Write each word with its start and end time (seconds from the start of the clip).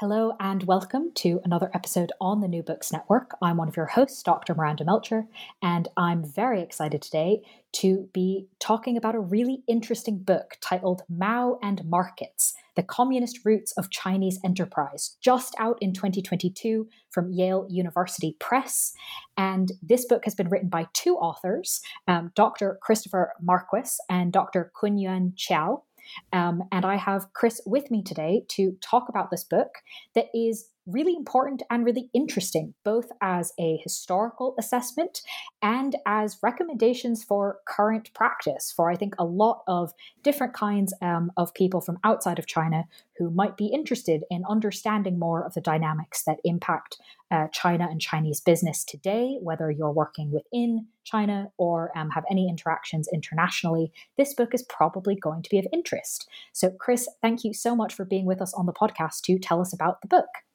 Hello 0.00 0.34
and 0.38 0.62
welcome 0.64 1.10
to 1.14 1.40
another 1.46 1.70
episode 1.72 2.12
on 2.20 2.42
the 2.42 2.48
New 2.48 2.62
Books 2.62 2.92
Network. 2.92 3.30
I'm 3.40 3.56
one 3.56 3.68
of 3.68 3.78
your 3.78 3.86
hosts, 3.86 4.22
Dr. 4.22 4.54
Miranda 4.54 4.84
Melcher, 4.84 5.24
and 5.62 5.88
I'm 5.96 6.22
very 6.22 6.60
excited 6.60 7.00
today 7.00 7.40
to 7.76 8.06
be 8.12 8.46
talking 8.60 8.98
about 8.98 9.14
a 9.14 9.20
really 9.20 9.62
interesting 9.66 10.18
book 10.18 10.58
titled 10.60 11.00
Mao 11.08 11.58
and 11.62 11.82
Markets 11.86 12.52
The 12.74 12.82
Communist 12.82 13.38
Roots 13.46 13.72
of 13.78 13.90
Chinese 13.90 14.38
Enterprise, 14.44 15.16
just 15.22 15.54
out 15.58 15.78
in 15.80 15.94
2022 15.94 16.86
from 17.10 17.32
Yale 17.32 17.66
University 17.70 18.36
Press. 18.38 18.92
And 19.38 19.72
this 19.82 20.04
book 20.04 20.26
has 20.26 20.34
been 20.34 20.50
written 20.50 20.68
by 20.68 20.88
two 20.92 21.16
authors, 21.16 21.80
um, 22.06 22.32
Dr. 22.34 22.78
Christopher 22.82 23.32
Marquis 23.40 23.92
and 24.10 24.30
Dr. 24.30 24.70
Kunyuan 24.78 25.32
Qiao. 25.36 25.84
Um, 26.32 26.64
and 26.72 26.84
I 26.84 26.96
have 26.96 27.32
Chris 27.32 27.60
with 27.66 27.90
me 27.90 28.02
today 28.02 28.44
to 28.48 28.76
talk 28.80 29.08
about 29.08 29.30
this 29.30 29.44
book 29.44 29.68
that 30.14 30.26
is 30.34 30.68
really 30.86 31.14
important 31.14 31.62
and 31.70 31.84
really 31.84 32.10
interesting, 32.14 32.74
both 32.84 33.06
as 33.20 33.52
a 33.58 33.78
historical 33.82 34.54
assessment 34.58 35.22
and 35.62 35.96
as 36.06 36.38
recommendations 36.42 37.24
for 37.24 37.58
current 37.66 38.12
practice 38.14 38.72
for, 38.74 38.90
I 38.90 38.96
think, 38.96 39.14
a 39.18 39.24
lot 39.24 39.62
of 39.66 39.92
different 40.22 40.54
kinds 40.54 40.94
um, 41.02 41.32
of 41.36 41.54
people 41.54 41.80
from 41.80 41.98
outside 42.04 42.38
of 42.38 42.46
China 42.46 42.84
who 43.18 43.30
might 43.30 43.56
be 43.56 43.66
interested 43.66 44.22
in 44.30 44.44
understanding 44.48 45.18
more 45.18 45.44
of 45.44 45.54
the 45.54 45.60
dynamics 45.60 46.22
that 46.24 46.38
impact 46.44 46.98
uh, 47.30 47.48
China 47.52 47.88
and 47.90 48.00
Chinese 48.00 48.40
business 48.40 48.84
today, 48.84 49.38
whether 49.42 49.70
you're 49.70 49.90
working 49.90 50.30
within 50.30 50.86
China 51.02 51.50
or 51.56 51.90
um, 51.96 52.10
have 52.10 52.24
any 52.30 52.48
interactions 52.48 53.08
internationally. 53.12 53.90
This 54.16 54.34
book 54.34 54.54
is 54.54 54.62
probably 54.62 55.16
going 55.16 55.42
to 55.42 55.50
be 55.50 55.58
of 55.58 55.66
interest. 55.72 56.28
So, 56.52 56.70
Chris, 56.70 57.08
thank 57.22 57.42
you 57.42 57.52
so 57.52 57.74
much 57.74 57.94
for 57.94 58.04
being 58.04 58.26
with 58.26 58.40
us 58.40 58.54
on 58.54 58.66
the 58.66 58.72
podcast 58.72 59.22
to 59.22 59.38
tell 59.38 59.60
us 59.60 59.72
about 59.72 60.02
the 60.02 60.08
book. 60.08 60.45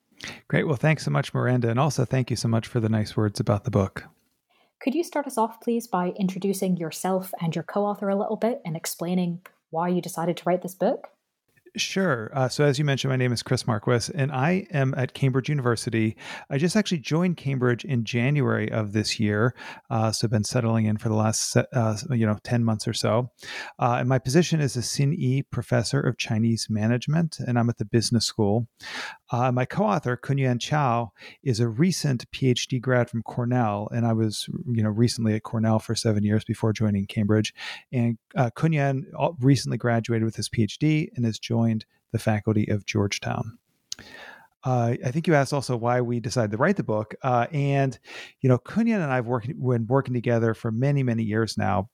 Great. 0.47 0.67
Well, 0.67 0.75
thanks 0.75 1.05
so 1.05 1.11
much, 1.11 1.33
Miranda. 1.33 1.69
And 1.69 1.79
also, 1.79 2.05
thank 2.05 2.29
you 2.29 2.35
so 2.35 2.47
much 2.47 2.67
for 2.67 2.79
the 2.79 2.89
nice 2.89 3.17
words 3.17 3.39
about 3.39 3.63
the 3.63 3.71
book. 3.71 4.05
Could 4.81 4.95
you 4.95 5.03
start 5.03 5.27
us 5.27 5.37
off, 5.37 5.61
please, 5.61 5.87
by 5.87 6.09
introducing 6.17 6.77
yourself 6.77 7.33
and 7.39 7.55
your 7.55 7.63
co 7.63 7.85
author 7.85 8.09
a 8.09 8.15
little 8.15 8.35
bit 8.35 8.61
and 8.65 8.75
explaining 8.75 9.41
why 9.69 9.87
you 9.89 10.01
decided 10.01 10.37
to 10.37 10.43
write 10.45 10.63
this 10.63 10.75
book? 10.75 11.07
Sure. 11.77 12.29
Uh, 12.33 12.49
so, 12.49 12.65
as 12.65 12.77
you 12.77 12.83
mentioned, 12.83 13.11
my 13.11 13.15
name 13.15 13.31
is 13.31 13.41
Chris 13.41 13.65
Marquis, 13.65 14.11
and 14.13 14.29
I 14.29 14.67
am 14.71 14.93
at 14.97 15.13
Cambridge 15.13 15.47
University. 15.47 16.17
I 16.49 16.57
just 16.57 16.75
actually 16.75 16.97
joined 16.97 17.37
Cambridge 17.37 17.85
in 17.85 18.03
January 18.03 18.69
of 18.69 18.91
this 18.91 19.21
year, 19.21 19.55
uh, 19.89 20.11
so 20.11 20.25
I've 20.25 20.31
been 20.31 20.43
settling 20.43 20.85
in 20.85 20.97
for 20.97 21.07
the 21.07 21.15
last 21.15 21.55
uh, 21.55 21.97
you 22.09 22.25
know 22.25 22.37
ten 22.43 22.65
months 22.65 22.89
or 22.89 22.93
so. 22.93 23.31
Uh, 23.79 23.95
and 23.99 24.09
my 24.09 24.19
position 24.19 24.59
is 24.59 24.75
a 24.75 24.81
Sin 24.81 25.13
E 25.13 25.43
Professor 25.43 26.01
of 26.01 26.17
Chinese 26.17 26.67
Management, 26.69 27.39
and 27.39 27.57
I'm 27.57 27.69
at 27.69 27.77
the 27.77 27.85
Business 27.85 28.25
School. 28.25 28.67
Uh, 29.31 29.49
my 29.53 29.63
co-author 29.63 30.17
Kunyuan 30.17 30.59
Qiao 30.59 31.11
is 31.41 31.61
a 31.61 31.69
recent 31.69 32.29
PhD 32.31 32.81
grad 32.81 33.09
from 33.09 33.23
Cornell, 33.23 33.87
and 33.93 34.05
I 34.05 34.11
was 34.11 34.49
you 34.67 34.83
know 34.83 34.89
recently 34.89 35.35
at 35.35 35.43
Cornell 35.43 35.79
for 35.79 35.95
seven 35.95 36.25
years 36.25 36.43
before 36.43 36.73
joining 36.73 37.05
Cambridge. 37.05 37.53
And 37.93 38.17
uh, 38.35 38.49
Kunyuan 38.57 39.03
recently 39.39 39.77
graduated 39.77 40.25
with 40.25 40.35
his 40.35 40.49
PhD 40.49 41.07
and 41.15 41.23
has 41.23 41.39
joined 41.39 41.60
joined 41.61 41.85
the 42.11 42.19
faculty 42.19 42.67
of 42.69 42.85
Georgetown. 42.85 43.57
Uh, 44.63 44.95
I 45.03 45.11
think 45.11 45.27
you 45.27 45.33
asked 45.33 45.53
also 45.53 45.75
why 45.75 46.01
we 46.01 46.19
decided 46.19 46.51
to 46.51 46.57
write 46.57 46.77
the 46.77 46.83
book. 46.83 47.15
Uh, 47.23 47.47
and, 47.51 47.97
you 48.41 48.49
know, 48.49 48.59
Kunyuan 48.59 48.95
and 48.95 49.11
I 49.11 49.15
have 49.15 49.25
working, 49.25 49.55
been 49.57 49.87
working 49.87 50.13
together 50.13 50.53
for 50.53 50.71
many, 50.71 51.03
many 51.03 51.23
years 51.23 51.57
now. 51.57 51.89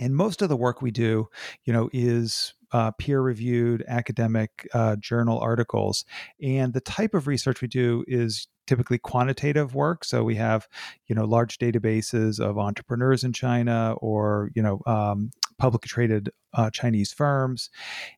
And 0.00 0.16
most 0.16 0.42
of 0.42 0.48
the 0.48 0.56
work 0.56 0.82
we 0.82 0.90
do, 0.90 1.28
you 1.64 1.72
know, 1.72 1.88
is 1.92 2.54
uh, 2.72 2.90
peer 2.98 3.20
reviewed 3.20 3.84
academic 3.86 4.66
uh, 4.72 4.96
journal 4.96 5.38
articles. 5.38 6.04
And 6.42 6.72
the 6.72 6.80
type 6.80 7.14
of 7.14 7.28
research 7.28 7.60
we 7.60 7.68
do 7.68 8.02
is 8.08 8.48
typically 8.66 8.98
quantitative 8.98 9.74
work. 9.74 10.04
So 10.04 10.24
we 10.24 10.34
have, 10.36 10.66
you 11.06 11.14
know, 11.14 11.24
large 11.24 11.58
databases 11.58 12.40
of 12.40 12.58
entrepreneurs 12.58 13.22
in 13.22 13.32
China 13.32 13.94
or, 13.98 14.50
you 14.54 14.62
know, 14.62 14.80
um, 14.86 15.30
publicly 15.58 15.88
traded 15.88 16.30
uh, 16.52 16.70
Chinese 16.70 17.12
firms. 17.12 17.70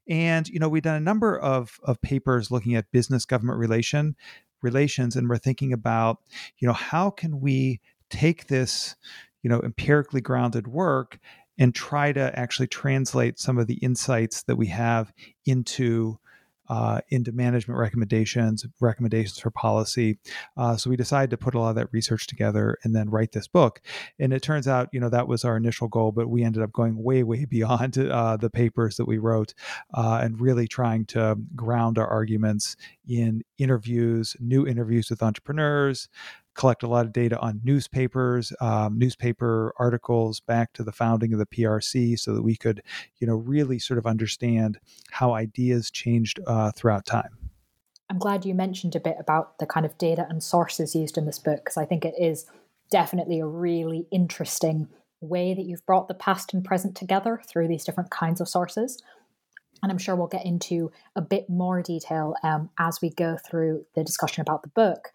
And, 0.09 0.49
you 0.49 0.59
know, 0.59 0.69
we've 0.69 0.83
done 0.83 0.97
a 0.97 1.01
number 1.01 1.39
of, 1.39 1.79
of 1.85 2.01
papers 2.03 2.51
looking 2.51 2.75
at 2.75 2.91
business 2.93 3.25
government 3.25 3.59
relation 3.59 4.17
relations. 4.63 5.17
And 5.17 5.29
we're 5.29 5.39
thinking 5.39 5.73
about, 5.73 6.19
you 6.59 6.67
know, 6.67 6.75
how 6.75 7.11
can 7.11 7.41
we 7.41 7.81
take 8.11 8.47
this, 8.47 8.97
you 9.43 9.51
know, 9.51 9.61
empirically 9.61 10.21
grounded 10.21 10.67
work 10.67 11.19
and 11.59 11.75
try 11.75 12.13
to 12.13 12.39
actually 12.39 12.67
translate 12.67 13.39
some 13.39 13.59
of 13.59 13.67
the 13.67 13.77
insights 13.77 14.43
that 14.43 14.57
we 14.57 14.67
have 14.67 15.13
into 15.47 16.19
uh, 16.69 17.01
into 17.09 17.33
management 17.33 17.79
recommendations, 17.79 18.67
recommendations 18.81 19.39
for 19.39 19.51
policy. 19.51 20.19
Uh, 20.57 20.77
so 20.77 20.91
we 20.91 20.97
decided 20.97 21.31
to 21.31 21.37
put 21.37 21.55
a 21.55 21.59
lot 21.59 21.71
of 21.71 21.77
that 21.77 21.89
research 21.93 22.27
together 22.27 22.77
and 22.85 22.95
then 22.95 23.11
write 23.11 23.33
this 23.33 23.49
book. 23.49 23.81
And 24.19 24.33
it 24.33 24.43
turns 24.43 24.69
out, 24.69 24.89
you 24.93 25.01
know, 25.01 25.09
that 25.09 25.29
was 25.29 25.45
our 25.45 25.57
initial 25.57 25.89
goal, 25.89 26.13
but 26.13 26.29
we 26.29 26.43
ended 26.43 26.63
up 26.63 26.73
going 26.73 27.03
way, 27.03 27.23
way 27.23 27.45
beyond 27.49 27.99
uh, 27.99 28.37
the 28.37 28.51
papers 28.51 28.97
that 28.97 29.07
we 29.07 29.19
wrote 29.19 29.55
uh, 29.95 30.21
and 30.23 30.41
really 30.41 30.69
trying 30.69 31.07
to 31.07 31.37
ground 31.55 31.99
our 31.99 32.09
arguments 32.09 32.77
in 33.09 33.43
interviews, 33.59 34.37
new 34.41 34.67
interviews 34.67 35.11
with 35.11 35.23
entrepreneurs, 35.23 36.09
collect 36.57 36.83
a 36.83 36.89
lot 36.89 37.07
of 37.07 37.13
data 37.13 37.39
on 37.39 37.61
newspapers, 37.63 38.53
um, 38.61 38.99
newspaper 38.99 39.73
articles 39.79 40.41
back 40.41 40.73
to 40.73 40.83
the 40.83 40.93
founding 40.93 41.33
of 41.33 41.39
the 41.39 41.47
PRC, 41.47 42.19
so 42.19 42.35
that 42.35 42.43
we 42.43 42.57
could, 42.57 42.83
you 43.19 43.27
know, 43.27 43.37
really 43.37 43.79
sort 43.79 43.99
of 43.99 44.07
understand 44.07 44.79
how 45.11 45.35
ideas 45.35 45.91
changed 45.91 46.41
uh, 46.47 46.73
throughout 46.73 47.07
time. 47.07 47.39
I'm 48.09 48.19
glad 48.19 48.45
you 48.45 48.55
mentioned 48.55 48.95
a 48.95 49.01
bit 49.01 49.17
about 49.19 49.59
the 49.59 49.67
kind 49.67 49.85
of 49.85 49.99
data 49.99 50.27
and 50.29 50.43
sources 50.43 50.95
used 50.95 51.19
in 51.19 51.27
this 51.27 51.39
book 51.39 51.59
because 51.65 51.77
I 51.77 51.85
think 51.85 52.05
it 52.05 52.15
is 52.19 52.47
definitely 52.91 53.41
a 53.41 53.47
really 53.47 54.07
interesting 54.13 54.89
way 55.21 55.55
that 55.55 55.65
you've 55.65 55.85
brought 55.87 56.09
the 56.09 56.15
past 56.15 56.55
and 56.55 56.65
present 56.65 56.95
together 56.95 57.43
through 57.49 57.69
these 57.69 57.85
different 57.85 58.11
kinds 58.11 58.41
of 58.41 58.49
sources. 58.49 59.03
And 59.83 59.91
I'm 59.91 59.99
sure 59.99 60.15
we'll 60.15 60.29
get 60.29 60.47
into 60.47 60.91
a 61.17 61.21
bit 61.21 61.51
more 61.51 61.83
detail 61.83 62.35
um, 62.43 62.71
as 62.79 63.01
we 63.03 63.11
go 63.11 63.37
through 63.37 63.85
the 63.95 64.05
discussion 64.05 64.41
about 64.41 64.63
the 64.63 64.69
book. 64.69 65.11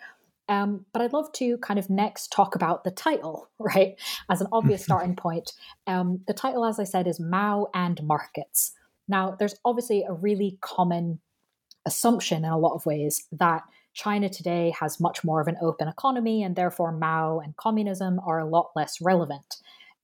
Um, 0.51 0.85
but 0.91 1.01
I'd 1.01 1.13
love 1.13 1.31
to 1.33 1.57
kind 1.59 1.79
of 1.79 1.89
next 1.89 2.33
talk 2.33 2.55
about 2.55 2.83
the 2.83 2.91
title, 2.91 3.49
right? 3.59 3.95
As 4.29 4.41
an 4.41 4.47
obvious 4.51 4.83
starting 4.87 5.15
point. 5.15 5.53
Um, 5.87 6.19
the 6.27 6.33
title, 6.33 6.65
as 6.65 6.77
I 6.77 6.83
said, 6.83 7.07
is 7.07 7.21
Mao 7.21 7.69
and 7.73 8.03
Markets. 8.03 8.73
Now, 9.07 9.35
there's 9.39 9.55
obviously 9.63 10.03
a 10.03 10.13
really 10.13 10.57
common 10.59 11.19
assumption 11.85 12.43
in 12.43 12.51
a 12.51 12.57
lot 12.57 12.75
of 12.75 12.85
ways 12.85 13.27
that 13.31 13.63
China 13.93 14.29
today 14.29 14.73
has 14.77 14.99
much 14.99 15.23
more 15.23 15.41
of 15.41 15.47
an 15.47 15.57
open 15.61 15.87
economy, 15.87 16.43
and 16.43 16.55
therefore 16.55 16.91
Mao 16.91 17.39
and 17.39 17.55
communism 17.55 18.19
are 18.25 18.39
a 18.39 18.45
lot 18.45 18.71
less 18.75 18.99
relevant. 19.01 19.57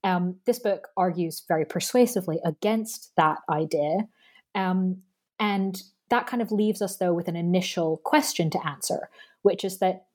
Um, 0.04 0.38
this 0.46 0.60
book 0.60 0.88
argues 0.96 1.44
very 1.46 1.66
persuasively 1.66 2.40
against 2.46 3.14
that 3.18 3.40
idea. 3.50 4.08
Um, 4.56 5.04
and 5.40 5.82
that 6.10 6.28
kind 6.28 6.42
of 6.42 6.54
leaves 6.54 6.82
us, 6.82 6.98
though, 6.98 7.14
with 7.14 7.28
an 7.28 7.36
initial 7.36 7.98
question 8.06 8.50
to 8.52 8.68
answer, 8.68 9.10
which 9.42 9.66
is 9.66 9.80
that 9.80 10.07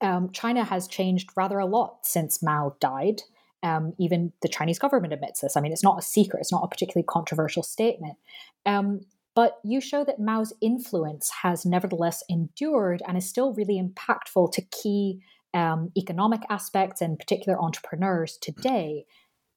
um, 0.00 0.30
China 0.32 0.64
has 0.64 0.88
changed 0.88 1.30
rather 1.36 1.58
a 1.58 1.66
lot 1.66 2.06
since 2.06 2.42
Mao 2.42 2.76
died. 2.80 3.22
Um, 3.62 3.92
even 3.98 4.32
the 4.40 4.48
Chinese 4.48 4.78
government 4.78 5.12
admits 5.12 5.40
this. 5.40 5.56
I 5.56 5.60
mean, 5.60 5.72
it's 5.72 5.82
not 5.82 5.98
a 5.98 6.02
secret, 6.02 6.40
it's 6.40 6.52
not 6.52 6.64
a 6.64 6.68
particularly 6.68 7.04
controversial 7.06 7.62
statement. 7.62 8.16
Um, 8.64 9.02
but 9.34 9.58
you 9.62 9.80
show 9.80 10.04
that 10.04 10.18
Mao's 10.18 10.52
influence 10.60 11.30
has 11.42 11.64
nevertheless 11.64 12.24
endured 12.28 13.02
and 13.06 13.16
is 13.16 13.28
still 13.28 13.52
really 13.52 13.80
impactful 13.80 14.52
to 14.52 14.62
key 14.62 15.20
um, 15.54 15.92
economic 15.96 16.42
aspects 16.48 17.00
and 17.00 17.18
particular 17.18 17.60
entrepreneurs 17.60 18.38
today. 18.40 19.04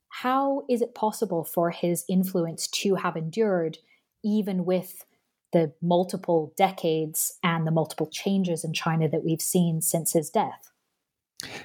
How 0.09 0.63
is 0.69 0.81
it 0.81 0.93
possible 0.93 1.43
for 1.43 1.71
his 1.71 2.05
influence 2.07 2.67
to 2.67 2.95
have 2.95 3.15
endured 3.15 3.77
even 4.23 4.65
with 4.65 5.05
the 5.53 5.73
multiple 5.81 6.53
decades 6.57 7.37
and 7.43 7.65
the 7.65 7.71
multiple 7.71 8.09
changes 8.11 8.63
in 8.63 8.73
China 8.73 9.07
that 9.07 9.23
we've 9.23 9.41
seen 9.41 9.81
since 9.81 10.13
his 10.13 10.29
death? 10.29 10.73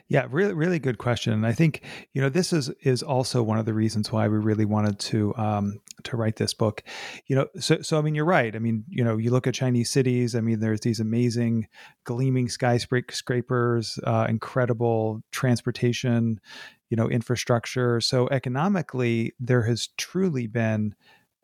Yeah, 0.09 0.27
really, 0.31 0.55
really 0.55 0.79
good 0.79 0.99
question. 0.99 1.33
And 1.33 1.47
I 1.47 1.53
think 1.53 1.83
you 2.13 2.21
know 2.21 2.29
this 2.29 2.53
is 2.53 2.71
is 2.83 3.03
also 3.03 3.43
one 3.43 3.59
of 3.59 3.67
the 3.67 3.75
reasons 3.75 4.11
why 4.11 4.29
we 4.29 4.39
really 4.39 4.65
wanted 4.65 4.99
to 5.01 5.35
um, 5.37 5.81
to 6.05 6.17
write 6.17 6.37
this 6.37 6.55
book. 6.55 6.83
You 7.27 7.37
know, 7.37 7.47
so 7.59 7.81
so 7.83 7.99
I 7.99 8.03
mean, 8.03 8.15
you're 8.15 8.25
right. 8.25 8.55
I 8.55 8.59
mean, 8.59 8.85
you 8.89 9.05
know, 9.05 9.17
you 9.17 9.31
look 9.31 9.47
at 9.47 9.55
Chinese 9.55 9.91
cities. 9.91 10.35
I 10.35 10.41
mean, 10.41 10.61
there's 10.61 10.81
these 10.81 11.01
amazing, 11.01 11.69
gleaming 12.05 12.49
skyscrapers, 12.49 13.99
uh, 14.05 14.27
incredible 14.29 15.23
transportation, 15.31 16.41
you 16.91 16.97
know, 16.97 17.09
infrastructure. 17.09 18.01
So 18.01 18.29
economically, 18.31 19.35
there 19.39 19.63
has 19.63 19.89
truly 19.97 20.47
been 20.47 20.95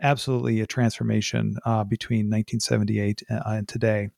absolutely 0.01 0.61
a 0.61 0.67
transformation 0.67 1.57
uh, 1.65 1.85
between 1.85 2.31
1978 2.31 3.23
uh, 3.31 3.41
and 3.47 3.69
today 3.69 4.11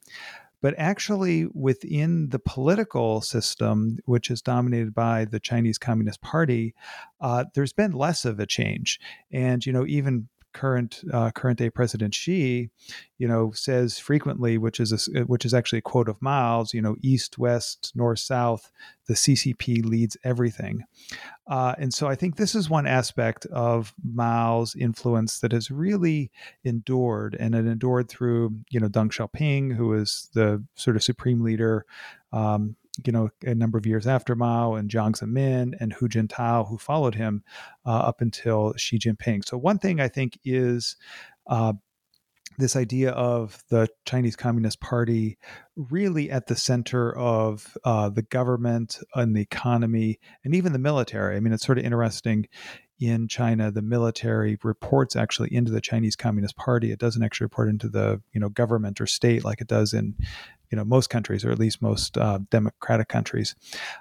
but 0.63 0.75
actually 0.79 1.47
within 1.55 2.31
the 2.31 2.39
political 2.39 3.21
system, 3.21 3.99
which 4.05 4.31
is 4.31 4.43
dominated 4.43 4.95
by 4.95 5.25
the 5.25 5.39
Chinese 5.39 5.79
Communist 5.79 6.21
Party, 6.23 6.75
uh, 7.21 7.45
there's 7.55 7.73
been 7.73 7.93
less 7.93 8.25
of 8.25 8.41
a 8.41 8.47
change. 8.47 8.99
And 9.31 9.65
you 9.65 9.73
know, 9.73 9.87
even 9.87 10.29
current 10.57 11.03
uh, 11.13 11.31
current 11.33 11.59
day 11.59 11.69
President 11.69 12.15
Xi, 12.15 12.71
you 13.19 13.29
know, 13.29 13.53
says 13.53 13.99
frequently, 13.99 14.57
which 14.57 14.81
is 14.81 15.09
a, 15.15 15.21
which 15.21 15.45
is 15.45 15.53
actually 15.53 15.81
a 15.81 15.83
quote 15.83 16.09
of 16.09 16.21
Mao's, 16.23 16.73
you 16.73 16.81
know, 16.81 16.97
east, 17.03 17.39
west, 17.39 17.93
north, 17.95 18.21
south, 18.21 18.73
the 19.07 19.15
CCP 19.15 19.85
leads 19.85 20.17
everything, 20.25 20.85
uh, 21.47 21.75
and 21.79 21.93
so 21.93 22.09
I 22.09 22.15
think 22.15 22.37
this 22.37 22.55
is 22.55 22.71
one 22.71 22.87
aspect 22.87 23.45
of 23.47 23.95
Mao's 24.03 24.75
influence 24.75 25.41
that 25.41 25.53
has 25.53 25.71
really 25.71 26.31
endured, 26.65 27.37
and 27.39 27.55
it 27.55 27.67
endured 27.67 28.09
through 28.09 28.57
you 28.71 28.81
know 28.81 28.89
Deng 28.89 29.11
Xiaoping, 29.11 29.77
who 29.77 29.89
was 29.89 30.31
the 30.33 30.65
sort 30.75 30.97
of 30.97 31.03
supreme 31.03 31.43
leader. 31.43 31.85
Um, 32.33 32.77
you 33.05 33.13
know, 33.13 33.29
a 33.43 33.55
number 33.55 33.79
of 33.79 33.87
years 33.87 34.07
after 34.07 34.35
Mao 34.35 34.75
and 34.75 34.91
Jiang 34.91 35.13
Zemin 35.13 35.75
and 35.81 35.93
Hu 35.93 36.09
Jintao, 36.09 36.69
who 36.69 36.79
followed 36.79 37.15
him 37.15 37.43
uh, 37.85 37.91
up 37.91 38.21
until 38.21 38.75
Xi 38.77 38.99
Jinping. 38.99 39.47
So 39.47 39.59
one 39.59 39.79
thing 39.79 40.01
I 40.01 40.09
think 40.09 40.39
is 40.45 40.97
uh, 41.47 41.75
this 42.59 42.77
idea 42.77 43.11
of 43.11 43.63
the 43.69 43.89
Chinese 44.05 44.37
Communist 44.37 44.81
Party 44.81 45.39
really 45.77 46.31
at 46.31 46.47
the 46.47 46.57
center 46.57 47.15
of 47.17 47.77
uh, 47.85 48.09
the 48.09 48.23
government 48.23 48.99
and 49.15 49.37
the 49.37 49.43
economy 49.43 50.19
and 50.45 50.55
even 50.55 50.73
the 50.73 50.79
military. 50.79 51.37
I 51.37 51.41
mean, 51.41 51.53
it's 51.53 51.67
sort 51.67 51.79
of 51.79 51.85
interesting 51.85 52.49
in 52.99 53.29
China, 53.29 53.71
the 53.71 53.83
military 53.83 54.59
reports 54.63 55.17
actually 55.17 55.55
into 55.55 55.71
the 55.71 55.83
Chinese 55.83 56.17
Communist 56.17 56.57
Party. 56.57 56.91
It 56.91 56.99
doesn't 56.99 57.23
actually 57.23 57.47
report 57.47 57.69
into 57.69 57.89
the 57.89 58.23
you 58.33 58.41
know 58.41 58.49
government 58.49 59.01
or 59.01 59.07
state 59.07 59.45
like 59.45 59.61
it 59.61 59.69
does 59.69 59.93
in 59.93 60.15
you 60.71 60.77
know 60.77 60.85
most 60.85 61.11
countries, 61.11 61.45
or 61.45 61.51
at 61.51 61.59
least 61.59 61.83
most 61.83 62.17
uh, 62.19 62.39
democratic 62.51 63.09
countries. 63.09 63.55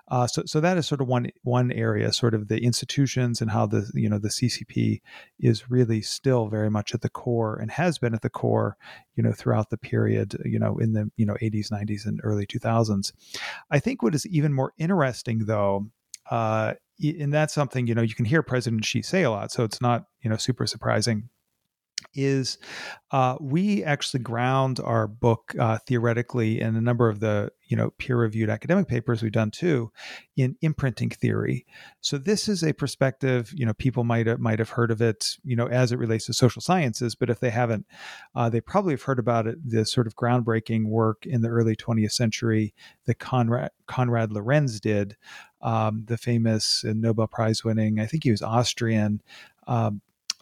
Uh, 0.09 0.27
so, 0.27 0.43
so 0.45 0.59
that 0.59 0.77
is 0.77 0.87
sort 0.87 1.01
of 1.01 1.07
one 1.07 1.29
one 1.43 1.71
area, 1.71 2.11
sort 2.11 2.33
of 2.33 2.47
the 2.47 2.59
institutions 2.63 3.41
and 3.41 3.51
how 3.51 3.65
the 3.65 3.89
you 3.93 4.09
know 4.09 4.19
the 4.19 4.29
CCP 4.29 5.01
is 5.39 5.69
really 5.69 6.01
still 6.01 6.47
very 6.47 6.69
much 6.69 6.93
at 6.93 7.01
the 7.01 7.09
core 7.09 7.57
and 7.57 7.71
has 7.71 7.97
been 7.97 8.13
at 8.13 8.21
the 8.21 8.29
core, 8.29 8.77
you 9.15 9.23
know, 9.23 9.31
throughout 9.31 9.69
the 9.69 9.77
period, 9.77 10.37
you 10.45 10.59
know, 10.59 10.77
in 10.77 10.93
the 10.93 11.09
you 11.17 11.25
know 11.25 11.35
80s, 11.41 11.71
90s, 11.71 12.05
and 12.05 12.19
early 12.23 12.45
2000s. 12.45 13.11
I 13.69 13.79
think 13.79 14.01
what 14.01 14.15
is 14.15 14.25
even 14.27 14.53
more 14.53 14.73
interesting, 14.77 15.45
though, 15.45 15.87
uh, 16.29 16.73
and 17.01 17.33
that's 17.33 17.53
something 17.53 17.87
you 17.87 17.95
know 17.95 18.01
you 18.01 18.15
can 18.15 18.25
hear 18.25 18.41
President 18.41 18.85
Xi 18.85 19.01
say 19.01 19.23
a 19.23 19.31
lot, 19.31 19.51
so 19.51 19.63
it's 19.63 19.81
not 19.81 20.05
you 20.21 20.29
know 20.29 20.37
super 20.37 20.65
surprising. 20.65 21.29
Is 22.13 22.57
uh, 23.11 23.35
we 23.41 23.83
actually 23.83 24.21
ground 24.21 24.79
our 24.79 25.07
book 25.07 25.53
uh, 25.59 25.79
theoretically 25.87 26.61
in 26.61 26.75
a 26.75 26.81
number 26.81 27.09
of 27.09 27.19
the 27.19 27.51
you 27.67 27.75
know 27.75 27.91
peer-reviewed 27.97 28.49
academic 28.49 28.87
papers 28.87 29.21
we've 29.21 29.31
done 29.31 29.51
too 29.51 29.91
in 30.37 30.55
imprinting 30.61 31.09
theory. 31.09 31.65
So 32.01 32.17
this 32.17 32.47
is 32.47 32.63
a 32.63 32.73
perspective 32.73 33.51
you 33.53 33.65
know 33.65 33.73
people 33.73 34.03
might 34.03 34.27
have, 34.27 34.39
might 34.39 34.59
have 34.59 34.69
heard 34.69 34.91
of 34.91 35.01
it 35.01 35.37
you 35.43 35.55
know 35.55 35.67
as 35.67 35.91
it 35.91 35.99
relates 35.99 36.25
to 36.27 36.33
social 36.33 36.61
sciences, 36.61 37.15
but 37.15 37.29
if 37.29 37.39
they 37.39 37.49
haven't, 37.49 37.85
uh, 38.33 38.49
they 38.49 38.61
probably 38.61 38.93
have 38.93 39.03
heard 39.03 39.19
about 39.19 39.47
it. 39.47 39.57
The 39.65 39.85
sort 39.85 40.07
of 40.07 40.15
groundbreaking 40.15 40.87
work 40.87 41.25
in 41.25 41.41
the 41.41 41.49
early 41.49 41.75
20th 41.75 42.13
century 42.13 42.73
that 43.05 43.19
Conrad 43.19 43.71
Konrad 43.87 44.31
Lorenz 44.31 44.79
did 44.79 45.17
um, 45.65 46.03
the 46.05 46.17
famous 46.17 46.83
Nobel 46.85 47.27
Prize 47.27 47.63
winning, 47.63 47.99
I 47.99 48.05
think 48.05 48.23
he 48.23 48.31
was 48.31 48.41
Austrian. 48.41 49.21
Um, 49.67 50.01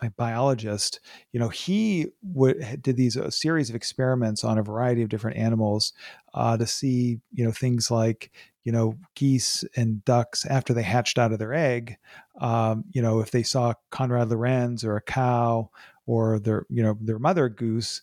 biologist, 0.10 1.00
you 1.32 1.40
know, 1.40 1.50
he 1.50 2.08
w- 2.34 2.62
did 2.82 2.98
these 2.98 3.16
a 3.16 3.32
series 3.32 3.70
of 3.70 3.76
experiments 3.76 4.44
on 4.44 4.58
a 4.58 4.64
variety 4.64 5.02
of 5.02 5.10
different 5.10 5.38
animals 5.38 5.94
uh, 6.34 6.58
to 6.58 6.66
see, 6.66 7.20
you 7.32 7.46
know, 7.46 7.52
things 7.52 7.92
like, 7.92 8.32
you 8.64 8.72
know, 8.72 8.98
geese 9.16 9.64
and 9.76 10.04
ducks 10.06 10.46
after 10.46 10.74
they 10.74 10.84
hatched 10.84 11.18
out 11.18 11.34
of 11.34 11.40
their 11.40 11.54
egg. 11.54 11.98
Um, 12.40 12.86
you 12.92 13.02
know, 13.02 13.20
if 13.20 13.32
they 13.32 13.44
saw 13.44 13.74
Konrad 13.92 14.30
Lorenz 14.30 14.84
or 14.84 14.96
a 14.96 15.02
cow 15.02 15.70
or 16.06 16.40
their, 16.40 16.66
you 16.70 16.84
know, 16.84 16.98
their 17.00 17.20
mother 17.20 17.50
goose, 17.50 18.02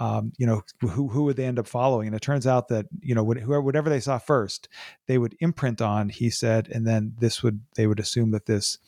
um, 0.00 0.32
you 0.38 0.46
know, 0.46 0.62
who 0.80 1.08
who 1.08 1.24
would 1.24 1.36
they 1.36 1.44
end 1.44 1.58
up 1.58 1.66
following? 1.66 2.06
And 2.06 2.16
it 2.16 2.22
turns 2.22 2.46
out 2.46 2.68
that 2.68 2.86
you 3.00 3.14
know 3.14 3.22
whoever 3.22 3.60
whatever 3.60 3.90
they 3.90 4.00
saw 4.00 4.18
first, 4.18 4.66
they 5.06 5.18
would 5.18 5.36
imprint 5.40 5.82
on. 5.82 6.08
He 6.08 6.30
said, 6.30 6.68
and 6.72 6.86
then 6.86 7.12
this 7.18 7.42
would 7.42 7.60
they 7.74 7.86
would 7.86 8.00
assume 8.00 8.30
that 8.30 8.46
this, 8.46 8.78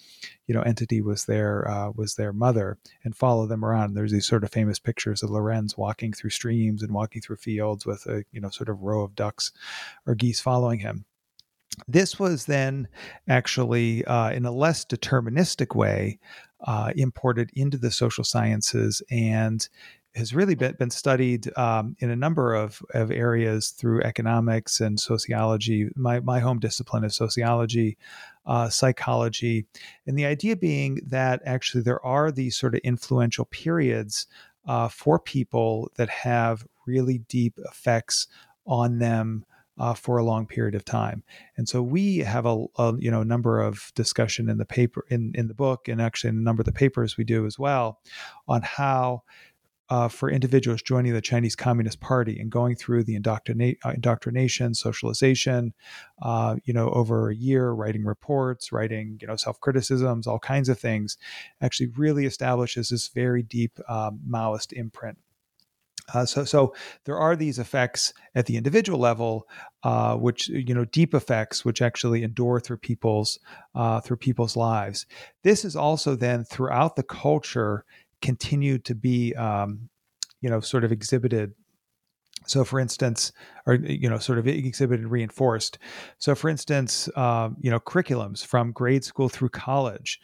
you 0.46 0.54
know, 0.54 0.62
entity 0.62 1.02
was 1.02 1.26
their 1.26 1.70
uh, 1.70 1.90
was 1.94 2.14
their 2.14 2.32
mother 2.32 2.78
and 3.04 3.14
follow 3.14 3.46
them 3.46 3.62
around. 3.62 3.88
And 3.88 3.96
There's 3.96 4.10
these 4.10 4.26
sort 4.26 4.42
of 4.42 4.50
famous 4.50 4.78
pictures 4.78 5.22
of 5.22 5.28
Lorenz 5.28 5.76
walking 5.76 6.14
through 6.14 6.30
streams 6.30 6.82
and 6.82 6.92
walking 6.92 7.20
through 7.20 7.36
fields 7.36 7.84
with 7.84 8.06
a 8.06 8.24
you 8.32 8.40
know 8.40 8.48
sort 8.48 8.70
of 8.70 8.80
row 8.80 9.02
of 9.02 9.14
ducks 9.14 9.52
or 10.06 10.14
geese 10.14 10.40
following 10.40 10.78
him 10.78 11.04
this 11.88 12.18
was 12.18 12.44
then 12.44 12.86
actually 13.28 14.04
uh, 14.04 14.30
in 14.30 14.44
a 14.44 14.52
less 14.52 14.84
deterministic 14.84 15.74
way 15.74 16.18
uh, 16.64 16.92
imported 16.96 17.50
into 17.54 17.78
the 17.78 17.90
social 17.90 18.24
sciences 18.24 19.02
and 19.10 19.68
has 20.14 20.34
really 20.34 20.54
been, 20.54 20.74
been 20.74 20.90
studied 20.90 21.50
um, 21.56 21.96
in 22.00 22.10
a 22.10 22.16
number 22.16 22.54
of, 22.54 22.82
of 22.94 23.10
areas 23.10 23.70
through 23.70 24.02
economics 24.02 24.80
and 24.80 25.00
sociology. 25.00 25.88
My, 25.96 26.20
my 26.20 26.40
home 26.40 26.58
discipline 26.58 27.04
is 27.04 27.14
sociology, 27.14 27.96
uh, 28.44 28.68
psychology, 28.68 29.66
and 30.06 30.18
the 30.18 30.26
idea 30.26 30.56
being 30.56 31.00
that 31.06 31.40
actually 31.46 31.82
there 31.82 32.04
are 32.04 32.30
these 32.30 32.56
sort 32.56 32.74
of 32.74 32.80
influential 32.84 33.46
periods 33.46 34.26
uh, 34.66 34.88
for 34.88 35.18
people 35.18 35.90
that 35.96 36.08
have 36.08 36.66
really 36.86 37.18
deep 37.18 37.58
effects 37.64 38.26
on 38.66 38.98
them 38.98 39.44
uh, 39.78 39.94
for 39.94 40.18
a 40.18 40.24
long 40.24 40.46
period 40.46 40.74
of 40.74 40.84
time. 40.84 41.22
And 41.56 41.68
so 41.68 41.82
we 41.82 42.18
have 42.18 42.46
a, 42.46 42.66
a, 42.76 42.94
you 42.98 43.10
know 43.10 43.22
number 43.22 43.60
of 43.60 43.90
discussion 43.94 44.48
in 44.48 44.58
the 44.58 44.66
paper 44.66 45.04
in 45.08 45.32
in 45.34 45.48
the 45.48 45.54
book 45.54 45.88
and 45.88 46.00
actually 46.00 46.28
in 46.28 46.36
a 46.36 46.42
number 46.42 46.60
of 46.60 46.66
the 46.66 46.72
papers 46.72 47.16
we 47.16 47.24
do 47.24 47.46
as 47.46 47.58
well 47.58 48.00
on 48.46 48.62
how 48.62 49.22
uh, 49.90 50.08
for 50.08 50.30
individuals 50.30 50.82
joining 50.82 51.12
the 51.12 51.20
Chinese 51.20 51.56
Communist 51.56 52.00
Party 52.00 52.38
and 52.38 52.50
going 52.50 52.76
through 52.76 53.04
the 53.04 53.18
indoctrina- 53.18 53.76
uh, 53.84 53.90
indoctrination, 53.90 54.74
socialization, 54.74 55.74
uh, 56.22 56.56
you 56.64 56.72
know, 56.72 56.90
over 56.90 57.30
a 57.30 57.34
year, 57.34 57.72
writing 57.72 58.04
reports, 58.04 58.72
writing, 58.72 59.18
you 59.20 59.26
know, 59.26 59.36
self 59.36 59.60
criticisms, 59.60 60.26
all 60.26 60.38
kinds 60.38 60.68
of 60.68 60.78
things, 60.78 61.18
actually 61.60 61.88
really 61.96 62.24
establishes 62.24 62.88
this 62.88 63.08
very 63.08 63.42
deep 63.42 63.78
um, 63.88 64.20
Maoist 64.28 64.72
imprint. 64.72 65.18
Uh, 66.12 66.26
so, 66.26 66.44
so 66.44 66.74
there 67.04 67.18
are 67.18 67.36
these 67.36 67.58
effects 67.58 68.12
at 68.34 68.46
the 68.46 68.56
individual 68.56 68.98
level, 68.98 69.48
uh, 69.84 70.16
which 70.16 70.48
you 70.48 70.74
know, 70.74 70.84
deep 70.84 71.14
effects, 71.14 71.64
which 71.64 71.80
actually 71.80 72.22
endure 72.22 72.60
through 72.60 72.76
people's 72.76 73.38
uh, 73.74 74.00
through 74.00 74.16
people's 74.16 74.56
lives. 74.56 75.06
This 75.42 75.64
is 75.64 75.76
also 75.76 76.14
then 76.14 76.44
throughout 76.44 76.96
the 76.96 77.02
culture 77.02 77.84
continue 78.22 78.78
to 78.78 78.94
be 78.94 79.34
um, 79.34 79.90
you 80.40 80.48
know 80.48 80.60
sort 80.60 80.84
of 80.84 80.92
exhibited. 80.92 81.52
So 82.46 82.64
for 82.64 82.80
instance 82.80 83.32
or 83.66 83.74
you 83.74 84.08
know 84.08 84.18
sort 84.18 84.38
of 84.38 84.48
exhibited 84.48 85.06
reinforced. 85.06 85.78
So 86.18 86.34
for 86.34 86.48
instance 86.48 87.08
um, 87.16 87.56
you 87.60 87.70
know 87.70 87.80
curriculums 87.80 88.44
from 88.44 88.72
grade 88.72 89.04
school 89.04 89.28
through 89.28 89.50
college. 89.50 90.20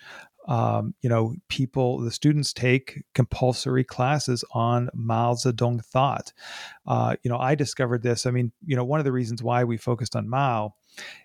Um, 0.49 0.95
you 1.03 1.11
know 1.11 1.35
people 1.49 2.01
the 2.01 2.11
students 2.11 2.55
take 2.55 3.05
compulsory 3.15 3.85
classes 3.85 4.45
on 4.53 4.89
mao 4.95 5.35
zedong 5.35 5.85
thought. 5.85 6.33
Uh, 6.87 7.17
you 7.23 7.31
know 7.31 7.39
i 7.39 7.55
discovered 7.55 8.03
this. 8.03 8.25
I 8.25 8.31
mean 8.31 8.53
you 8.65 8.75
know 8.75 8.85
one 8.85 8.99
of 8.99 9.05
the 9.05 9.13
reasons 9.13 9.43
why 9.43 9.65
we 9.65 9.77
focused 9.77 10.17
on 10.17 10.29
mao 10.29 10.75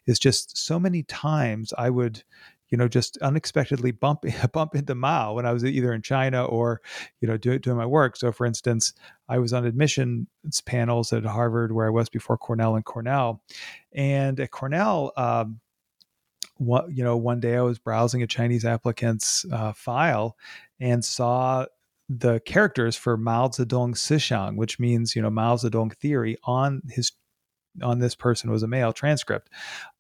is 0.06 0.20
just 0.20 0.56
so 0.56 0.80
many 0.80 1.02
times 1.04 1.74
i 1.80 1.90
would 1.90 2.24
you 2.70 2.78
know, 2.78 2.88
just 2.88 3.18
unexpectedly 3.18 3.92
bump 3.92 4.26
bump 4.52 4.76
into 4.76 4.96
Mao 4.96 5.34
when 5.34 5.46
I 5.46 5.54
was 5.54 5.64
either 5.64 5.94
in 5.94 6.02
China 6.02 6.46
or, 6.46 6.82
you 7.22 7.28
know, 7.28 7.38
doing, 7.38 7.60
doing 7.60 7.78
my 7.78 7.86
work. 7.86 8.18
So, 8.18 8.32
for 8.32 8.46
instance, 8.46 8.94
I 9.30 9.38
was 9.38 9.54
on 9.54 9.66
admissions 9.66 10.28
panels 10.66 11.14
at 11.14 11.26
Harvard 11.26 11.72
where 11.72 11.88
I 11.88 11.92
was 11.92 12.10
before 12.10 12.38
Cornell 12.38 12.76
and 12.76 12.86
Cornell, 12.86 13.42
and 13.92 14.40
at 14.40 14.52
Cornell. 14.52 15.12
Um, 15.18 15.60
what 16.58 16.92
you 16.92 17.04
know, 17.04 17.18
one 17.18 17.40
day 17.40 17.56
I 17.56 17.62
was 17.62 17.80
browsing 17.80 18.22
a 18.22 18.28
Chinese 18.28 18.66
applicant's 18.66 19.46
uh, 19.52 19.74
file 19.74 20.38
and 20.80 21.04
saw 21.04 21.66
the 22.10 22.40
characters 22.42 22.96
for 22.96 23.18
Mao 23.18 23.48
Zedong 23.48 23.96
Sixiang, 23.96 24.56
which 24.56 24.80
means 24.80 25.16
you 25.16 25.22
know 25.22 25.30
Mao 25.30 25.56
Zedong 25.56 25.94
theory 25.96 26.38
on 26.44 26.82
his 26.90 27.12
on 27.82 28.00
this 28.00 28.16
person 28.16 28.52
was 28.52 28.64
a 28.64 28.68
male 28.68 28.94
transcript, 28.94 29.50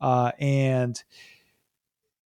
uh, 0.01 0.31
and 0.39 1.03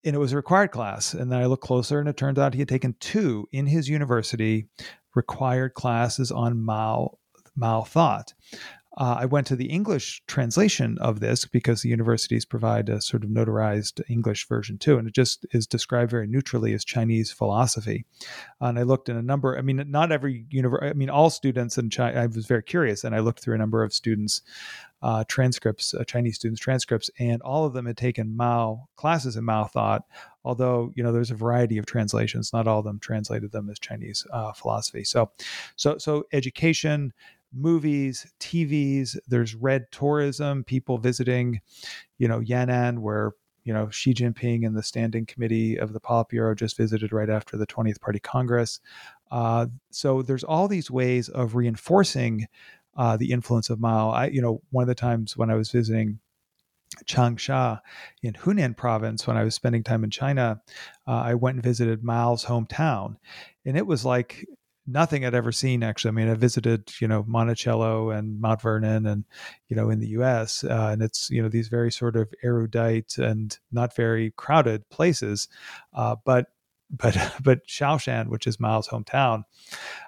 and 0.05 0.15
it 0.15 0.19
was 0.19 0.33
a 0.33 0.37
required 0.37 0.71
class. 0.71 1.15
And 1.15 1.31
then 1.31 1.41
I 1.41 1.47
looked 1.47 1.65
closer, 1.65 1.99
and 1.99 2.09
it 2.09 2.17
turned 2.17 2.39
out 2.39 2.55
he 2.55 2.61
had 2.61 2.69
taken 2.69 2.95
two 3.01 3.49
in 3.53 3.67
his 3.67 3.89
university 3.89 4.69
required 5.15 5.75
classes 5.75 6.31
on 6.31 6.63
Mao 6.63 7.19
Mao 7.57 7.83
thought. 7.83 8.35
Uh, 8.99 9.17
I 9.21 9.27
went 9.27 9.47
to 9.49 9.57
the 9.57 9.67
English 9.67 10.23
translation 10.27 10.97
of 11.03 11.21
this 11.21 11.45
because 11.45 11.83
the 11.83 11.91
universities 11.91 12.47
provide 12.47 12.89
a 12.89 13.03
sort 13.03 13.25
of 13.25 13.31
notarized 13.31 14.01
English 14.09 14.49
version 14.49 14.79
too, 14.79 14.97
and 14.97 15.07
it 15.07 15.15
just 15.15 15.45
is 15.51 15.67
described 15.67 16.11
very 16.11 16.27
neutrally 16.27 16.73
as 16.73 16.83
Chinese 16.83 17.31
philosophy. 17.31 18.07
and 18.59 18.79
I 18.79 18.85
looked 18.85 19.11
in 19.11 19.17
a 19.17 19.23
number. 19.23 19.59
I 19.59 19.61
mean, 19.61 19.85
not 19.89 20.13
every 20.13 20.47
university. 20.49 20.89
I 20.89 20.93
mean, 20.95 21.11
all 21.11 21.29
students 21.29 21.77
in 21.77 21.91
China. 21.91 22.19
I 22.19 22.27
was 22.27 22.47
very 22.47 22.63
curious, 22.63 23.05
and 23.05 23.15
I 23.15 23.19
looked 23.19 23.41
through 23.41 23.57
a 23.57 23.59
number 23.59 23.83
of 23.83 23.93
students' 23.93 24.41
uh, 25.03 25.25
transcripts, 25.29 25.95
uh, 25.95 26.05
Chinese 26.05 26.37
students' 26.37 26.61
transcripts, 26.61 27.11
and 27.19 27.43
all 27.43 27.65
of 27.65 27.73
them 27.73 27.87
had 27.87 27.97
taken 27.97 28.37
Mao 28.37 28.89
classes 28.97 29.37
in 29.37 29.45
Mao 29.45 29.65
thought. 29.65 30.03
Although 30.45 30.93
you 30.97 31.03
know, 31.03 31.13
there's 31.13 31.31
a 31.31 31.37
variety 31.37 31.79
of 31.79 31.87
translations. 31.87 32.53
Not 32.53 32.67
all 32.67 32.79
of 32.79 32.85
them 32.85 32.99
translated 32.99 33.53
them 33.53 33.69
as 33.71 33.79
Chinese 33.79 34.27
uh, 34.33 34.53
philosophy. 34.53 35.05
So, 35.05 35.31
so, 35.77 35.99
so 35.99 36.25
education 36.33 37.13
movies, 37.53 38.27
TVs. 38.41 39.17
There's 39.29 39.55
red 39.55 39.91
tourism, 39.91 40.65
people 40.65 40.99
visiting, 40.99 41.61
you 42.19 42.29
know, 42.29 42.41
Yan'an, 42.41 42.99
where 42.99 43.33
you 43.65 43.73
know 43.73 43.91
Xi 43.91 44.15
Jinping 44.15 44.65
and 44.65 44.77
the 44.77 44.83
standing 44.83 45.27
committee 45.27 45.77
of 45.77 45.93
the 45.93 46.01
Politburo 46.01 46.57
just 46.57 46.77
visited 46.77 47.13
right 47.13 47.29
after 47.29 47.57
the 47.57 47.67
20th 47.67 48.01
Party 48.01 48.21
Congress. 48.21 48.81
Uh, 49.31 49.67
so 49.91 50.23
there's 50.23 50.45
all 50.45 50.69
these 50.69 50.91
ways 50.91 51.29
of 51.29 51.57
reinforcing 51.57 52.47
uh, 52.97 53.17
the 53.17 53.31
influence 53.33 53.71
of 53.71 53.81
Mao. 53.81 54.11
I, 54.11 54.27
you 54.27 54.43
know, 54.43 54.63
one 54.71 54.83
of 54.83 54.89
the 54.89 54.95
times 54.95 55.37
when 55.37 55.51
I 55.51 55.55
was 55.55 55.71
visiting 55.71 56.19
Changsha 57.05 57.81
in 58.23 58.35
Hunan 58.35 58.77
province, 58.77 59.27
when 59.27 59.37
I 59.37 59.45
was 59.45 59.55
spending 59.55 59.83
time 59.83 60.05
in 60.05 60.11
China, 60.11 60.61
uh, 61.07 61.11
I 61.13 61.35
went 61.35 61.57
and 61.57 61.65
visited 61.65 62.03
Mao's 62.03 62.45
hometown, 62.45 63.17
and 63.65 63.77
it 63.77 63.87
was 63.87 64.05
like 64.05 64.47
nothing 64.87 65.25
I'd 65.25 65.35
ever 65.35 65.53
seen 65.53 65.83
actually. 65.83 66.11
I 66.11 66.13
mean, 66.13 66.29
I 66.29 66.35
visited, 66.35 66.93
you 67.01 67.09
know, 67.09 67.25
Monticello 67.27 68.11
and 68.11 68.41
Mount 68.41 68.63
Vernon 68.63 69.07
and, 69.07 69.25
you 69.69 69.77
know, 69.77 69.91
in 69.91 69.99
the 69.99 70.09
US. 70.09 70.63
Uh, 70.63 70.91
and 70.93 71.03
it's, 71.03 71.29
you 71.31 71.43
know, 71.43 71.49
these 71.49 71.69
very 71.69 71.91
sort 71.91 72.17
of 72.17 72.33
erudite 72.43 73.19
and 73.19 73.59
not 73.73 73.97
very 73.97 74.33
crowded 74.37 74.89
places. 74.89 75.49
Uh, 75.93 76.17
but 76.25 76.47
but 76.91 77.17
but 77.43 77.67
Shaoshan, 77.67 78.29
which 78.29 78.47
is 78.47 78.61
Mao's 78.61 78.89
hometown, 78.89 79.45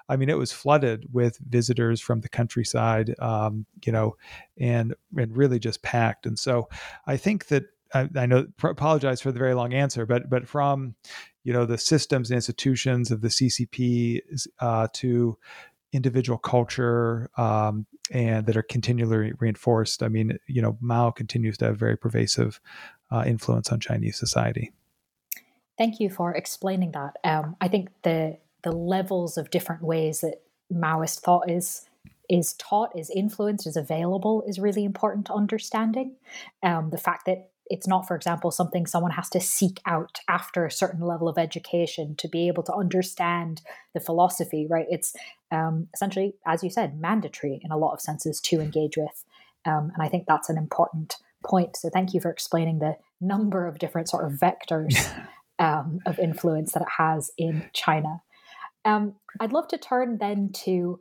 I 0.07 0.15
mean, 0.15 0.29
it 0.29 0.37
was 0.37 0.51
flooded 0.51 1.05
with 1.11 1.37
visitors 1.37 2.01
from 2.01 2.21
the 2.21 2.29
countryside, 2.29 3.15
um, 3.19 3.65
you 3.85 3.91
know, 3.91 4.15
and 4.57 4.95
and 5.17 5.35
really 5.35 5.59
just 5.59 5.81
packed. 5.83 6.25
And 6.25 6.37
so, 6.37 6.69
I 7.05 7.17
think 7.17 7.47
that 7.47 7.65
I, 7.93 8.09
I 8.15 8.25
know 8.25 8.47
apologize 8.63 9.21
for 9.21 9.31
the 9.31 9.39
very 9.39 9.53
long 9.53 9.73
answer, 9.73 10.05
but 10.05 10.29
but 10.29 10.47
from 10.47 10.95
you 11.43 11.53
know 11.53 11.65
the 11.65 11.77
systems 11.77 12.29
and 12.29 12.35
institutions 12.35 13.11
of 13.11 13.21
the 13.21 13.29
CCP 13.29 14.21
uh, 14.59 14.87
to 14.93 15.37
individual 15.91 16.37
culture 16.37 17.29
um, 17.37 17.85
and 18.11 18.45
that 18.45 18.55
are 18.55 18.63
continually 18.63 19.33
reinforced. 19.39 20.03
I 20.03 20.07
mean, 20.07 20.37
you 20.47 20.61
know, 20.61 20.77
Mao 20.81 21.11
continues 21.11 21.57
to 21.57 21.65
have 21.65 21.77
very 21.77 21.97
pervasive 21.97 22.59
uh, 23.11 23.23
influence 23.25 23.71
on 23.71 23.79
Chinese 23.79 24.17
society. 24.17 24.71
Thank 25.79 26.01
you 26.01 26.09
for 26.09 26.35
explaining 26.35 26.91
that. 26.91 27.15
Um, 27.23 27.55
I 27.61 27.69
think 27.69 27.89
the 28.03 28.37
the 28.63 28.73
levels 28.73 29.37
of 29.37 29.49
different 29.49 29.81
ways 29.81 30.19
that 30.19 30.41
Maoist 30.71 31.21
thought 31.21 31.49
is 31.49 31.87
is 32.29 32.53
taught, 32.53 32.91
is 32.99 33.09
influenced, 33.09 33.65
is 33.65 33.77
available 33.77 34.43
is 34.45 34.59
really 34.59 34.83
important 34.83 35.25
to 35.27 35.33
understanding. 35.33 36.17
Um, 36.61 36.89
the 36.89 36.97
fact 36.97 37.25
that 37.25 37.49
it's 37.69 37.87
not, 37.87 38.07
for 38.07 38.15
example, 38.15 38.51
something 38.51 38.85
someone 38.85 39.11
has 39.11 39.29
to 39.29 39.39
seek 39.39 39.79
out 39.85 40.19
after 40.27 40.65
a 40.65 40.71
certain 40.71 41.01
level 41.01 41.29
of 41.29 41.37
education 41.37 42.15
to 42.17 42.27
be 42.27 42.47
able 42.47 42.63
to 42.63 42.73
understand 42.73 43.61
the 43.93 44.01
philosophy, 44.01 44.67
right? 44.69 44.87
It's 44.89 45.15
um, 45.49 45.87
essentially, 45.93 46.33
as 46.45 46.61
you 46.61 46.69
said, 46.69 46.99
mandatory 46.99 47.61
in 47.63 47.71
a 47.71 47.77
lot 47.77 47.93
of 47.93 48.01
senses 48.01 48.41
to 48.41 48.59
engage 48.59 48.97
with. 48.97 49.23
Um, 49.65 49.91
and 49.93 50.03
I 50.03 50.09
think 50.09 50.25
that's 50.27 50.49
an 50.49 50.57
important 50.57 51.15
point. 51.43 51.77
So 51.77 51.89
thank 51.89 52.13
you 52.13 52.19
for 52.19 52.29
explaining 52.29 52.79
the 52.79 52.97
number 53.21 53.65
of 53.65 53.79
different 53.79 54.09
sort 54.09 54.25
of 54.25 54.33
vectors 54.33 54.93
um, 55.59 55.99
of 56.05 56.17
influence 56.19 56.71
that 56.73 56.81
it 56.81 56.87
has 56.97 57.31
in 57.37 57.69
China. 57.73 58.21
Um, 58.85 59.15
I'd 59.39 59.53
love 59.53 59.67
to 59.69 59.77
turn 59.77 60.17
then 60.17 60.51
to 60.63 60.99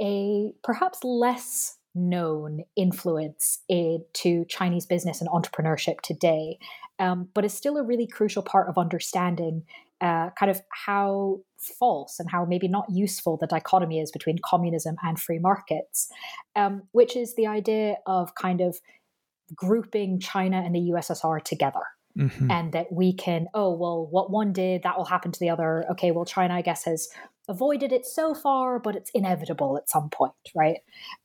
a 0.00 0.52
perhaps 0.64 1.04
less 1.04 1.76
known 1.94 2.62
influence 2.76 3.60
to 3.68 4.44
Chinese 4.48 4.86
business 4.86 5.20
and 5.20 5.28
entrepreneurship 5.30 6.00
today, 6.00 6.58
um, 6.98 7.28
but 7.34 7.44
is 7.44 7.52
still 7.52 7.76
a 7.76 7.82
really 7.82 8.06
crucial 8.06 8.42
part 8.42 8.68
of 8.68 8.78
understanding 8.78 9.64
uh, 10.00 10.30
kind 10.38 10.50
of 10.50 10.60
how 10.70 11.40
false 11.58 12.20
and 12.20 12.30
how 12.30 12.44
maybe 12.44 12.68
not 12.68 12.86
useful 12.88 13.36
the 13.36 13.48
dichotomy 13.48 13.98
is 13.98 14.12
between 14.12 14.38
communism 14.44 14.96
and 15.02 15.18
free 15.18 15.40
markets, 15.40 16.08
um, 16.54 16.82
which 16.92 17.16
is 17.16 17.34
the 17.34 17.48
idea 17.48 17.96
of 18.06 18.34
kind 18.36 18.60
of 18.60 18.78
grouping 19.56 20.20
China 20.20 20.62
and 20.64 20.74
the 20.74 20.92
USSR 20.92 21.42
together. 21.42 21.80
Mm-hmm. 22.18 22.50
And 22.50 22.72
that 22.72 22.90
we 22.90 23.12
can, 23.12 23.46
oh, 23.54 23.72
well, 23.72 24.06
what 24.10 24.30
one 24.30 24.52
did, 24.52 24.82
that 24.82 24.96
will 24.96 25.04
happen 25.04 25.30
to 25.30 25.38
the 25.38 25.50
other. 25.50 25.84
Okay, 25.92 26.10
well, 26.10 26.24
China, 26.24 26.54
I 26.54 26.62
guess, 26.62 26.84
has 26.84 27.08
avoided 27.48 27.92
it 27.92 28.04
so 28.04 28.34
far, 28.34 28.78
but 28.78 28.96
it's 28.96 29.10
inevitable 29.14 29.76
at 29.78 29.88
some 29.88 30.10
point, 30.10 30.32
right? 30.54 30.78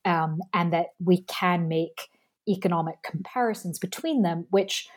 Um, 0.05 0.39
and 0.53 0.71
that 0.71 0.87
we 1.03 1.23
can 1.23 1.67
make 1.67 2.09
economic 2.47 3.01
comparisons 3.03 3.79
between 3.79 4.21
them, 4.21 4.47
which 4.49 4.87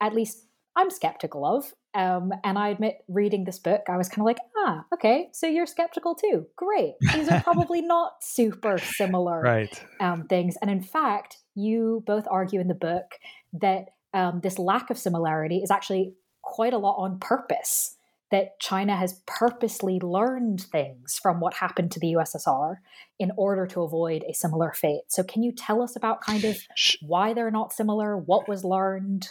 at 0.00 0.14
least 0.14 0.44
I'm 0.76 0.90
skeptical 0.90 1.44
of. 1.44 1.72
Um, 1.94 2.32
and 2.44 2.58
I 2.58 2.68
admit, 2.68 2.98
reading 3.08 3.44
this 3.44 3.58
book, 3.58 3.82
I 3.88 3.96
was 3.96 4.08
kind 4.08 4.20
of 4.20 4.26
like, 4.26 4.38
ah, 4.58 4.84
okay, 4.94 5.30
so 5.32 5.46
you're 5.46 5.66
skeptical 5.66 6.14
too. 6.14 6.46
Great. 6.54 6.94
These 7.14 7.28
are 7.28 7.40
probably 7.42 7.80
not 7.80 8.22
super 8.22 8.78
similar 8.78 9.40
right. 9.42 9.82
um, 9.98 10.24
things. 10.28 10.56
And 10.60 10.70
in 10.70 10.82
fact, 10.82 11.38
you 11.56 12.04
both 12.06 12.28
argue 12.30 12.60
in 12.60 12.68
the 12.68 12.74
book 12.74 13.14
that 13.54 13.88
um, 14.18 14.40
this 14.40 14.58
lack 14.58 14.90
of 14.90 14.98
similarity 14.98 15.58
is 15.58 15.70
actually 15.70 16.14
quite 16.42 16.72
a 16.72 16.78
lot 16.78 16.96
on 16.96 17.18
purpose 17.18 17.96
that 18.30 18.60
China 18.60 18.94
has 18.94 19.22
purposely 19.26 19.98
learned 20.00 20.60
things 20.60 21.18
from 21.22 21.40
what 21.40 21.54
happened 21.54 21.92
to 21.92 22.00
the 22.00 22.14
USSR 22.14 22.76
in 23.18 23.32
order 23.36 23.66
to 23.66 23.82
avoid 23.82 24.22
a 24.28 24.34
similar 24.34 24.72
fate. 24.72 25.02
So, 25.08 25.22
can 25.22 25.42
you 25.42 25.52
tell 25.52 25.80
us 25.80 25.96
about 25.96 26.20
kind 26.20 26.44
of 26.44 26.58
why 27.00 27.32
they're 27.32 27.50
not 27.50 27.72
similar, 27.72 28.16
what 28.18 28.48
was 28.48 28.64
learned? 28.64 29.28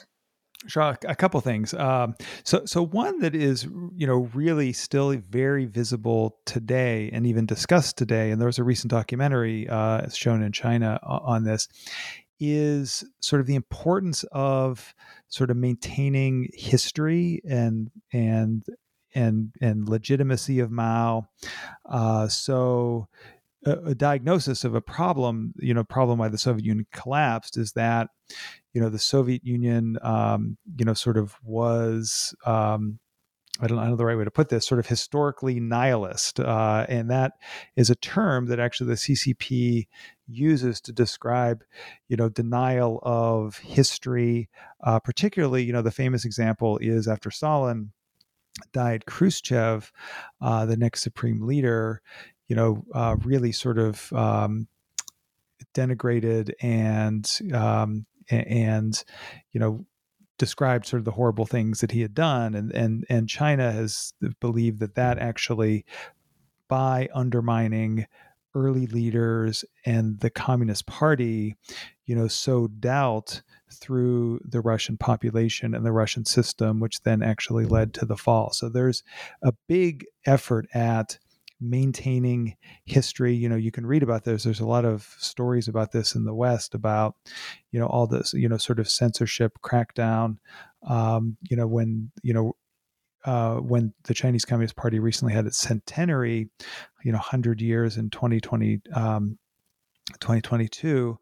Sure, 0.65 0.97
a 1.07 1.15
couple 1.15 1.39
things. 1.41 1.75
Um, 1.75 2.15
so, 2.43 2.65
so 2.65 2.83
one 2.83 3.19
that 3.19 3.35
is, 3.35 3.65
you 3.95 4.07
know, 4.07 4.29
really 4.33 4.73
still 4.73 5.15
very 5.29 5.65
visible 5.65 6.39
today, 6.45 7.11
and 7.13 7.27
even 7.27 7.45
discussed 7.45 7.97
today, 7.97 8.31
and 8.31 8.41
there 8.41 8.47
was 8.47 8.57
a 8.57 8.63
recent 8.63 8.89
documentary 8.89 9.69
uh, 9.69 10.09
shown 10.09 10.41
in 10.41 10.51
China 10.51 10.99
on 11.03 11.43
this, 11.43 11.67
is 12.39 13.03
sort 13.19 13.39
of 13.39 13.47
the 13.47 13.55
importance 13.55 14.23
of 14.31 14.93
sort 15.27 15.49
of 15.49 15.57
maintaining 15.57 16.49
history 16.53 17.41
and 17.47 17.89
and 18.13 18.65
and 19.15 19.51
and 19.61 19.89
legitimacy 19.89 20.59
of 20.59 20.71
Mao. 20.71 21.27
Uh, 21.85 22.27
so 22.27 23.07
a, 23.65 23.71
a, 23.71 23.95
diagnosis 23.95 24.63
of 24.63 24.75
a 24.75 24.81
problem, 24.81 25.53
you 25.57 25.73
know, 25.73 25.83
problem 25.83 26.19
why 26.19 26.29
the 26.29 26.37
Soviet 26.37 26.65
Union 26.65 26.87
collapsed 26.91 27.57
is 27.57 27.73
that, 27.73 28.09
you 28.73 28.81
know, 28.81 28.89
the 28.89 28.99
Soviet 28.99 29.43
Union, 29.43 29.97
um, 30.01 30.57
you 30.77 30.85
know, 30.85 30.93
sort 30.93 31.17
of 31.17 31.35
was. 31.43 32.35
Um, 32.45 32.99
I 33.59 33.65
don't, 33.65 33.77
know 33.77 33.95
the 33.95 34.05
right 34.05 34.15
way 34.15 34.23
to 34.23 34.29
put 34.29 34.49
this, 34.49 34.67
sort 34.67 34.77
of 34.77 34.85
historically 34.85 35.59
nihilist. 35.59 36.39
Uh, 36.39 36.85
and 36.87 37.09
that 37.09 37.33
is 37.75 37.89
a 37.89 37.95
term 37.95 38.45
that 38.47 38.59
actually 38.59 38.89
the 38.89 38.93
CCP 38.93 39.87
uses 40.27 40.81
to 40.81 40.91
describe, 40.91 41.63
you 42.07 42.17
know, 42.17 42.29
denial 42.29 42.99
of 43.03 43.57
history. 43.57 44.49
Uh, 44.83 44.99
particularly, 44.99 45.63
you 45.63 45.73
know, 45.73 45.81
the 45.81 45.91
famous 45.91 46.25
example 46.25 46.77
is 46.79 47.07
after 47.07 47.31
Stalin 47.31 47.91
died, 48.73 49.05
Khrushchev, 49.05 49.91
uh, 50.41 50.65
the 50.65 50.77
next 50.77 51.01
supreme 51.01 51.45
leader, 51.45 52.01
you 52.47 52.55
know, 52.55 52.83
uh, 52.93 53.15
really 53.23 53.51
sort 53.51 53.77
of 53.77 54.11
um, 54.13 54.67
denigrated 55.73 56.51
and 56.61 57.39
um, 57.53 58.05
and 58.29 59.03
you 59.51 59.59
know 59.59 59.85
described 60.37 60.85
sort 60.85 60.99
of 60.99 61.05
the 61.05 61.11
horrible 61.11 61.45
things 61.45 61.81
that 61.81 61.91
he 61.91 62.01
had 62.01 62.13
done, 62.13 62.55
and 62.55 62.71
and 62.71 63.05
and 63.09 63.29
China 63.29 63.71
has 63.71 64.13
believed 64.39 64.79
that 64.79 64.95
that 64.95 65.17
actually 65.17 65.85
by 66.67 67.07
undermining 67.13 68.05
early 68.57 68.87
leaders 68.87 69.63
and 69.85 70.19
the 70.19 70.31
Communist 70.31 70.87
Party, 70.87 71.55
you 72.05 72.15
know, 72.15 72.27
sowed 72.27 72.81
doubt 72.81 73.43
through 73.71 74.39
the 74.43 74.61
Russian 74.61 74.97
population 74.97 75.75
and 75.75 75.85
the 75.85 75.91
Russian 75.91 76.25
system, 76.25 76.79
which 76.79 77.01
then 77.01 77.21
actually 77.21 77.65
led 77.65 77.93
to 77.93 78.05
the 78.05 78.17
fall. 78.17 78.51
So 78.51 78.69
there's 78.69 79.03
a 79.43 79.53
big 79.67 80.05
effort 80.25 80.67
at 80.73 81.19
maintaining 81.59 82.55
history. 82.85 83.33
You 83.33 83.49
know, 83.49 83.55
you 83.55 83.71
can 83.71 83.85
read 83.85 84.03
about 84.03 84.23
this. 84.23 84.43
There's 84.43 84.59
a 84.59 84.67
lot 84.67 84.85
of 84.85 85.15
stories 85.19 85.67
about 85.67 85.91
this 85.91 86.15
in 86.15 86.25
the 86.25 86.33
West 86.33 86.73
about, 86.73 87.15
you 87.71 87.79
know, 87.79 87.87
all 87.87 88.07
this, 88.07 88.33
you 88.33 88.49
know, 88.49 88.57
sort 88.57 88.79
of 88.79 88.89
censorship 88.89 89.59
crackdown. 89.63 90.37
Um, 90.87 91.37
you 91.49 91.57
know, 91.57 91.67
when, 91.67 92.11
you 92.21 92.33
know, 92.33 92.55
uh, 93.27 93.55
when 93.55 93.93
the 94.05 94.13
Chinese 94.13 94.45
Communist 94.45 94.77
Party 94.77 94.99
recently 94.99 95.33
had 95.33 95.45
its 95.45 95.57
centenary, 95.57 96.49
you 97.03 97.11
know, 97.11 97.17
100 97.17 97.59
years 97.59 97.97
in 97.97 98.09
2020, 98.09 98.79
um, 98.93 99.37
2022 100.21 101.19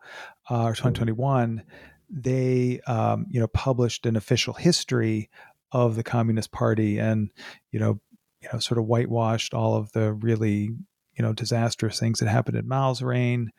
uh, 0.52 0.64
or 0.66 0.70
2021, 0.70 1.64
they, 2.08 2.80
um, 2.86 3.26
you 3.32 3.40
know, 3.40 3.48
published 3.48 4.06
an 4.06 4.16
official 4.16 4.54
history 4.54 5.32
of 5.72 5.96
the 5.96 6.04
Communist 6.04 6.52
Party 6.52 7.00
and, 7.00 7.32
you 7.72 7.80
know, 7.80 8.00
you 8.40 8.50
know, 8.54 8.60
sort 8.60 8.78
of 8.78 8.86
whitewashed 8.86 9.56
all 9.56 9.76
of 9.76 9.92
the 9.94 10.14
really, 10.14 10.70
you 11.16 11.24
know, 11.24 11.34
disastrous 11.34 12.00
things 12.00 12.20
that 12.20 12.28
happened 12.28 12.58
in 12.58 12.68
Mao's 12.68 13.02
reign, 13.02 13.52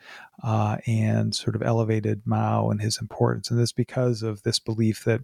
uh, 0.42 0.76
and 0.86 1.34
sort 1.34 1.56
of 1.56 1.62
elevated 1.62 2.22
Mao 2.24 2.70
and 2.70 2.80
his 2.80 2.98
importance. 3.00 3.50
And 3.50 3.58
this 3.58 3.72
because 3.72 4.22
of 4.22 4.42
this 4.42 4.58
belief 4.58 5.04
that, 5.04 5.22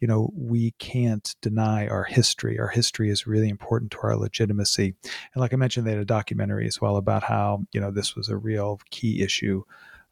you 0.00 0.08
know, 0.08 0.30
we 0.34 0.72
can't 0.78 1.34
deny 1.42 1.86
our 1.86 2.04
history. 2.04 2.58
Our 2.58 2.68
history 2.68 3.10
is 3.10 3.26
really 3.26 3.48
important 3.48 3.90
to 3.92 3.98
our 4.02 4.16
legitimacy. 4.16 4.94
And 5.02 5.40
like 5.40 5.52
I 5.52 5.56
mentioned, 5.56 5.86
they 5.86 5.92
had 5.92 6.00
a 6.00 6.04
documentary 6.04 6.66
as 6.66 6.80
well 6.80 6.96
about 6.96 7.24
how, 7.24 7.64
you 7.72 7.80
know, 7.80 7.90
this 7.90 8.16
was 8.16 8.28
a 8.28 8.36
real 8.36 8.80
key 8.90 9.22
issue 9.22 9.62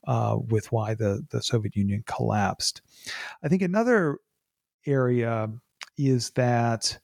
uh, 0.07 0.37
with 0.49 0.71
why 0.73 0.95
the 0.95 1.25
the 1.31 1.43
Soviet 1.43 1.76
Union 1.76 2.02
collapsed. 2.07 2.83
I 3.43 3.49
think 3.49 3.62
another 3.62 4.19
area 4.87 5.50
is 5.97 6.31
that 6.31 6.99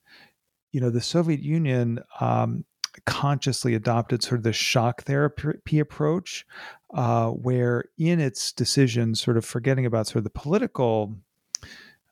you 0.73 0.81
know 0.81 0.91
the 0.91 1.01
Soviet 1.01 1.41
Union 1.41 2.01
um, 2.21 2.65
consciously 3.07 3.75
adopted 3.75 4.23
sort 4.23 4.39
of 4.39 4.45
the 4.45 4.53
shock 4.53 5.03
therapy 5.03 5.79
approach, 5.79 6.47
uh, 6.95 7.29
where 7.31 7.85
in 7.99 8.21
its 8.21 8.53
decisions, 8.53 9.21
sort 9.21 9.37
of 9.37 9.45
forgetting 9.45 9.87
about 9.87 10.07
sort 10.07 10.19
of 10.19 10.25
the 10.25 10.31
political 10.31 11.17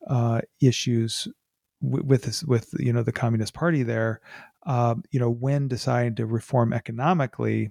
uh, 0.07 0.41
issues 0.61 1.27
with 1.81 2.23
this, 2.23 2.43
with 2.43 2.73
you 2.79 2.91
know 2.91 3.03
the 3.03 3.11
Communist 3.11 3.53
Party 3.53 3.83
there, 3.83 4.21
um, 4.67 5.03
you 5.11 5.19
know, 5.19 5.29
when 5.29 5.69
deciding 5.69 6.15
to 6.15 6.25
reform 6.25 6.73
economically, 6.73 7.69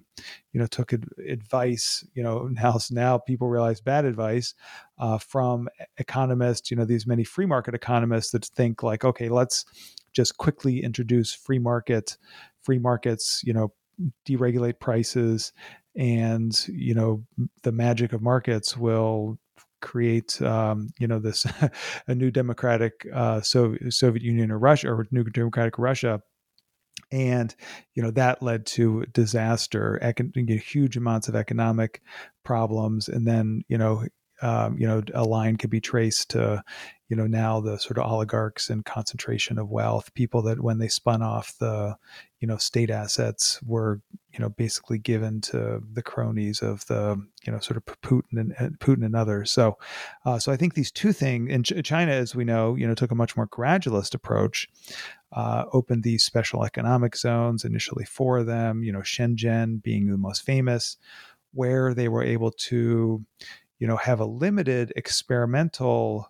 you 0.51 0.59
know, 0.59 0.65
took 0.65 0.93
ad- 0.93 1.07
advice, 1.29 2.03
you 2.15 2.23
know, 2.23 2.47
now 2.51 2.77
now 2.89 3.19
people 3.19 3.47
realize 3.47 3.79
bad 3.79 4.03
advice 4.03 4.55
uh, 4.97 5.19
from 5.19 5.69
economists, 5.97 6.71
you 6.71 6.75
know, 6.75 6.85
these 6.85 7.05
many 7.05 7.23
free 7.23 7.45
market 7.45 7.75
economists 7.75 8.31
that 8.31 8.45
think 8.45 8.81
like, 8.81 9.05
okay, 9.05 9.29
let's 9.29 9.63
just 10.11 10.37
quickly 10.37 10.83
introduce 10.83 11.31
free 11.31 11.59
market, 11.59 12.17
free 12.67 12.79
markets, 12.79 13.41
you 13.45 13.53
know, 13.53 13.71
deregulate 14.27 14.77
prices, 14.81 15.53
and 15.95 16.53
you 16.67 16.93
know, 16.93 17.23
the 17.63 17.71
magic 17.71 18.11
of 18.11 18.21
markets 18.21 18.75
will 18.75 19.39
create 19.81 20.41
um, 20.41 20.89
you 20.99 21.07
know 21.07 21.17
this 21.17 21.45
a 22.07 22.13
new 22.13 22.29
democratic 22.29 23.07
uh, 23.13 23.39
Soviet, 23.39 23.93
Soviet 23.93 24.21
Union 24.21 24.51
or 24.51 24.59
Russia 24.59 24.89
or 24.89 25.07
new 25.11 25.23
democratic 25.23 25.79
Russia. 25.79 26.21
And 27.09 27.55
you 27.95 28.03
know 28.03 28.11
that 28.11 28.43
led 28.43 28.65
to 28.65 29.05
disaster 29.13 29.97
huge 30.57 30.97
amounts 30.97 31.29
of 31.29 31.35
economic 31.35 32.01
problems. 32.43 33.07
And 33.07 33.25
then 33.25 33.63
you 33.69 33.77
know 33.77 34.03
um, 34.41 34.77
you 34.77 34.87
know 34.87 35.01
a 35.13 35.23
line 35.23 35.57
could 35.57 35.69
be 35.69 35.81
traced 35.81 36.29
to 36.31 36.63
you 37.09 37.15
know 37.15 37.27
now 37.27 37.59
the 37.59 37.77
sort 37.77 37.97
of 37.97 38.05
oligarchs 38.05 38.69
and 38.69 38.85
concentration 38.85 39.57
of 39.57 39.69
wealth. 39.69 40.13
People 40.13 40.41
that 40.43 40.61
when 40.61 40.77
they 40.77 40.87
spun 40.87 41.21
off 41.21 41.57
the 41.59 41.95
you 42.39 42.47
know 42.47 42.57
state 42.57 42.89
assets 42.89 43.61
were 43.63 44.01
you 44.33 44.39
know 44.39 44.49
basically 44.49 44.97
given 44.97 45.41
to 45.41 45.81
the 45.93 46.03
cronies 46.03 46.61
of 46.61 46.85
the 46.87 47.15
you 47.45 47.51
know 47.51 47.59
sort 47.59 47.77
of 47.77 47.85
Putin 48.01 48.53
and 48.59 48.79
Putin 48.79 49.05
and 49.05 49.15
others. 49.15 49.51
So 49.51 49.77
uh, 50.25 50.37
so 50.37 50.51
I 50.51 50.57
think 50.57 50.73
these 50.73 50.91
two 50.91 51.13
things 51.13 51.49
in 51.49 51.63
China 51.63 52.11
as 52.11 52.35
we 52.35 52.43
know 52.43 52.75
you 52.75 52.87
know 52.87 52.93
took 52.93 53.11
a 53.11 53.15
much 53.15 53.37
more 53.37 53.47
gradualist 53.47 54.13
approach 54.13 54.67
uh, 55.31 55.65
opened 55.73 56.03
these 56.03 56.23
special 56.23 56.65
economic 56.65 57.15
zones 57.15 57.63
initially 57.63 58.05
four 58.05 58.37
of 58.37 58.45
them 58.45 58.83
you 58.83 58.91
know 58.91 58.99
Shenzhen 58.99 59.81
being 59.81 60.11
the 60.11 60.17
most 60.17 60.43
famous 60.43 60.97
where 61.53 61.93
they 61.93 62.07
were 62.07 62.23
able 62.23 62.51
to 62.51 63.25
you 63.79 63.87
know 63.87 63.97
have 63.97 64.19
a 64.19 64.25
limited 64.25 64.91
experimental 64.95 66.27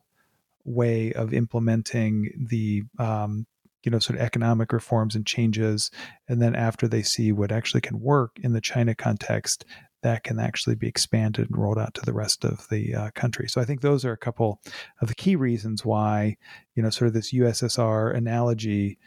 way 0.65 1.13
of 1.13 1.33
implementing 1.33 2.31
the 2.49 2.83
um, 2.99 3.45
you 3.83 3.91
know 3.91 3.99
sort 3.99 4.19
of 4.19 4.25
economic 4.25 4.73
reforms 4.73 5.15
and 5.15 5.25
changes 5.25 5.89
and 6.27 6.41
then 6.41 6.55
after 6.55 6.87
they 6.87 7.01
see 7.01 7.31
what 7.31 7.51
actually 7.51 7.81
can 7.81 7.99
work 7.99 8.37
in 8.41 8.53
the 8.53 8.61
china 8.61 8.93
context 8.93 9.63
that 10.03 10.23
can 10.23 10.39
actually 10.39 10.75
be 10.75 10.87
expanded 10.87 11.49
and 11.49 11.57
rolled 11.57 11.79
out 11.79 11.93
to 11.95 12.01
the 12.01 12.13
rest 12.13 12.45
of 12.45 12.67
the 12.69 12.93
uh, 12.93 13.09
country. 13.11 13.47
So 13.49 13.59
i 13.61 13.65
think 13.65 13.81
those 13.81 14.05
are 14.05 14.11
a 14.11 14.17
couple 14.17 14.61
of 15.01 15.07
the 15.07 15.15
key 15.15 15.35
reasons 15.35 15.85
why 15.85 16.37
you 16.75 16.83
know 16.83 16.89
sort 16.89 17.07
of 17.07 17.13
this 17.13 17.33
ussr 17.33 18.15
analogy 18.15 18.97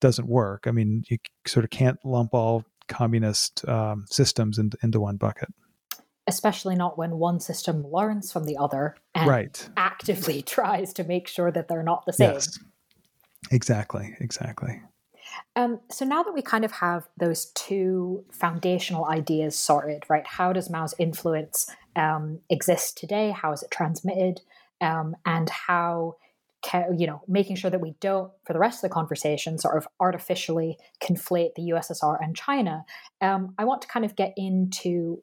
doesn't 0.00 0.28
work. 0.28 0.66
I 0.66 0.70
mean 0.70 1.04
you 1.08 1.18
sort 1.46 1.64
of 1.64 1.70
can't 1.70 1.98
lump 2.04 2.32
all 2.32 2.64
communist 2.86 3.68
um, 3.68 4.06
systems 4.08 4.58
into, 4.58 4.78
into 4.82 5.00
one 5.00 5.16
bucket 5.16 5.52
especially 6.28 6.76
not 6.76 6.98
when 6.98 7.18
one 7.18 7.40
system 7.40 7.84
learns 7.90 8.30
from 8.30 8.44
the 8.44 8.56
other 8.56 8.94
and 9.14 9.26
right. 9.26 9.68
actively 9.76 10.42
tries 10.46 10.92
to 10.92 11.02
make 11.02 11.26
sure 11.26 11.50
that 11.50 11.66
they're 11.66 11.82
not 11.82 12.04
the 12.06 12.12
same. 12.12 12.34
Yes. 12.34 12.58
Exactly, 13.50 14.14
exactly. 14.20 14.82
Um, 15.56 15.80
so 15.90 16.04
now 16.04 16.22
that 16.22 16.34
we 16.34 16.42
kind 16.42 16.64
of 16.64 16.72
have 16.72 17.08
those 17.16 17.46
two 17.54 18.24
foundational 18.30 19.06
ideas 19.06 19.56
sorted, 19.56 20.04
right? 20.08 20.26
How 20.26 20.52
does 20.52 20.68
Mao's 20.68 20.94
influence 20.98 21.70
um, 21.96 22.40
exist 22.50 22.98
today? 22.98 23.30
How 23.30 23.52
is 23.52 23.62
it 23.62 23.70
transmitted? 23.70 24.40
Um, 24.80 25.16
and 25.24 25.48
how, 25.48 26.16
you 26.96 27.06
know, 27.06 27.22
making 27.26 27.56
sure 27.56 27.70
that 27.70 27.80
we 27.80 27.94
don't, 28.00 28.30
for 28.44 28.52
the 28.52 28.58
rest 28.58 28.78
of 28.84 28.90
the 28.90 28.94
conversation, 28.94 29.58
sort 29.58 29.78
of 29.78 29.88
artificially 29.98 30.76
conflate 31.02 31.54
the 31.54 31.70
USSR 31.70 32.18
and 32.20 32.36
China. 32.36 32.84
Um, 33.20 33.54
I 33.58 33.64
want 33.64 33.82
to 33.82 33.88
kind 33.88 34.04
of 34.04 34.14
get 34.14 34.34
into 34.36 35.22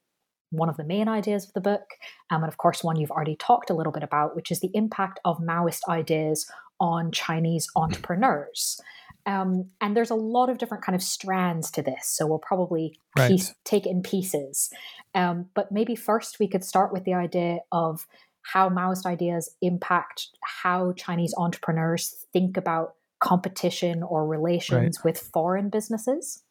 one 0.58 0.70
of 0.70 0.78
the 0.78 0.84
main 0.84 1.08
ideas 1.08 1.46
of 1.46 1.54
the 1.54 1.62
book, 1.62 1.84
um, 2.30 2.44
and 2.44 2.52
of 2.52 2.58
course, 2.58 2.84
one 2.84 2.98
you've 2.98 3.12
already 3.12 3.36
talked 3.36 3.70
a 3.70 3.74
little 3.74 3.94
bit 3.94 4.04
about, 4.04 4.36
which 4.36 4.52
is 4.52 4.60
the 4.60 4.72
impact 4.74 5.20
of 5.26 5.40
Maoist 5.40 5.82
ideas 5.90 6.50
on 6.80 7.12
Chinese 7.12 7.68
entrepreneurs. 7.76 8.80
Um, 9.26 9.72
and 9.82 9.98
there's 9.98 10.12
a 10.12 10.16
lot 10.16 10.50
of 10.50 10.60
different 10.60 10.84
kind 10.84 10.96
of 10.96 11.02
strands 11.02 11.72
to 11.72 11.82
this, 11.82 12.08
so 12.08 12.28
we'll 12.28 12.40
probably 12.40 13.00
right. 13.18 13.32
piece, 13.32 13.56
take 13.64 13.86
it 13.86 13.90
in 13.90 14.04
pieces. 14.04 14.70
Um, 15.16 15.48
but 15.56 15.72
maybe 15.72 15.96
first 15.96 16.40
we 16.40 16.48
could 16.48 16.64
start 16.64 16.94
with 16.94 17.06
the 17.06 17.14
idea 17.14 17.60
of 17.72 18.06
how 18.44 18.70
Maoist 18.70 19.06
ideas 19.06 19.56
impact 19.62 20.28
how 20.64 20.94
Chinese 20.94 21.34
entrepreneurs 21.36 22.26
think 22.32 22.58
about 22.58 22.94
competition 23.20 24.04
or 24.04 24.28
relations 24.28 25.00
right. 25.00 25.06
with 25.06 25.18
foreign 25.18 25.70
businesses. 25.70 26.44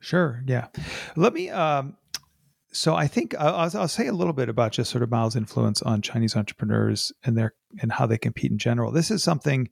Sure. 0.00 0.42
Yeah. 0.46 0.68
Let 1.14 1.34
me 1.34 1.50
um, 1.50 1.96
so 2.72 2.94
I 2.94 3.06
think 3.06 3.34
I'll, 3.38 3.70
I'll, 3.74 3.88
say 3.88 4.06
a 4.06 4.12
little 4.12 4.32
bit 4.32 4.48
about 4.48 4.72
just 4.72 4.90
sort 4.90 5.02
of 5.02 5.10
Mao's 5.10 5.36
influence 5.36 5.82
on 5.82 6.00
Chinese 6.00 6.34
entrepreneurs 6.34 7.12
and 7.24 7.36
their 7.36 7.54
and 7.80 7.92
how 7.92 8.06
they 8.06 8.18
compete 8.18 8.50
in 8.50 8.58
general. 8.58 8.90
This 8.90 9.10
is 9.10 9.22
something, 9.22 9.68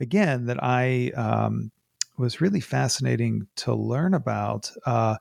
again, 0.00 0.46
that 0.46 0.62
I 0.62 1.10
um, 1.10 1.70
was 2.16 2.40
really 2.40 2.60
fascinating 2.60 3.48
to 3.56 3.74
learn 3.74 4.14
about. 4.14 4.72
Uh, 4.86 5.16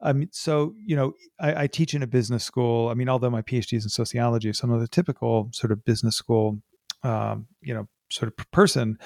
I 0.00 0.12
mean, 0.12 0.28
so 0.32 0.74
you 0.84 0.96
know, 0.96 1.14
I, 1.40 1.62
I, 1.62 1.66
teach 1.68 1.94
in 1.94 2.02
a 2.02 2.06
business 2.06 2.44
school. 2.44 2.88
I 2.88 2.94
mean, 2.94 3.08
although 3.08 3.30
my 3.30 3.42
PhD 3.42 3.76
is 3.76 3.84
in 3.84 3.90
sociology, 3.90 4.52
some 4.52 4.70
of 4.70 4.80
the 4.80 4.88
typical 4.88 5.48
sort 5.52 5.72
of 5.72 5.84
business 5.84 6.16
school, 6.16 6.60
um, 7.02 7.46
you 7.62 7.74
know, 7.74 7.88
sort 8.10 8.28
of 8.28 8.50
person. 8.50 8.98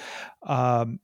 Um, 0.43 0.99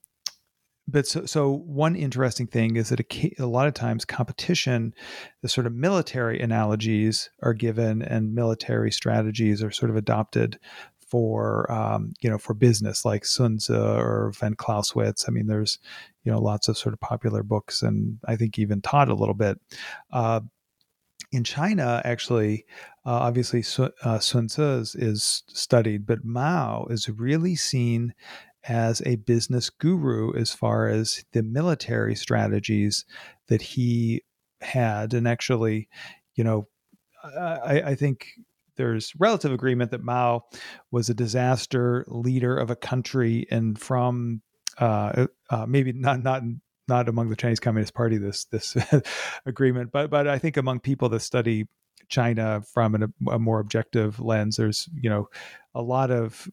but 0.87 1.05
so, 1.05 1.25
so 1.25 1.51
one 1.51 1.95
interesting 1.95 2.47
thing 2.47 2.77
is 2.77 2.89
that 2.89 2.99
a, 3.01 3.33
a, 3.39 3.45
lot 3.45 3.67
of 3.67 3.73
times 3.73 4.05
competition, 4.05 4.93
the 5.41 5.49
sort 5.49 5.67
of 5.67 5.73
military 5.73 6.39
analogies 6.39 7.29
are 7.43 7.53
given 7.53 8.01
and 8.01 8.33
military 8.33 8.91
strategies 8.91 9.61
are 9.61 9.71
sort 9.71 9.89
of 9.89 9.97
adopted 9.97 10.59
for 11.09 11.71
um, 11.71 12.13
you 12.21 12.29
know 12.29 12.37
for 12.37 12.53
business 12.53 13.05
like 13.05 13.25
Sun 13.25 13.57
Tzu 13.57 13.75
or 13.75 14.31
Von 14.37 14.55
Clausewitz. 14.55 15.25
I 15.27 15.31
mean, 15.31 15.47
there's 15.47 15.79
you 16.23 16.31
know 16.31 16.39
lots 16.39 16.67
of 16.67 16.77
sort 16.77 16.93
of 16.93 16.99
popular 16.99 17.43
books 17.43 17.81
and 17.81 18.19
I 18.25 18.35
think 18.35 18.57
even 18.57 18.81
taught 18.81 19.09
a 19.09 19.15
little 19.15 19.35
bit. 19.35 19.59
Uh, 20.11 20.41
in 21.31 21.43
China, 21.43 22.01
actually, 22.05 22.65
uh, 23.05 23.11
obviously 23.11 23.63
uh, 24.03 24.19
Sun 24.19 24.47
Tzu 24.47 24.85
is 24.95 25.43
studied, 25.47 26.05
but 26.05 26.23
Mao 26.23 26.85
is 26.89 27.09
really 27.09 27.55
seen 27.55 28.13
as 28.67 29.01
a 29.05 29.15
business 29.15 29.69
guru 29.69 30.35
as 30.35 30.53
far 30.53 30.87
as 30.87 31.23
the 31.33 31.43
military 31.43 32.15
strategies 32.15 33.05
that 33.47 33.61
he 33.61 34.23
had. 34.61 35.13
And 35.13 35.27
actually, 35.27 35.87
you 36.35 36.43
know, 36.43 36.67
I, 37.23 37.81
I 37.85 37.95
think 37.95 38.27
there's 38.75 39.13
relative 39.17 39.51
agreement 39.51 39.91
that 39.91 40.03
Mao 40.03 40.43
was 40.91 41.09
a 41.09 41.13
disaster 41.13 42.05
leader 42.07 42.57
of 42.57 42.69
a 42.69 42.75
country, 42.75 43.47
and 43.49 43.77
from 43.79 44.41
uh, 44.77 45.27
uh, 45.49 45.65
maybe 45.65 45.91
not 45.93 46.23
not 46.23 46.43
not 46.87 47.09
among 47.09 47.29
the 47.29 47.35
Chinese 47.35 47.59
Communist 47.59 47.93
Party 47.93 48.17
this 48.17 48.45
this 48.45 48.77
agreement, 49.45 49.91
but 49.91 50.09
but 50.09 50.27
I 50.27 50.37
think 50.37 50.57
among 50.57 50.79
people 50.79 51.09
that 51.09 51.21
study 51.21 51.65
China 52.07 52.61
from 52.73 52.95
an, 52.95 53.13
a 53.29 53.39
more 53.39 53.59
objective 53.59 54.19
lens, 54.19 54.57
there's 54.57 54.87
you 54.93 55.09
know 55.09 55.27
a 55.73 55.81
lot 55.81 56.11
of 56.11 56.47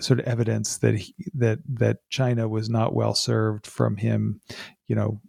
sort 0.00 0.20
of 0.20 0.26
evidence 0.26 0.78
that 0.78 0.96
he, 0.96 1.14
that 1.34 1.58
that 1.68 1.98
China 2.08 2.48
was 2.48 2.68
not 2.68 2.94
well 2.94 3.14
served 3.14 3.66
from 3.66 3.96
him, 3.96 4.40
you 4.86 4.94
know, 4.94 5.20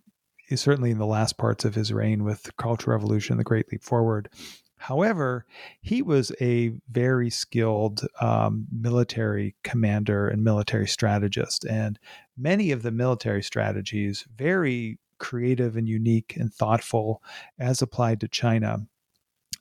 certainly 0.55 0.91
in 0.91 0.97
the 0.97 1.05
last 1.05 1.37
parts 1.37 1.65
of 1.65 1.75
his 1.75 1.93
reign 1.93 2.23
with 2.23 2.43
the 2.43 2.51
Cultural 2.53 2.95
Revolution, 2.97 3.37
the 3.37 3.43
Great 3.43 3.71
Leap 3.71 3.83
Forward. 3.83 4.29
However, 4.77 5.45
he 5.81 6.01
was 6.01 6.31
a 6.39 6.71
very 6.89 7.29
skilled 7.29 8.07
um, 8.21 8.65
military 8.71 9.55
commander 9.63 10.29
and 10.29 10.41
military 10.41 10.87
strategist, 10.87 11.65
and 11.65 11.99
many 12.37 12.71
of 12.71 12.81
the 12.81 12.91
military 12.91 13.43
strategies 13.43 14.25
very 14.37 14.97
creative 15.17 15.75
and 15.75 15.87
unique 15.87 16.35
and 16.37 16.53
thoughtful 16.53 17.21
as 17.59 17.81
applied 17.81 18.21
to 18.21 18.27
China 18.29 18.87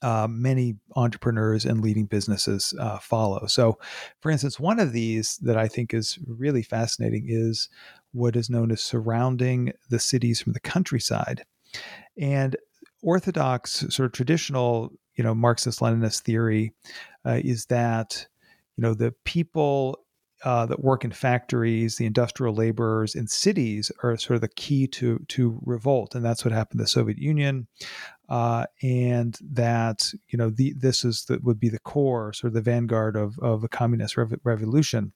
uh, 0.02 0.28
many 0.30 0.76
entrepreneurs 0.96 1.64
and 1.64 1.80
leading 1.80 2.06
businesses 2.06 2.74
uh, 2.78 2.98
follow. 2.98 3.46
So, 3.46 3.78
for 4.20 4.30
instance, 4.30 4.61
one 4.61 4.78
of 4.78 4.92
these 4.92 5.37
that 5.38 5.56
I 5.56 5.68
think 5.68 5.92
is 5.92 6.18
really 6.26 6.62
fascinating 6.62 7.26
is 7.28 7.68
what 8.12 8.37
is 8.37 8.50
known 8.50 8.70
as 8.70 8.80
surrounding 8.80 9.72
the 9.90 9.98
cities 9.98 10.40
from 10.40 10.52
the 10.52 10.61
countryside. 10.61 11.44
And 12.16 12.56
orthodox, 13.02 13.87
sort 13.90 14.06
of 14.06 14.12
traditional, 14.12 14.92
you 15.16 15.24
know, 15.24 15.34
Marxist 15.34 15.80
Leninist 15.80 16.22
theory 16.22 16.72
uh, 17.26 17.40
is 17.44 17.66
that, 17.66 18.26
you 18.76 18.82
know, 18.82 18.94
the 18.94 19.14
people 19.24 19.98
uh, 20.44 20.66
that 20.66 20.84
work 20.84 21.04
in 21.04 21.11
factories, 21.11 21.96
the 21.96 22.06
industrial 22.06 22.54
laborers 22.54 23.14
in 23.14 23.26
cities 23.26 23.90
are 24.02 24.16
sort 24.16 24.37
of 24.37 24.40
the 24.40 24.48
key 24.48 24.87
to 24.87 25.18
to 25.28 25.58
revolt, 25.64 26.14
and 26.14 26.24
that's 26.24 26.44
what 26.44 26.52
happened 26.52 26.80
in 26.80 26.84
the 26.84 26.88
Soviet 26.88 27.18
Union 27.18 27.66
uh, 28.29 28.67
and 28.83 29.38
that 29.41 30.12
you 30.29 30.37
know 30.37 30.51
the, 30.51 30.75
this 30.75 31.05
is 31.05 31.27
would 31.43 31.59
be 31.59 31.69
the 31.69 31.79
core, 31.79 32.33
sort 32.33 32.49
of 32.49 32.55
the 32.55 32.61
vanguard 32.61 33.17
of 33.17 33.38
of 33.38 33.64
a 33.64 33.69
communist 33.69 34.17
rev- 34.17 34.38
revolution. 34.45 35.12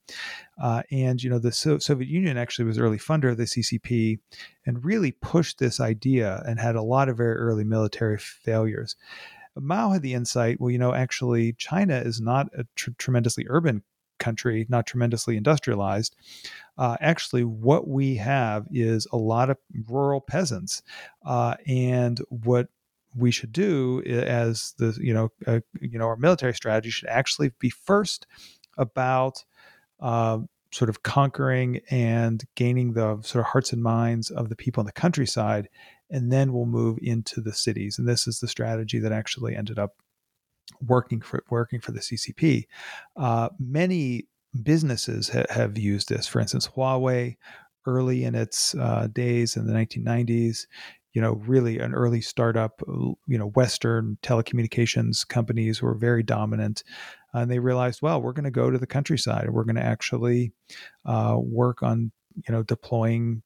Uh, 0.61 0.83
and 0.90 1.22
you 1.22 1.29
know 1.29 1.38
the 1.38 1.53
so- 1.53 1.79
Soviet 1.79 2.09
Union 2.09 2.37
actually 2.37 2.64
was 2.64 2.79
early 2.79 2.98
funder 2.98 3.31
of 3.31 3.37
the 3.37 3.44
CCP, 3.44 4.18
and 4.66 4.85
really 4.85 5.12
pushed 5.12 5.59
this 5.59 5.81
idea 5.81 6.42
and 6.46 6.59
had 6.59 6.77
a 6.77 6.83
lot 6.83 7.09
of 7.09 7.16
very 7.16 7.37
early 7.37 7.64
military 7.64 8.18
failures. 8.18 8.96
Mao 9.55 9.90
had 9.90 10.01
the 10.01 10.14
insight, 10.14 10.59
well, 10.61 10.70
you 10.70 10.79
know, 10.79 10.94
actually 10.94 11.53
China 11.53 11.96
is 11.96 12.20
not 12.20 12.48
a 12.57 12.64
tr- 12.75 12.90
tremendously 12.96 13.44
urban 13.48 13.83
country, 14.18 14.66
not 14.70 14.87
tremendously 14.87 15.37
industrialized. 15.37 16.16
Uh, 16.79 16.96
actually, 17.01 17.44
what 17.44 17.87
we 17.87 18.16
have 18.16 18.66
is 18.70 19.07
a 19.12 19.16
lot 19.16 19.51
of 19.51 19.59
rural 19.88 20.20
peasants, 20.20 20.83
uh, 21.27 21.57
and 21.66 22.20
what 22.31 22.68
we 23.16 23.31
should 23.31 23.53
do 23.53 24.03
as 24.05 24.75
the 24.79 24.96
you 25.01 25.12
know 25.12 25.31
uh, 25.46 25.61
you 25.81 25.98
know 25.98 26.07
our 26.07 26.16
military 26.16 26.55
strategy 26.55 26.90
should 26.90 27.09
actually 27.09 27.51
be 27.59 27.70
first 27.70 28.27
about 28.79 29.44
uh, 30.01 30.38
sort 30.72 30.88
of 30.88 31.03
conquering 31.03 31.81
and 31.90 32.44
gaining 32.55 32.94
the 32.94 33.20
sort 33.22 33.44
of 33.44 33.51
hearts 33.51 33.72
and 33.72 33.83
minds 33.83 34.31
of 34.31 34.48
the 34.48 34.57
people 34.57 34.81
in 34.81 34.87
the 34.87 34.92
countryside 34.92 35.68
and 36.11 36.31
then 36.31 36.53
we'll 36.53 36.66
move 36.66 36.98
into 37.01 37.40
the 37.40 37.53
cities. 37.53 37.98
And 37.98 38.07
this 38.07 38.27
is 38.27 38.38
the 38.38 38.48
strategy 38.48 38.98
that 38.98 39.12
actually 39.12 39.57
ended 39.57 39.79
up 39.79 39.92
working 40.87 41.20
for 41.20 41.42
working 41.51 41.81
for 41.81 41.92
the 41.92 42.01
CCP 42.01 42.64
uh, 43.16 43.48
many 43.59 44.29
businesses 44.62 45.29
ha- 45.29 45.44
have 45.51 45.79
used 45.79 46.09
this. 46.09 46.27
For 46.27 46.40
instance 46.40 46.68
Huawei 46.68 47.37
early 47.87 48.25
in 48.25 48.35
its 48.35 48.75
uh, 48.77 49.09
days 49.12 49.57
in 49.57 49.66
the 49.66 49.72
1990s 49.72 50.66
you 51.12 51.20
know, 51.20 51.35
really 51.46 51.79
an 51.79 51.94
early 51.94 52.20
startup, 52.20 52.83
you 52.88 53.38
know, 53.38 53.48
Western 53.48 54.18
telecommunications 54.22 55.27
companies 55.27 55.83
were 55.83 55.94
very 55.94 56.22
dominant. 56.22 56.83
And 57.35 57.51
they 57.51 57.59
realized, 57.59 58.03
well, 58.03 58.20
we're 58.20 58.33
going 58.33 58.44
to 58.44 58.51
go 58.51 58.70
to 58.70 58.79
the 58.79 58.87
countryside 58.87 59.44
and 59.44 59.55
we're 59.55 59.64
going 59.64 59.77
to 59.77 59.85
actually 59.85 60.53
uh, 61.05 61.37
work 61.38 61.83
on, 61.83 62.12
you 62.46 62.53
know, 62.53 62.62
deploying, 62.62 63.42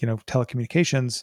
you 0.00 0.06
know, 0.06 0.16
telecommunications 0.26 1.22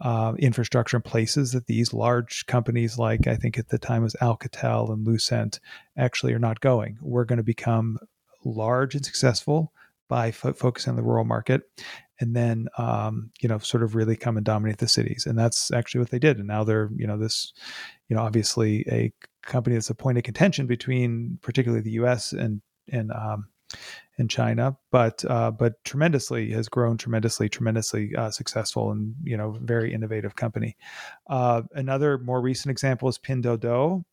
uh, 0.00 0.34
infrastructure 0.38 0.96
in 0.96 1.02
places 1.02 1.52
that 1.52 1.66
these 1.66 1.92
large 1.92 2.46
companies, 2.46 2.98
like 2.98 3.26
I 3.26 3.36
think 3.36 3.58
at 3.58 3.68
the 3.68 3.78
time 3.78 4.02
was 4.02 4.16
Alcatel 4.20 4.92
and 4.92 5.06
Lucent, 5.06 5.60
actually 5.96 6.32
are 6.32 6.38
not 6.38 6.60
going. 6.60 6.98
We're 7.00 7.24
going 7.24 7.38
to 7.38 7.44
become 7.44 7.98
large 8.44 8.94
and 8.94 9.04
successful 9.04 9.72
by 10.08 10.30
fo- 10.32 10.52
focusing 10.52 10.90
on 10.90 10.96
the 10.96 11.02
rural 11.02 11.24
market 11.24 11.62
and 12.20 12.34
then 12.34 12.68
um, 12.78 13.30
you 13.40 13.48
know 13.48 13.58
sort 13.58 13.82
of 13.82 13.94
really 13.94 14.16
come 14.16 14.36
and 14.36 14.46
dominate 14.46 14.78
the 14.78 14.88
cities 14.88 15.26
and 15.26 15.38
that's 15.38 15.70
actually 15.70 16.00
what 16.00 16.10
they 16.10 16.18
did 16.18 16.38
and 16.38 16.46
now 16.46 16.64
they're 16.64 16.90
you 16.96 17.06
know 17.06 17.18
this 17.18 17.52
you 18.08 18.16
know 18.16 18.22
obviously 18.22 18.84
a 18.90 19.12
company 19.42 19.74
that's 19.74 19.90
a 19.90 19.94
point 19.94 20.18
of 20.18 20.24
contention 20.24 20.66
between 20.66 21.38
particularly 21.42 21.82
the 21.82 21.92
us 21.92 22.32
and 22.32 22.62
and 22.90 23.10
um, 23.12 23.46
and 24.18 24.30
China, 24.30 24.76
but 24.92 25.24
uh, 25.28 25.50
but 25.50 25.82
tremendously 25.84 26.50
has 26.52 26.68
grown 26.68 26.96
tremendously, 26.96 27.48
tremendously 27.48 28.14
uh, 28.16 28.30
successful 28.30 28.92
and 28.92 29.14
you 29.22 29.36
know 29.36 29.58
very 29.62 29.92
innovative 29.92 30.36
company. 30.36 30.76
Uh, 31.28 31.62
another 31.72 32.18
more 32.18 32.40
recent 32.40 32.70
example 32.70 33.08
is 33.08 33.18
Pinduoduo, 33.18 34.04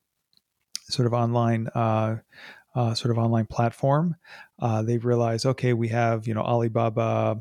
sort 0.89 1.05
of 1.05 1.13
online 1.13 1.67
uh, 1.75 2.17
uh, 2.75 2.93
sort 2.93 3.11
of 3.11 3.17
online 3.17 3.45
platform. 3.45 4.15
Uh, 4.59 4.81
they've 4.81 5.05
realized, 5.05 5.45
okay, 5.45 5.73
we 5.73 5.89
have 5.89 6.27
you 6.27 6.33
know 6.33 6.41
Alibaba, 6.41 7.39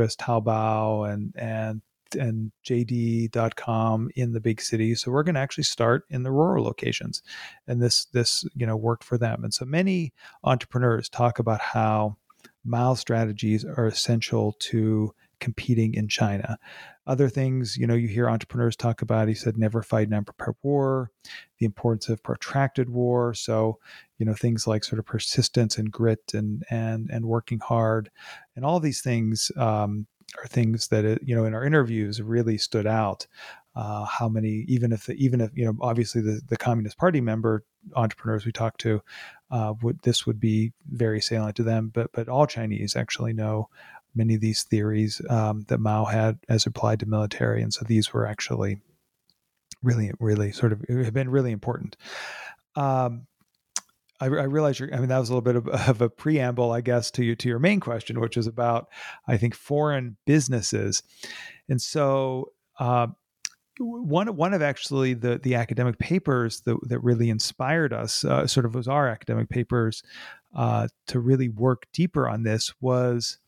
has 0.00 0.16
Taobao 0.16 1.12
and 1.12 1.34
and 1.36 1.82
and 2.18 2.52
JD.com 2.66 4.10
in 4.16 4.32
the 4.32 4.40
big 4.40 4.60
cities. 4.60 5.00
So 5.00 5.10
we're 5.10 5.22
going 5.22 5.34
to 5.34 5.40
actually 5.40 5.64
start 5.64 6.04
in 6.10 6.22
the 6.22 6.30
rural 6.30 6.64
locations, 6.64 7.22
and 7.66 7.82
this 7.82 8.06
this 8.06 8.44
you 8.54 8.66
know 8.66 8.76
worked 8.76 9.04
for 9.04 9.18
them. 9.18 9.44
And 9.44 9.52
so 9.52 9.64
many 9.64 10.12
entrepreneurs 10.44 11.08
talk 11.08 11.38
about 11.38 11.60
how 11.60 12.16
mile 12.64 12.96
strategies 12.96 13.64
are 13.64 13.86
essential 13.86 14.54
to 14.58 15.14
competing 15.42 15.94
in 15.94 16.08
China. 16.08 16.56
Other 17.06 17.28
things, 17.28 17.76
you 17.76 17.86
know, 17.86 17.94
you 17.94 18.08
hear 18.08 18.30
entrepreneurs 18.30 18.76
talk 18.76 19.02
about, 19.02 19.28
he 19.28 19.34
said, 19.34 19.58
never 19.58 19.82
fight 19.82 20.06
an 20.06 20.14
unprepared 20.14 20.56
war, 20.62 21.10
the 21.58 21.66
importance 21.66 22.08
of 22.08 22.22
protracted 22.22 22.88
war. 22.88 23.34
So, 23.34 23.78
you 24.18 24.24
know, 24.26 24.34
things 24.34 24.66
like 24.66 24.84
sort 24.84 25.00
of 25.00 25.06
persistence 25.06 25.78
and 25.78 25.90
grit 25.90 26.32
and, 26.32 26.62
and, 26.70 27.10
and 27.12 27.24
working 27.26 27.58
hard 27.58 28.10
and 28.54 28.64
all 28.64 28.80
these 28.80 29.02
things 29.02 29.50
um, 29.56 30.06
are 30.38 30.46
things 30.46 30.88
that, 30.88 31.04
it, 31.04 31.20
you 31.24 31.34
know, 31.34 31.44
in 31.44 31.54
our 31.54 31.64
interviews 31.64 32.22
really 32.22 32.56
stood 32.58 32.86
out. 32.86 33.26
Uh, 33.74 34.04
how 34.04 34.28
many, 34.28 34.64
even 34.68 34.92
if, 34.92 35.08
even 35.10 35.40
if, 35.40 35.50
you 35.54 35.64
know, 35.64 35.74
obviously 35.80 36.20
the, 36.20 36.40
the 36.48 36.58
Communist 36.58 36.98
Party 36.98 37.20
member 37.20 37.64
entrepreneurs 37.96 38.44
we 38.44 38.52
talked 38.52 38.80
to, 38.80 39.00
uh, 39.50 39.74
would 39.82 39.98
this 40.02 40.26
would 40.26 40.38
be 40.38 40.72
very 40.90 41.20
salient 41.20 41.56
to 41.56 41.62
them, 41.62 41.90
but 41.92 42.10
but 42.12 42.28
all 42.28 42.46
Chinese 42.46 42.96
actually 42.96 43.32
know 43.32 43.68
many 44.14 44.34
of 44.34 44.40
these 44.40 44.62
theories 44.62 45.20
um, 45.28 45.64
that 45.68 45.78
Mao 45.78 46.04
had 46.04 46.38
as 46.48 46.66
applied 46.66 47.00
to 47.00 47.06
military, 47.06 47.62
and 47.62 47.72
so 47.72 47.84
these 47.84 48.12
were 48.12 48.26
actually 48.26 48.78
really, 49.82 50.12
really 50.20 50.52
sort 50.52 50.72
of 50.72 50.82
have 50.88 51.14
been 51.14 51.30
really 51.30 51.52
important. 51.52 51.96
Um, 52.76 53.26
I, 54.20 54.26
I 54.26 54.44
realize 54.44 54.78
you're, 54.78 54.94
I 54.94 54.98
mean, 54.98 55.08
that 55.08 55.18
was 55.18 55.30
a 55.30 55.34
little 55.34 55.42
bit 55.42 55.56
of, 55.56 55.68
of, 55.88 56.00
a 56.00 56.08
preamble, 56.08 56.72
I 56.72 56.80
guess, 56.80 57.10
to 57.12 57.24
you 57.24 57.34
to 57.36 57.48
your 57.48 57.58
main 57.58 57.80
question, 57.80 58.20
which 58.20 58.36
is 58.36 58.46
about, 58.46 58.88
I 59.26 59.36
think, 59.36 59.54
foreign 59.54 60.16
businesses, 60.26 61.02
and 61.68 61.80
so. 61.80 62.52
Uh, 62.78 63.08
one 63.78 64.36
one 64.36 64.52
of 64.52 64.60
actually 64.60 65.14
the 65.14 65.38
the 65.38 65.54
academic 65.54 65.98
papers 65.98 66.60
that 66.62 66.76
that 66.88 67.00
really 67.00 67.30
inspired 67.30 67.92
us, 67.92 68.22
uh, 68.22 68.46
sort 68.46 68.66
of 68.66 68.74
was 68.74 68.86
our 68.86 69.08
academic 69.08 69.48
papers, 69.48 70.02
uh, 70.54 70.88
to 71.06 71.20
really 71.20 71.48
work 71.48 71.86
deeper 71.92 72.28
on 72.28 72.42
this 72.42 72.72
was 72.80 73.38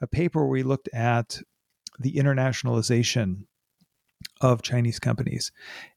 a 0.00 0.06
paper 0.06 0.40
where 0.40 0.50
we 0.50 0.62
looked 0.62 0.88
at 0.92 1.40
the 1.98 2.14
internationalization 2.14 3.44
of 4.40 4.62
Chinese 4.62 4.98
companies. 4.98 5.52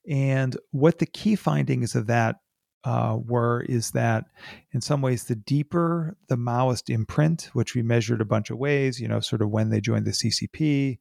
And 0.07 0.57
what 0.71 0.99
the 0.99 1.05
key 1.05 1.35
findings 1.35 1.95
of 1.95 2.07
that 2.07 2.37
uh, 2.83 3.17
were 3.25 3.61
is 3.67 3.91
that 3.91 4.25
in 4.71 4.79
some 4.79 5.01
ways 5.01 5.25
the 5.25 5.35
deeper 5.35 6.15
the 6.27 6.37
Maoist 6.37 6.89
imprint, 6.89 7.49
which 7.53 7.75
we 7.75 7.81
measured 7.81 8.21
a 8.21 8.25
bunch 8.25 8.49
of 8.49 8.57
ways, 8.57 9.01
you 9.01 9.07
know, 9.07 9.19
sort 9.19 9.41
of 9.41 9.49
when 9.49 9.69
they 9.69 9.81
joined 9.81 10.05
the 10.05 10.11
CCP, 10.11 10.97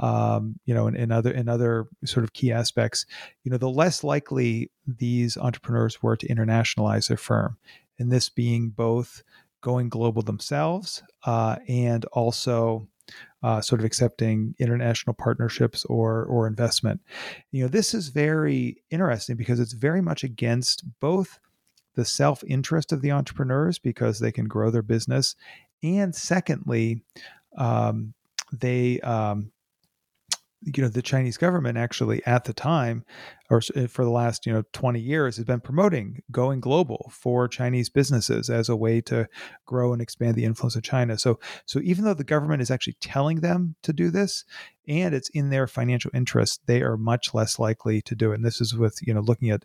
um, 0.00 0.58
you 0.64 0.72
know, 0.72 0.86
and, 0.86 0.96
and 0.96 1.12
other 1.12 1.30
and 1.32 1.50
other 1.50 1.88
sort 2.04 2.24
of 2.24 2.32
key 2.32 2.52
aspects, 2.52 3.04
you 3.42 3.50
know, 3.50 3.58
the 3.58 3.68
less 3.68 4.02
likely 4.02 4.70
these 4.86 5.36
entrepreneurs 5.36 6.02
were 6.02 6.16
to 6.16 6.28
internationalize 6.28 7.08
their 7.08 7.18
firm, 7.18 7.58
and 7.98 8.10
this 8.10 8.30
being 8.30 8.70
both 8.70 9.22
going 9.66 9.88
global 9.88 10.22
themselves 10.22 11.02
uh, 11.24 11.56
and 11.66 12.04
also 12.12 12.86
uh, 13.42 13.60
sort 13.60 13.80
of 13.80 13.84
accepting 13.84 14.54
international 14.60 15.12
partnerships 15.12 15.84
or 15.86 16.24
or 16.26 16.46
investment. 16.46 17.00
You 17.50 17.64
know, 17.64 17.68
this 17.68 17.92
is 17.92 18.10
very 18.10 18.80
interesting 18.90 19.36
because 19.36 19.58
it's 19.58 19.72
very 19.72 20.00
much 20.00 20.22
against 20.22 20.84
both 21.00 21.40
the 21.96 22.04
self 22.04 22.44
interest 22.44 22.92
of 22.92 23.02
the 23.02 23.10
entrepreneurs 23.10 23.80
because 23.80 24.20
they 24.20 24.30
can 24.30 24.46
grow 24.46 24.70
their 24.70 24.82
business, 24.82 25.34
and 25.82 26.14
secondly, 26.14 27.02
um, 27.58 28.14
they 28.52 29.00
um, 29.00 29.50
you 30.62 30.82
know 30.82 30.88
the 30.88 31.02
Chinese 31.02 31.36
government 31.36 31.76
actually 31.76 32.24
at 32.24 32.44
the 32.44 32.52
time 32.52 33.04
or 33.50 33.60
for 33.60 34.04
the 34.04 34.10
last 34.10 34.46
you 34.46 34.52
know 34.52 34.62
20 34.72 34.98
years 34.98 35.36
has 35.36 35.44
been 35.44 35.60
promoting 35.60 36.22
going 36.30 36.60
global 36.60 37.10
for 37.12 37.46
Chinese 37.46 37.88
businesses 37.88 38.48
as 38.48 38.68
a 38.68 38.76
way 38.76 39.00
to 39.00 39.28
grow 39.66 39.92
and 39.92 40.00
expand 40.00 40.34
the 40.34 40.44
influence 40.44 40.74
of 40.74 40.82
China. 40.82 41.18
So 41.18 41.38
so 41.66 41.80
even 41.82 42.04
though 42.04 42.14
the 42.14 42.24
government 42.24 42.62
is 42.62 42.70
actually 42.70 42.96
telling 43.00 43.40
them 43.40 43.76
to 43.82 43.92
do 43.92 44.10
this 44.10 44.44
and 44.88 45.14
it's 45.14 45.28
in 45.30 45.50
their 45.50 45.66
financial 45.66 46.10
interest, 46.14 46.60
they 46.66 46.80
are 46.82 46.96
much 46.96 47.34
less 47.34 47.58
likely 47.58 48.00
to 48.02 48.14
do 48.14 48.32
it. 48.32 48.36
And 48.36 48.44
this 48.44 48.60
is 48.60 48.74
with 48.74 48.98
you 49.06 49.12
know 49.12 49.20
looking 49.20 49.50
at 49.50 49.64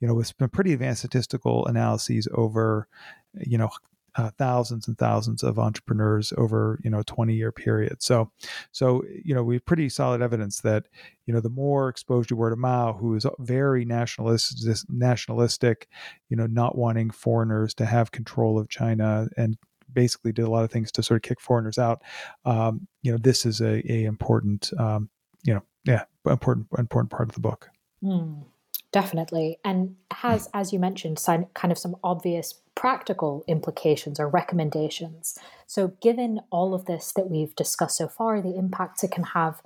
you 0.00 0.06
know 0.06 0.14
with 0.14 0.32
some 0.38 0.48
pretty 0.50 0.72
advanced 0.72 1.00
statistical 1.00 1.66
analyses 1.66 2.28
over 2.32 2.88
you 3.34 3.58
know 3.58 3.70
uh, 4.18 4.30
thousands 4.36 4.88
and 4.88 4.98
thousands 4.98 5.42
of 5.42 5.58
entrepreneurs 5.58 6.32
over 6.36 6.78
you 6.82 6.90
know 6.90 6.98
a 6.98 7.04
20 7.04 7.34
year 7.34 7.52
period. 7.52 8.02
So 8.02 8.30
so 8.72 9.02
you 9.24 9.34
know 9.34 9.42
we 9.42 9.54
have 9.54 9.64
pretty 9.64 9.88
solid 9.88 10.20
evidence 10.20 10.60
that 10.62 10.86
you 11.26 11.32
know 11.32 11.40
the 11.40 11.48
more 11.48 11.88
exposed 11.88 12.30
you 12.30 12.36
were 12.36 12.50
to 12.50 12.56
mao 12.56 12.92
who 12.92 13.14
is 13.14 13.26
very 13.38 13.84
nationalistic 13.84 14.76
nationalistic 14.90 15.88
you 16.28 16.36
know 16.36 16.46
not 16.46 16.76
wanting 16.76 17.10
foreigners 17.10 17.74
to 17.74 17.86
have 17.86 18.10
control 18.10 18.58
of 18.58 18.68
china 18.68 19.28
and 19.36 19.56
basically 19.92 20.32
did 20.32 20.44
a 20.44 20.50
lot 20.50 20.64
of 20.64 20.70
things 20.70 20.90
to 20.92 21.02
sort 21.02 21.16
of 21.16 21.22
kick 21.22 21.40
foreigners 21.40 21.78
out 21.78 22.02
um, 22.44 22.86
you 23.02 23.12
know 23.12 23.18
this 23.18 23.46
is 23.46 23.60
a, 23.60 23.82
a 23.90 24.04
important 24.04 24.72
um, 24.78 25.08
you 25.44 25.54
know 25.54 25.62
yeah 25.84 26.04
important 26.26 26.66
important 26.78 27.10
part 27.10 27.28
of 27.28 27.34
the 27.34 27.40
book. 27.40 27.70
Mm, 28.02 28.44
definitely 28.92 29.58
and 29.64 29.96
has 30.10 30.48
as 30.54 30.72
you 30.72 30.78
mentioned 30.78 31.22
kind 31.54 31.70
of 31.72 31.78
some 31.78 31.96
obvious 32.02 32.54
practical 32.78 33.44
implications 33.48 34.20
or 34.20 34.28
recommendations. 34.28 35.36
So, 35.66 35.94
given 36.00 36.40
all 36.50 36.74
of 36.74 36.84
this 36.84 37.12
that 37.16 37.28
we've 37.28 37.54
discussed 37.56 37.96
so 37.96 38.06
far, 38.06 38.40
the 38.40 38.56
impacts 38.56 39.02
it 39.02 39.10
can 39.10 39.24
have, 39.24 39.60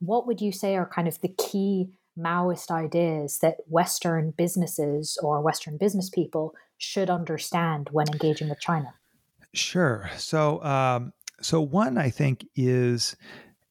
what 0.00 0.26
would 0.26 0.40
you 0.40 0.50
say 0.50 0.74
are 0.74 0.84
kind 0.84 1.06
of 1.06 1.20
the 1.20 1.28
key 1.28 1.90
Maoist 2.18 2.72
ideas 2.72 3.38
that 3.38 3.58
Western 3.66 4.32
businesses 4.32 5.16
or 5.22 5.40
Western 5.40 5.76
business 5.76 6.10
people 6.10 6.54
should 6.76 7.08
understand 7.08 7.88
when 7.92 8.08
engaging 8.08 8.48
with 8.48 8.60
China? 8.60 8.94
Sure. 9.52 10.10
So, 10.16 10.60
um, 10.64 11.12
so 11.40 11.60
one 11.60 11.98
I 11.98 12.10
think 12.10 12.46
is, 12.56 13.14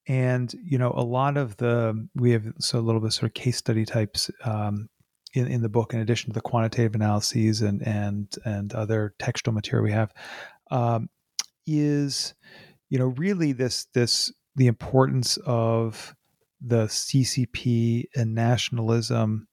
and 0.07 0.53
you 0.63 0.77
know, 0.77 0.93
a 0.95 1.03
lot 1.03 1.37
of 1.37 1.57
the 1.57 2.07
we 2.15 2.31
have 2.31 2.45
so 2.59 2.79
a 2.79 2.81
little 2.81 3.01
bit 3.01 3.13
sort 3.13 3.29
of 3.29 3.33
case 3.33 3.57
study 3.57 3.85
types 3.85 4.29
um, 4.43 4.89
in, 5.33 5.47
in 5.47 5.61
the 5.61 5.69
book, 5.69 5.93
in 5.93 5.99
addition 5.99 6.29
to 6.29 6.33
the 6.33 6.41
quantitative 6.41 6.95
analyses 6.95 7.61
and 7.61 7.85
and 7.87 8.35
and 8.45 8.73
other 8.73 9.13
textual 9.19 9.53
material 9.53 9.83
we 9.83 9.91
have, 9.91 10.11
um, 10.71 11.09
is 11.65 12.33
you 12.89 12.99
know 12.99 13.07
really 13.17 13.53
this 13.53 13.85
this 13.93 14.31
the 14.55 14.67
importance 14.67 15.37
of 15.45 16.15
the 16.61 16.85
CCP 16.85 18.05
and 18.15 18.35
nationalism 18.35 19.47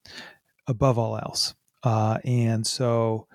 above 0.67 0.97
all 0.97 1.17
else, 1.17 1.55
uh, 1.83 2.17
and 2.25 2.67
so 2.67 3.27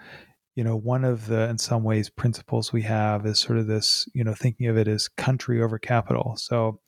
you 0.56 0.64
know 0.64 0.76
one 0.76 1.04
of 1.04 1.26
the 1.26 1.48
in 1.48 1.58
some 1.58 1.84
ways 1.84 2.10
principles 2.10 2.72
we 2.72 2.82
have 2.82 3.24
is 3.24 3.38
sort 3.38 3.58
of 3.58 3.68
this 3.68 4.08
you 4.12 4.24
know 4.24 4.34
thinking 4.34 4.66
of 4.66 4.76
it 4.76 4.88
as 4.88 5.06
country 5.06 5.62
over 5.62 5.78
capital 5.78 6.34
so 6.36 6.80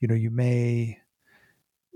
you 0.00 0.08
know 0.08 0.14
you 0.14 0.30
may 0.30 0.98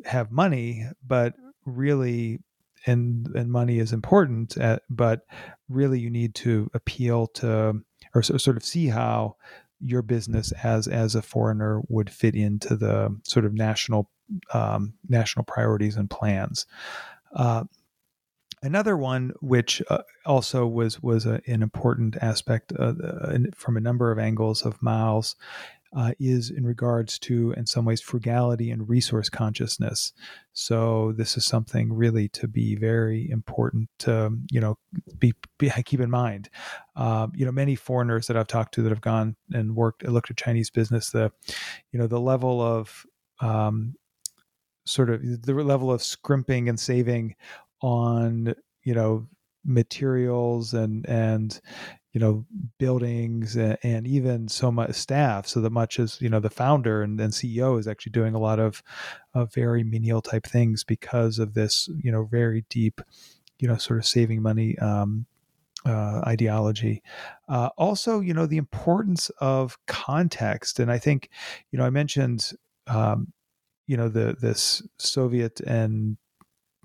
have 0.05 0.31
money 0.33 0.87
but 1.07 1.35
really 1.67 2.39
and 2.87 3.27
and 3.35 3.51
money 3.51 3.79
is 3.79 3.93
important, 3.93 4.57
at, 4.57 4.79
uh, 4.79 4.79
but 4.89 5.27
really 5.69 5.99
you 5.99 6.11
need 6.11 6.35
to 6.37 6.71
appeal 6.73 7.27
to 7.27 7.83
or 8.15 8.23
sort 8.23 8.57
of 8.57 8.65
see 8.65 8.87
how 8.87 9.37
your 9.81 10.03
business 10.03 10.53
as 10.63 10.87
as 10.89 11.15
a 11.15 11.23
foreigner 11.23 11.83
would 11.89 12.09
fit 12.09 12.35
into 12.35 12.77
the 12.77 13.15
sort 13.25 13.45
of 13.45 13.53
national 13.53 14.11
um, 14.55 14.95
national 15.09 15.45
priorities 15.45 15.97
and 15.97 16.09
plans. 16.09 16.67
Uh, 17.35 17.65
another 18.67 18.97
one, 18.97 19.33
which 19.41 19.83
uh, 19.89 20.03
also 20.27 20.67
was 20.67 21.03
was 21.03 21.25
a, 21.25 21.41
an 21.47 21.63
important 21.63 22.17
aspect 22.21 22.73
uh, 22.79 22.93
from 23.55 23.77
a 23.77 23.81
number 23.81 24.13
of 24.13 24.19
angles 24.19 24.67
of 24.67 24.83
Mao's, 24.83 25.37
uh, 25.97 26.13
is 26.19 26.51
in 26.51 26.65
regards 26.65 27.19
to, 27.19 27.53
in 27.53 27.65
some 27.65 27.85
ways, 27.85 28.01
frugality 28.01 28.71
and 28.71 28.89
resource 28.89 29.29
consciousness. 29.29 30.13
So 30.53 31.13
this 31.17 31.37
is 31.37 31.47
something 31.47 31.93
really 31.93 32.29
to 32.31 32.47
be 32.47 32.77
very 32.77 33.31
important 33.31 33.89
to, 34.01 34.37
you 34.51 34.61
know, 34.61 34.79
be, 35.19 35.33
be 35.59 35.71
keep 35.85 36.01
in 36.01 36.11
mind. 36.11 36.51
Um, 36.97 37.33
you 37.35 37.47
know, 37.47 37.53
many 37.53 37.77
foreigners 37.77 38.27
that 38.27 38.37
I've 38.37 38.49
talked 38.49 38.75
to 38.75 38.83
that 38.83 38.91
have 38.91 39.01
gone 39.01 39.37
and 39.53 39.75
worked, 39.75 40.03
and 40.03 40.13
looked 40.13 40.31
at 40.31 40.37
Chinese 40.37 40.71
business, 40.71 41.11
the, 41.11 41.33
you 41.93 41.99
know, 41.99 42.07
the 42.07 42.21
level 42.21 42.61
of 42.61 43.07
um, 43.41 43.95
sort 44.87 45.11
of 45.11 45.21
the 45.43 45.53
level 45.55 45.91
of 45.91 46.03
scrimping 46.03 46.69
and 46.69 46.79
saving 46.79 47.35
on, 47.81 48.55
you 48.83 48.95
know, 48.95 49.27
materials 49.65 50.75
and 50.75 51.05
and 51.09 51.61
you 52.13 52.21
know 52.21 52.47
buildings 52.79 53.57
and, 53.57 53.77
and, 53.83 54.07
even 54.07 54.49
so 54.49 54.71
much 54.71 54.95
staff 54.95 55.47
so 55.47 55.61
that 55.61 55.71
much 55.71 55.99
as 55.99 56.21
you 56.21 56.29
know 56.29 56.39
the 56.39 56.49
founder 56.49 57.03
and, 57.03 57.21
and 57.21 57.33
ceo 57.33 57.79
is 57.79 57.89
actually 57.89 58.13
doing 58.13 58.35
a 58.35 58.39
lot 58.39 58.59
of, 58.59 58.83
of 59.35 59.53
very 59.53 59.83
menial 59.83 60.23
type 60.23 60.47
things 60.47 60.85
because 60.85 61.39
of 61.39 61.55
this 61.55 61.91
you 62.01 62.13
know 62.13 62.25
very 62.25 62.65
deep 62.71 63.01
you 63.59 63.67
know 63.67 63.77
sort 63.77 63.99
of 63.99 64.07
saving 64.07 64.41
money 64.41 64.79
um, 64.79 65.27
uh, 65.85 66.21
ideology. 66.27 67.01
Uh, 67.49 67.69
also, 67.77 68.21
you 68.21 68.35
know, 68.35 68.47
the 68.47 68.57
importance 68.57 69.31
of 69.39 69.79
context, 69.87 70.81
and 70.81 70.91
I 70.91 70.99
think, 70.99 71.31
you 71.71 71.79
know, 71.79 71.85
I 71.85 71.91
mentioned, 71.91 72.53
um, 72.89 73.33
you 73.87 73.97
know, 73.97 74.09
the 74.09 74.37
this 74.41 74.83
Soviet 74.99 75.61
and 75.61 76.17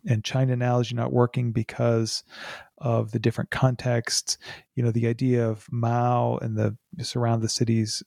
and 0.08 0.24
China 0.24 0.54
analogy 0.54 0.96
not 0.96 1.14
working 1.14 1.52
because 1.52 2.24
of 2.78 3.12
the 3.12 3.20
different 3.20 3.52
contexts. 3.52 4.38
You 4.76 4.84
know, 4.84 4.92
the 4.92 5.08
idea 5.08 5.48
of 5.48 5.68
Mao 5.72 6.38
and 6.38 6.58
the 6.58 6.76
surround 7.04 7.42
the 7.42 7.50
cities 7.50 8.04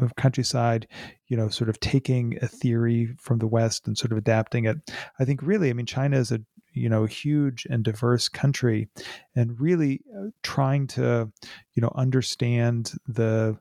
of 0.00 0.16
countryside, 0.16 0.86
you 1.28 1.36
know, 1.36 1.48
sort 1.48 1.70
of 1.70 1.80
taking 1.80 2.38
a 2.42 2.48
theory 2.48 3.14
from 3.18 3.38
the 3.38 3.46
West 3.46 3.86
and 3.86 3.96
sort 3.96 4.12
of 4.12 4.18
adapting 4.18 4.66
it. 4.66 4.76
I 5.18 5.24
think 5.24 5.42
really, 5.42 5.70
I 5.70 5.72
mean, 5.72 5.86
China 5.86 6.18
is 6.18 6.30
a 6.30 6.40
you 6.72 6.88
know 6.88 7.06
huge 7.06 7.66
and 7.70 7.82
diverse 7.82 8.28
country, 8.28 8.88
and 9.34 9.60
really 9.60 10.02
uh, 10.16 10.28
trying 10.42 10.86
to 10.88 11.32
you 11.74 11.82
know 11.82 11.92
understand 11.94 12.92
the 13.06 13.58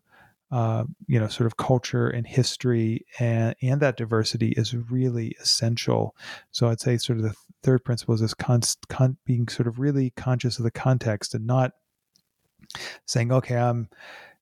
uh, 0.52 0.86
you 1.08 1.20
know, 1.20 1.28
sort 1.28 1.48
of 1.48 1.58
culture 1.58 2.08
and 2.08 2.26
history 2.26 3.06
and 3.20 3.56
and 3.62 3.82
that 3.82 3.98
diversity 3.98 4.50
is 4.50 4.74
really 4.74 5.36
essential. 5.42 6.16
So 6.52 6.70
I'd 6.70 6.80
say 6.80 6.98
sort 6.98 7.20
of 7.20 7.24
the 7.24 7.36
third 7.64 7.84
principle 7.84 8.16
is 8.16 8.22
this 8.22 8.34
con- 8.34 8.62
con- 8.88 9.18
being 9.26 9.48
sort 9.48 9.68
of 9.68 9.80
really 9.80 10.12
conscious 10.12 10.58
of 10.58 10.64
the 10.64 10.72
context 10.72 11.34
and 11.34 11.46
not 11.46 11.74
saying, 13.06 13.32
okay, 13.32 13.58
I'm 13.58 13.90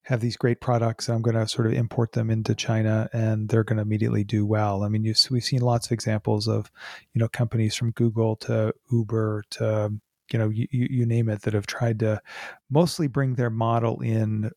have 0.03 0.21
these 0.21 0.37
great 0.37 0.61
products. 0.61 1.07
and 1.07 1.15
I'm 1.15 1.23
going 1.23 1.35
to 1.35 1.47
sort 1.47 1.65
of 1.65 1.73
import 1.73 2.11
them 2.11 2.29
into 2.29 2.53
China, 2.53 3.09
and 3.11 3.49
they're 3.49 3.63
going 3.63 3.77
to 3.77 3.81
immediately 3.81 4.23
do 4.23 4.45
well. 4.45 4.83
I 4.83 4.87
mean, 4.87 5.01
we've 5.31 5.43
seen 5.43 5.61
lots 5.61 5.87
of 5.87 5.91
examples 5.93 6.47
of, 6.47 6.71
you 7.13 7.19
know, 7.19 7.27
companies 7.27 7.73
from 7.73 7.89
Google 7.91 8.35
to 8.37 8.73
Uber 8.91 9.43
to 9.51 9.93
you 10.31 10.39
know 10.39 10.49
you, 10.49 10.67
you 10.71 11.05
name 11.05 11.29
it 11.29 11.41
that 11.43 11.53
have 11.53 11.67
tried 11.67 11.99
to 11.99 12.21
mostly 12.69 13.07
bring 13.07 13.35
their 13.35 13.49
model 13.49 13.99
in 14.01 14.51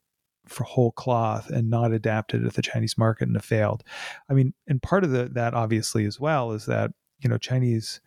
for 0.49 0.65
whole 0.65 0.93
cloth 0.93 1.51
and 1.51 1.71
not 1.71 1.93
adapted 1.93 2.43
to 2.43 2.51
the 2.51 2.63
Chinese 2.63 2.99
market 2.99 3.29
and 3.29 3.37
have 3.37 3.45
failed. 3.45 3.85
I 4.29 4.35
mean, 4.35 4.55
and 4.67 4.83
part 4.83 5.05
of 5.05 5.11
the, 5.11 5.29
that 5.33 5.55
obviously 5.55 6.05
as 6.05 6.19
well 6.19 6.53
is 6.53 6.67
that 6.67 6.91
you 7.21 7.29
know 7.29 7.39
Chinese 7.39 8.01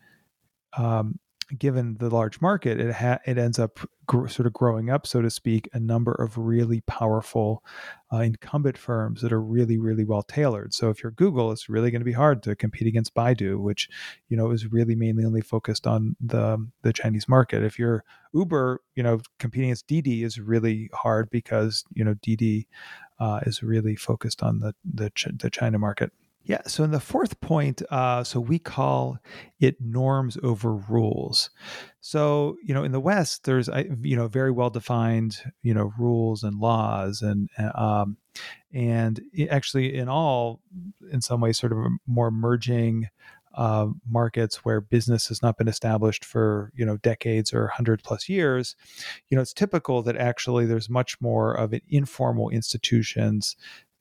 um, 0.78 1.20
given 1.58 1.96
the 2.00 2.10
large 2.10 2.42
market, 2.42 2.80
it 2.80 2.94
ha- 2.94 3.20
it 3.26 3.38
ends 3.38 3.60
up 3.60 3.80
gr- 4.06 4.28
sort 4.28 4.48
of 4.48 4.54
growing 4.54 4.90
up, 4.90 5.06
so 5.06 5.22
to 5.22 5.30
speak, 5.30 5.70
a 5.74 5.80
number 5.80 6.12
of 6.14 6.38
really 6.38 6.82
powerful 6.82 7.64
uh, 8.14 8.18
incumbent 8.18 8.78
firms 8.78 9.22
that 9.22 9.32
are 9.32 9.42
really 9.42 9.78
really 9.78 10.04
well 10.04 10.24
tailored. 10.24 10.74
So 10.74 10.90
if 10.90 11.02
you're 11.02 11.12
Google, 11.12 11.52
it's 11.52 11.70
really 11.70 11.92
going 11.92 12.02
to 12.02 12.06
be 12.06 12.12
hard 12.12 12.44
to 12.44 12.56
compete 12.56 12.88
against 12.88 13.14
Baidu, 13.14 13.60
which 13.60 13.90
you 14.30 14.38
know 14.38 14.52
is 14.52 14.72
really 14.72 14.96
mainly 14.96 15.26
only 15.26 15.42
focused 15.42 15.88
on 15.88 16.16
the 16.20 16.58
the 16.82 16.94
Chinese 16.94 17.28
market. 17.28 17.64
If 17.64 17.80
you're 17.80 18.04
Uber, 18.34 18.82
you 18.96 19.04
know 19.04 19.22
competing 19.40 19.70
against 19.70 19.88
Didi 19.88 20.24
is 20.24 20.40
really 20.40 20.90
hard 20.94 21.30
because 21.30 21.84
you 21.94 22.04
know 22.04 22.16
Didi 22.16 22.68
uh, 23.20 23.42
is 23.44 23.62
really 23.64 23.96
focused 23.96 24.42
on 24.44 24.60
the 24.60 24.74
the, 24.84 25.10
Ch- 25.12 25.28
the 25.34 25.50
China 25.50 25.80
market. 25.80 26.12
Yeah. 26.44 26.62
So 26.66 26.84
in 26.84 26.92
the 26.92 27.00
fourth 27.00 27.40
point, 27.40 27.82
uh, 27.92 28.24
so 28.24 28.40
we 28.40 28.58
call 28.58 29.20
it 29.60 29.80
norms 29.80 30.38
over 30.42 30.74
rules. 30.74 31.52
So 32.00 32.58
you 32.64 32.74
know, 32.74 32.84
in 32.84 32.92
the 32.92 33.00
West, 33.00 33.44
there's 33.44 33.70
you 34.02 34.16
know 34.16 34.28
very 34.28 34.52
well 34.52 34.72
defined 34.72 35.42
you 35.62 35.74
know 35.74 35.94
rules 36.00 36.44
and 36.44 36.60
laws, 36.60 37.22
and 37.22 37.50
um, 37.76 38.18
and 38.74 39.22
actually 39.50 39.96
in 39.96 40.10
all, 40.10 40.62
in 41.12 41.22
some 41.22 41.42
ways, 41.42 41.60
sort 41.60 41.74
of 41.74 41.78
more 42.08 42.32
merging 42.32 43.08
uh, 43.54 43.88
markets 44.10 44.66
where 44.66 44.82
business 44.82 45.28
has 45.28 45.42
not 45.42 45.58
been 45.58 45.68
established 45.68 46.26
for 46.26 46.72
you 46.76 46.86
know 46.86 46.98
decades 46.98 47.54
or 47.54 47.68
hundred 47.68 48.02
plus 48.04 48.28
years, 48.28 48.76
you 49.30 49.36
know 49.36 49.42
it's 49.42 49.54
typical 49.54 50.02
that 50.02 50.18
actually 50.18 50.66
there's 50.66 50.90
much 50.90 51.22
more 51.22 51.54
of 51.54 51.72
an 51.72 51.82
informal 51.88 52.50
institutions 52.50 53.56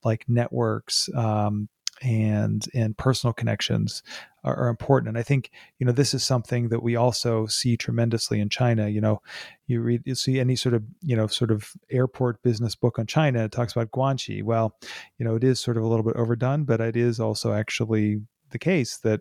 like 0.04 0.24
networks, 0.28 1.10
um, 1.14 1.68
and 2.02 2.66
and 2.74 2.96
personal 2.96 3.32
connections 3.32 4.02
are, 4.42 4.56
are, 4.56 4.68
important. 4.68 5.08
And 5.10 5.18
I 5.18 5.22
think 5.22 5.50
you 5.78 5.86
know 5.86 5.92
this 5.92 6.14
is 6.14 6.24
something 6.24 6.68
that 6.68 6.82
we 6.82 6.96
also 6.96 7.46
see 7.46 7.76
tremendously 7.76 8.40
in 8.40 8.48
China. 8.48 8.88
You 8.88 9.00
know, 9.00 9.22
you 9.66 9.80
read 9.80 10.02
you 10.04 10.14
see 10.14 10.40
any 10.40 10.56
sort 10.56 10.74
of 10.74 10.82
you 11.02 11.14
know 11.14 11.26
sort 11.26 11.50
of 11.50 11.72
airport 11.90 12.42
business 12.42 12.74
book 12.74 12.98
on 12.98 13.06
China 13.06 13.44
it 13.44 13.52
talks 13.52 13.72
about 13.72 13.90
guanxi. 13.90 14.42
Well, 14.42 14.76
you 15.18 15.24
know 15.24 15.34
it 15.34 15.44
is 15.44 15.60
sort 15.60 15.76
of 15.76 15.82
a 15.82 15.86
little 15.86 16.04
bit 16.04 16.16
overdone, 16.16 16.64
but 16.64 16.80
it 16.80 16.96
is 16.96 17.20
also 17.20 17.52
actually 17.52 18.22
the 18.50 18.58
case 18.58 18.96
that 18.98 19.20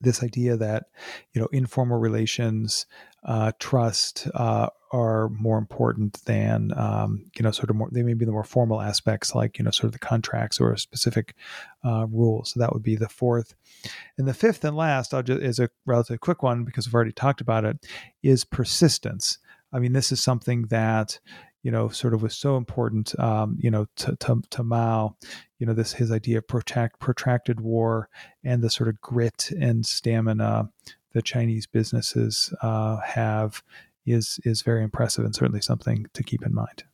this 0.00 0.22
idea 0.22 0.56
that 0.56 0.84
you 1.32 1.40
know 1.40 1.48
informal 1.52 1.98
relations 1.98 2.86
uh, 3.24 3.52
trust 3.58 4.26
uh, 4.34 4.68
are 4.90 5.28
more 5.30 5.56
important 5.56 6.22
than 6.24 6.72
um, 6.76 7.24
you 7.36 7.42
know 7.42 7.50
sort 7.50 7.70
of 7.70 7.76
more 7.76 7.88
they 7.90 8.02
may 8.02 8.14
be 8.14 8.24
the 8.24 8.32
more 8.32 8.44
formal 8.44 8.80
aspects 8.80 9.34
like 9.34 9.58
you 9.58 9.64
know 9.64 9.70
sort 9.70 9.86
of 9.86 9.92
the 9.92 9.98
contracts 9.98 10.60
or 10.60 10.72
a 10.72 10.78
specific 10.78 11.34
uh, 11.84 12.06
rule. 12.10 12.44
So 12.44 12.60
that 12.60 12.72
would 12.72 12.82
be 12.82 12.96
the 12.96 13.08
fourth. 13.08 13.54
And 14.18 14.26
the 14.26 14.34
fifth 14.34 14.64
and 14.64 14.76
last 14.76 15.14
I'll 15.14 15.22
just 15.22 15.40
is 15.40 15.58
a 15.58 15.70
relatively 15.86 16.18
quick 16.18 16.42
one 16.42 16.64
because 16.64 16.86
we've 16.86 16.94
already 16.94 17.12
talked 17.12 17.40
about 17.40 17.64
it 17.64 17.86
is 18.22 18.44
persistence. 18.44 19.38
I 19.72 19.78
mean 19.78 19.92
this 19.92 20.12
is 20.12 20.22
something 20.22 20.62
that 20.66 21.18
you 21.62 21.70
know, 21.70 21.88
sort 21.88 22.12
of 22.12 22.22
was 22.22 22.34
so 22.34 22.56
important, 22.56 23.18
um, 23.20 23.56
you 23.60 23.70
know, 23.70 23.86
to, 23.96 24.16
to, 24.16 24.42
to, 24.50 24.64
Mao, 24.64 25.16
you 25.60 25.66
know, 25.66 25.72
this 25.72 25.92
his 25.92 26.10
idea 26.10 26.38
of 26.38 26.48
protract, 26.48 26.98
protracted 26.98 27.60
war 27.60 28.08
and 28.42 28.62
the 28.62 28.70
sort 28.70 28.88
of 28.88 29.00
grit 29.00 29.52
and 29.52 29.86
stamina 29.86 30.68
that 31.12 31.24
Chinese 31.24 31.66
businesses 31.66 32.52
uh, 32.62 32.98
have 33.00 33.62
is 34.04 34.40
is 34.44 34.62
very 34.62 34.82
impressive 34.82 35.24
and 35.24 35.34
certainly 35.34 35.60
something 35.60 36.06
to 36.12 36.22
keep 36.22 36.44
in 36.44 36.54
mind 36.54 36.84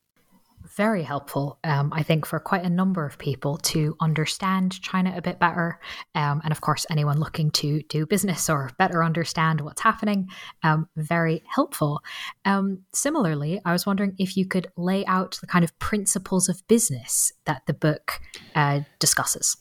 very 0.78 1.02
helpful, 1.02 1.58
um, 1.64 1.92
I 1.92 2.04
think, 2.04 2.24
for 2.24 2.38
quite 2.38 2.62
a 2.62 2.70
number 2.70 3.04
of 3.04 3.18
people 3.18 3.56
to 3.58 3.96
understand 4.00 4.80
China 4.80 5.12
a 5.16 5.20
bit 5.20 5.40
better. 5.40 5.80
Um, 6.14 6.40
and 6.44 6.52
of 6.52 6.60
course, 6.60 6.86
anyone 6.88 7.18
looking 7.18 7.50
to 7.52 7.82
do 7.88 8.06
business 8.06 8.48
or 8.48 8.70
better 8.78 9.02
understand 9.02 9.60
what's 9.60 9.82
happening, 9.82 10.28
um, 10.62 10.88
very 10.96 11.42
helpful. 11.46 12.00
Um, 12.44 12.84
similarly, 12.94 13.60
I 13.64 13.72
was 13.72 13.86
wondering 13.86 14.14
if 14.18 14.36
you 14.36 14.46
could 14.46 14.68
lay 14.76 15.04
out 15.06 15.38
the 15.40 15.48
kind 15.48 15.64
of 15.64 15.76
principles 15.80 16.48
of 16.48 16.66
business 16.68 17.32
that 17.44 17.62
the 17.66 17.74
book 17.74 18.20
uh, 18.54 18.80
discusses. 19.00 19.56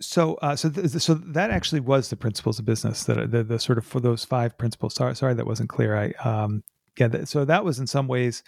So, 0.00 0.34
uh, 0.36 0.56
so, 0.56 0.70
th- 0.70 0.88
so 0.88 1.14
that 1.14 1.50
actually 1.50 1.80
was 1.80 2.08
the 2.08 2.16
principles 2.16 2.58
of 2.58 2.64
business 2.64 3.04
that 3.04 3.30
the, 3.30 3.44
the 3.44 3.58
sort 3.58 3.78
of 3.78 3.86
for 3.86 4.00
those 4.00 4.24
five 4.24 4.56
principles. 4.56 4.94
Sorry, 4.94 5.14
sorry 5.14 5.34
that 5.34 5.46
wasn't 5.46 5.68
clear. 5.68 5.96
I, 5.96 6.12
um, 6.28 6.62
yeah, 6.98 7.08
th- 7.08 7.26
so 7.26 7.44
that 7.44 7.64
was 7.64 7.78
in 7.78 7.86
some 7.86 8.08
ways 8.08 8.42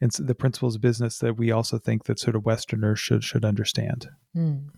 and 0.00 0.10
the 0.12 0.34
principles 0.34 0.76
of 0.76 0.80
business 0.80 1.18
that 1.18 1.34
we 1.34 1.50
also 1.50 1.78
think 1.78 2.04
that 2.04 2.18
sort 2.18 2.36
of 2.36 2.44
Westerners 2.44 2.98
should 2.98 3.22
should 3.22 3.44
understand. 3.44 4.08
Mm. 4.36 4.68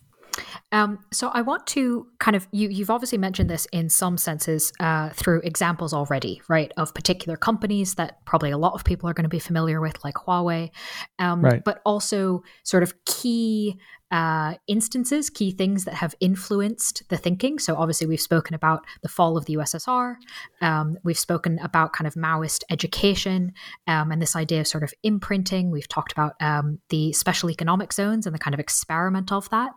Um, 0.73 1.01
so 1.13 1.29
I 1.29 1.43
want 1.43 1.67
to 1.69 2.07
kind 2.19 2.35
of 2.35 2.49
you 2.53 2.69
you've 2.69 2.91
obviously 2.91 3.19
mentioned 3.19 3.51
this 3.51 3.67
in 3.67 3.89
some 3.89 4.17
senses 4.17 4.73
uh, 4.81 5.11
through 5.11 5.43
examples 5.45 5.93
already, 5.93 6.41
right, 6.49 6.73
of 6.77 6.95
particular 6.95 7.37
companies 7.37 7.95
that 7.97 8.25
probably 8.25 8.51
a 8.51 8.59
lot 8.59 8.73
of 8.73 8.85
people 8.85 9.09
are 9.09 9.15
going 9.15 9.25
to 9.25 9.29
be 9.29 9.39
familiar 9.39 9.81
with, 9.81 10.03
like 10.05 10.15
Huawei, 10.15 10.71
um, 11.19 11.43
right. 11.43 11.63
but 11.63 11.83
also 11.85 12.43
sort 12.65 12.83
of 12.83 12.95
key 13.05 13.79
uh, 14.13 14.55
instances, 14.67 15.31
key 15.31 15.51
things 15.51 15.87
that 15.87 15.95
have 15.95 16.15
influenced 16.21 17.03
the 17.09 17.17
thinking. 17.17 17.59
So, 17.59 17.75
obviously, 17.77 18.07
we've 18.07 18.21
spoken 18.21 18.55
about 18.55 18.85
the 19.03 19.09
fall 19.09 19.39
of 19.39 19.47
the 19.47 19.57
USSR. 19.57 20.17
Um, 20.61 20.99
we've 21.03 21.19
spoken 21.19 21.59
about 21.63 21.95
kind 21.95 22.07
of 22.07 22.13
Maoist 22.13 22.63
education 22.71 23.55
um, 23.87 24.13
and 24.13 24.21
this 24.21 24.37
idea 24.37 24.61
of 24.61 24.69
sort 24.69 24.85
of 24.85 24.93
imprinting. 25.03 25.71
We've 25.71 25.89
talked 25.89 26.13
about 26.13 26.35
um, 26.41 26.79
the 26.91 27.15
special 27.15 27.51
economic 27.51 27.95
zones 27.95 28.27
and 28.27 28.35
the 28.35 28.39
kind 28.39 28.53
of 28.53 28.61
experiment 28.61 29.33
of 29.33 29.49
that. 29.49 29.73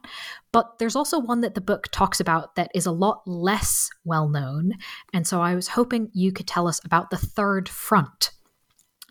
But 0.52 0.80
there's 0.80 0.98
also 0.98 1.17
one 1.17 1.39
that 1.41 1.56
the 1.56 1.62
book 1.62 1.88
talks 1.91 2.19
about 2.19 2.56
that 2.56 2.71
is 2.76 2.86
a 2.86 2.91
lot 2.91 3.21
less 3.26 3.89
well 4.04 4.28
known. 4.28 4.74
And 5.13 5.26
so, 5.26 5.41
I 5.41 5.56
was 5.56 5.69
hoping 5.69 6.10
you 6.13 6.34
could 6.34 6.48
tell 6.48 6.67
us 6.67 6.84
about 6.84 7.10
the 7.10 7.17
third 7.17 7.69
front 7.69 8.32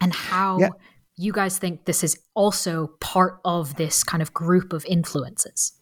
and 0.03 0.15
how. 0.15 0.59
Yeah 0.59 0.69
you 1.16 1.33
guys 1.33 1.59
think 1.59 1.85
this 1.85 2.03
is 2.03 2.18
also 2.35 2.88
part 3.00 3.40
of 3.44 3.77
this 3.77 4.03
kind 4.03 4.22
of 4.22 4.33
group 4.33 4.72
of 4.72 4.85
influences. 4.87 5.72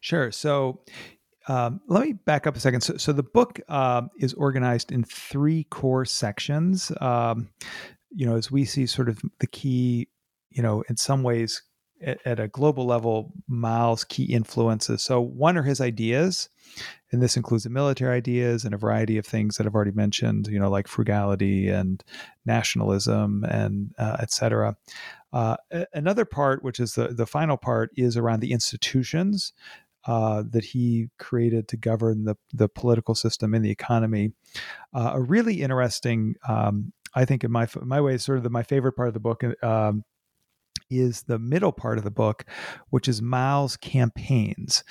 Sure. 0.00 0.30
So 0.30 0.80
um, 1.48 1.80
let 1.88 2.06
me 2.06 2.12
back 2.12 2.46
up 2.46 2.56
a 2.56 2.60
second. 2.60 2.80
So, 2.82 2.96
so 2.96 3.12
the 3.12 3.22
book 3.22 3.60
uh, 3.68 4.02
is 4.18 4.32
organized 4.34 4.92
in 4.92 5.04
three 5.04 5.64
core 5.64 6.04
sections. 6.04 6.92
Um, 7.00 7.48
you 8.10 8.26
know, 8.26 8.36
as 8.36 8.50
we 8.50 8.64
see 8.64 8.86
sort 8.86 9.08
of 9.08 9.20
the 9.40 9.46
key, 9.46 10.08
you 10.50 10.62
know, 10.62 10.84
in 10.88 10.96
some 10.96 11.22
ways 11.22 11.62
at, 12.04 12.20
at 12.24 12.40
a 12.40 12.48
global 12.48 12.86
level, 12.86 13.32
Mao's 13.48 14.04
key 14.04 14.24
influences. 14.24 15.02
So 15.02 15.20
one 15.20 15.56
are 15.56 15.62
his 15.62 15.80
ideas, 15.80 16.48
and 17.10 17.22
this 17.22 17.36
includes 17.36 17.64
the 17.64 17.70
military 17.70 18.16
ideas 18.16 18.64
and 18.64 18.74
a 18.74 18.78
variety 18.78 19.18
of 19.18 19.26
things 19.26 19.56
that 19.56 19.66
I've 19.66 19.74
already 19.74 19.92
mentioned, 19.92 20.48
you 20.48 20.58
know, 20.58 20.70
like 20.70 20.88
frugality 20.88 21.68
and 21.68 22.02
nationalism 22.44 23.44
and 23.44 23.92
uh, 23.98 24.16
etc. 24.20 24.76
Uh, 25.32 25.56
another 25.92 26.24
part, 26.24 26.62
which 26.62 26.78
is 26.78 26.94
the 26.94 27.08
the 27.08 27.26
final 27.26 27.56
part, 27.56 27.90
is 27.96 28.16
around 28.16 28.40
the 28.40 28.52
institutions 28.52 29.52
uh, 30.06 30.42
that 30.50 30.64
he 30.64 31.08
created 31.18 31.68
to 31.68 31.76
govern 31.76 32.24
the 32.24 32.36
the 32.52 32.68
political 32.68 33.14
system 33.14 33.54
and 33.54 33.64
the 33.64 33.70
economy. 33.70 34.32
Uh, 34.92 35.12
a 35.14 35.20
really 35.20 35.62
interesting, 35.62 36.34
um, 36.48 36.92
I 37.14 37.24
think, 37.24 37.44
in 37.44 37.50
my 37.50 37.66
my 37.82 38.00
way, 38.00 38.18
sort 38.18 38.38
of 38.38 38.44
the, 38.44 38.50
my 38.50 38.62
favorite 38.62 38.92
part 38.92 39.08
of 39.08 39.14
the 39.14 39.20
book. 39.20 39.42
Um, 39.62 40.04
is 41.00 41.22
the 41.22 41.38
middle 41.38 41.72
part 41.72 41.98
of 41.98 42.04
the 42.04 42.10
book, 42.10 42.44
which 42.90 43.08
is 43.08 43.22
Mao's 43.22 43.76
campaigns. 43.76 44.84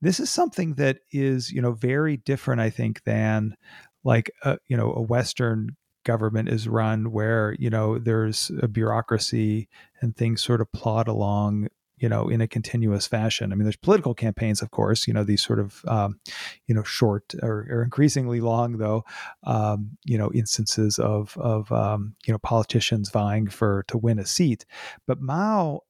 This 0.00 0.20
is 0.20 0.30
something 0.30 0.74
that 0.74 0.98
is, 1.12 1.50
you 1.50 1.60
know, 1.60 1.72
very 1.72 2.16
different, 2.18 2.60
I 2.60 2.70
think, 2.70 3.02
than 3.04 3.56
like 4.04 4.30
a, 4.44 4.58
you 4.68 4.76
know 4.76 4.92
a 4.92 5.02
Western 5.02 5.76
government 6.04 6.48
is 6.48 6.68
run 6.68 7.10
where 7.12 7.54
you 7.58 7.68
know 7.68 7.98
there's 7.98 8.50
a 8.62 8.68
bureaucracy 8.68 9.68
and 10.00 10.16
things 10.16 10.42
sort 10.42 10.60
of 10.60 10.72
plod 10.72 11.08
along 11.08 11.68
you 11.98 12.08
know, 12.08 12.28
in 12.28 12.40
a 12.40 12.48
continuous 12.48 13.06
fashion. 13.06 13.52
I 13.52 13.54
mean, 13.54 13.64
there's 13.64 13.76
political 13.76 14.14
campaigns, 14.14 14.62
of 14.62 14.70
course, 14.70 15.06
you 15.06 15.14
know, 15.14 15.24
these 15.24 15.42
sort 15.42 15.58
of, 15.58 15.82
um, 15.86 16.20
you 16.66 16.74
know, 16.74 16.82
short 16.82 17.34
or, 17.42 17.66
or 17.70 17.82
increasingly 17.82 18.40
long, 18.40 18.78
though, 18.78 19.04
um, 19.44 19.96
you 20.04 20.18
know, 20.18 20.30
instances 20.32 20.98
of, 20.98 21.36
of 21.38 21.70
um, 21.72 22.14
you 22.26 22.32
know, 22.32 22.38
politicians 22.38 23.10
vying 23.10 23.48
for 23.48 23.84
to 23.88 23.98
win 23.98 24.18
a 24.18 24.26
seat. 24.26 24.64
But 25.06 25.20
Mao, 25.20 25.80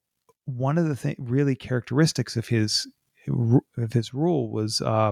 one 0.45 0.77
of 0.77 0.87
the 0.87 0.95
th- 0.95 1.17
really 1.19 1.55
characteristics 1.55 2.35
of 2.35 2.47
his 2.47 2.87
of 3.77 3.93
his 3.93 4.13
rule 4.13 4.51
was, 4.51 4.81
uh, 4.81 5.11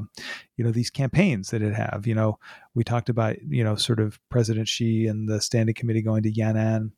you 0.56 0.66
know, 0.66 0.72
these 0.72 0.90
campaigns 0.90 1.50
that 1.50 1.62
it 1.62 1.74
have. 1.74 2.06
You 2.06 2.16
know, 2.16 2.40
we 2.74 2.84
talked 2.84 3.10
about, 3.10 3.42
you 3.48 3.64
know, 3.64 3.76
sort 3.76 4.00
of 4.00 4.20
President 4.30 4.68
Xi 4.68 5.08
and 5.08 5.30
the 5.30 5.42
Standing 5.42 5.76
Committee 5.76 6.02
going 6.02 6.24
to 6.24 6.32
Yan'an. 6.32 6.92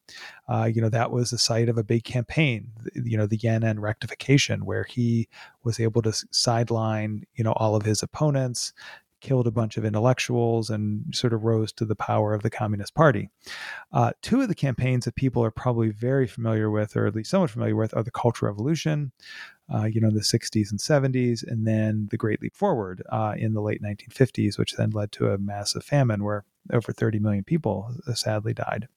Uh, 0.48 0.70
you 0.74 0.82
know, 0.82 0.90
that 0.90 1.12
was 1.12 1.30
the 1.30 1.38
site 1.38 1.70
of 1.70 1.78
a 1.78 1.84
big 1.84 2.04
campaign. 2.04 2.72
You 2.96 3.18
know, 3.18 3.26
the 3.26 3.38
Yan'an 3.38 3.80
rectification, 3.80 4.66
where 4.66 4.84
he 4.84 5.28
was 5.64 5.80
able 5.80 6.02
to 6.04 6.14
sideline, 6.32 7.26
you 7.36 7.44
know, 7.44 7.54
all 7.54 7.76
of 7.76 7.84
his 7.84 8.02
opponents, 8.02 8.74
killed 9.22 9.48
a 9.48 9.52
bunch 9.52 9.78
of 9.78 9.86
intellectuals 9.86 10.70
and 10.70 11.14
sort 11.16 11.34
of 11.34 11.44
rose 11.44 11.72
to 11.74 11.86
the 11.86 11.96
power 11.96 12.34
of 12.34 12.44
the 12.44 12.50
Communist 12.50 12.94
Party. 12.94 13.30
Uh, 13.92 14.12
two 14.22 14.42
of 14.42 14.48
the 14.48 14.56
campaigns 14.56 15.06
that 15.06 15.16
people 15.16 15.44
are 15.44 15.52
probably 15.52 15.90
very 15.90 16.28
familiar 16.28 16.70
with, 16.70 16.96
or 16.96 17.06
at 17.06 17.16
least 17.16 17.30
somewhat 17.30 17.50
familiar 17.50 17.76
with, 17.76 17.96
are 17.96 18.04
the 18.04 18.12
Cultural 18.12 18.52
Revolution, 18.52 19.12
uh, 19.74 19.86
you 19.86 20.02
know, 20.02 20.10
the 20.10 20.22
60s 20.22 20.72
and 20.72 20.80
70s, 20.80 21.44
and 21.46 21.68
then 21.68 22.08
the 22.12 22.18
Great 22.18 22.42
Leap 22.42 22.56
Forward 22.56 23.04
uh, 23.10 23.36
in 23.38 23.54
the 23.54 23.62
late 23.62 23.82
1950s, 23.82 24.58
which 24.58 24.74
then 24.74 24.92
led 24.92 25.12
to 25.14 25.32
a 25.32 25.38
massive 25.38 25.84
famine 25.84 26.24
where 26.24 26.46
over 26.72 26.92
30 26.92 27.20
million 27.20 27.44
people 27.44 27.94
uh, 28.08 28.14
sadly 28.14 28.54
died. 28.54 28.88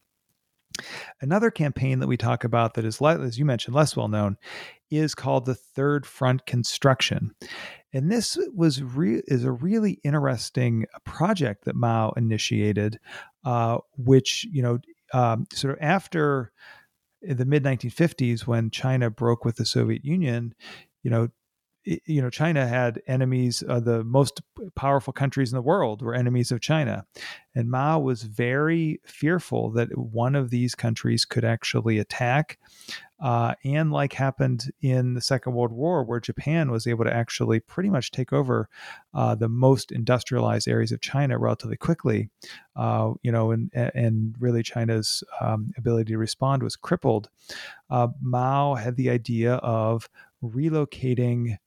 Another 1.20 1.50
campaign 1.50 1.98
that 2.00 2.06
we 2.06 2.16
talk 2.16 2.44
about 2.44 2.74
that 2.74 2.85
is, 2.85 3.00
as 3.00 3.38
you 3.38 3.44
mentioned, 3.44 3.74
less 3.74 3.96
well 3.96 4.08
known 4.08 4.37
is 4.90 5.14
called 5.14 5.46
the 5.46 5.54
Third 5.54 6.04
Front 6.04 6.46
Construction. 6.46 7.35
And 7.92 8.11
this 8.11 8.38
was 8.54 8.82
re- 8.82 9.22
is 9.26 9.44
a 9.44 9.52
really 9.52 10.00
interesting 10.04 10.87
project 11.04 11.64
that 11.64 11.76
Mao 11.76 12.11
initiated, 12.16 12.98
uh, 13.44 13.78
which 13.96 14.46
you 14.50 14.62
know 14.62 14.78
um, 15.12 15.46
sort 15.52 15.74
of 15.74 15.82
after 15.82 16.52
the 17.22 17.44
mid 17.44 17.62
1950s 17.62 18.46
when 18.46 18.70
China 18.70 19.11
broke 19.11 19.44
with 19.44 19.56
the 19.56 19.66
Soviet 19.66 20.04
Union, 20.04 20.54
you 21.02 21.11
know, 21.11 21.28
you 21.85 22.23
know, 22.23 22.31
China 22.31 22.66
had 22.66 23.03
enemies. 23.07 23.62
Uh, 23.66 23.80
the 23.80 24.05
most 24.05 24.41
powerful 24.74 25.12
countries 25.12 25.53
in 25.53 25.57
the 25.57 25.62
world 25.62 26.03
were 26.03 26.14
enemies 26.14 26.53
of 26.53 26.61
China, 26.61 27.05
and 27.55 27.70
Mao 27.70 27.99
was 27.99 28.22
very 28.22 29.01
fearful 29.05 29.70
that 29.72 29.97
one 29.97 30.35
of 30.37 30.51
these 30.51 30.74
countries 30.74 31.24
could 31.24 31.45
actually 31.45 31.99
attack. 31.99 32.59
Uh, 33.20 33.55
and 33.64 33.93
like 33.93 34.12
happened 34.12 34.72
in 34.80 35.14
the 35.14 35.20
Second 35.20 35.53
World 35.53 35.70
War, 35.70 36.03
where 36.03 36.18
Japan 36.18 36.72
was 36.72 36.89
able 36.89 37.05
to 37.05 37.14
actually 37.14 37.61
pretty 37.61 37.89
much 37.89 38.11
take 38.11 38.33
over 38.33 38.68
uh, 39.14 39.37
the 39.37 39.49
most 39.49 39.93
industrialized 39.93 40.66
areas 40.66 40.91
of 40.91 41.01
China 41.01 41.39
relatively 41.39 41.76
quickly, 41.76 42.30
uh, 42.74 43.12
you 43.22 43.30
know, 43.30 43.53
and 43.53 43.70
and 43.72 44.35
really 44.41 44.64
China's 44.64 45.22
um, 45.41 45.72
ability 45.78 46.12
to 46.12 46.18
respond 46.18 46.64
was 46.64 46.74
crippled. 46.74 47.28
Uh, 47.91 48.09
Mao 48.20 48.74
had 48.74 48.97
the 48.97 49.11
idea 49.11 49.55
of 49.55 50.09
relocating 50.43 51.59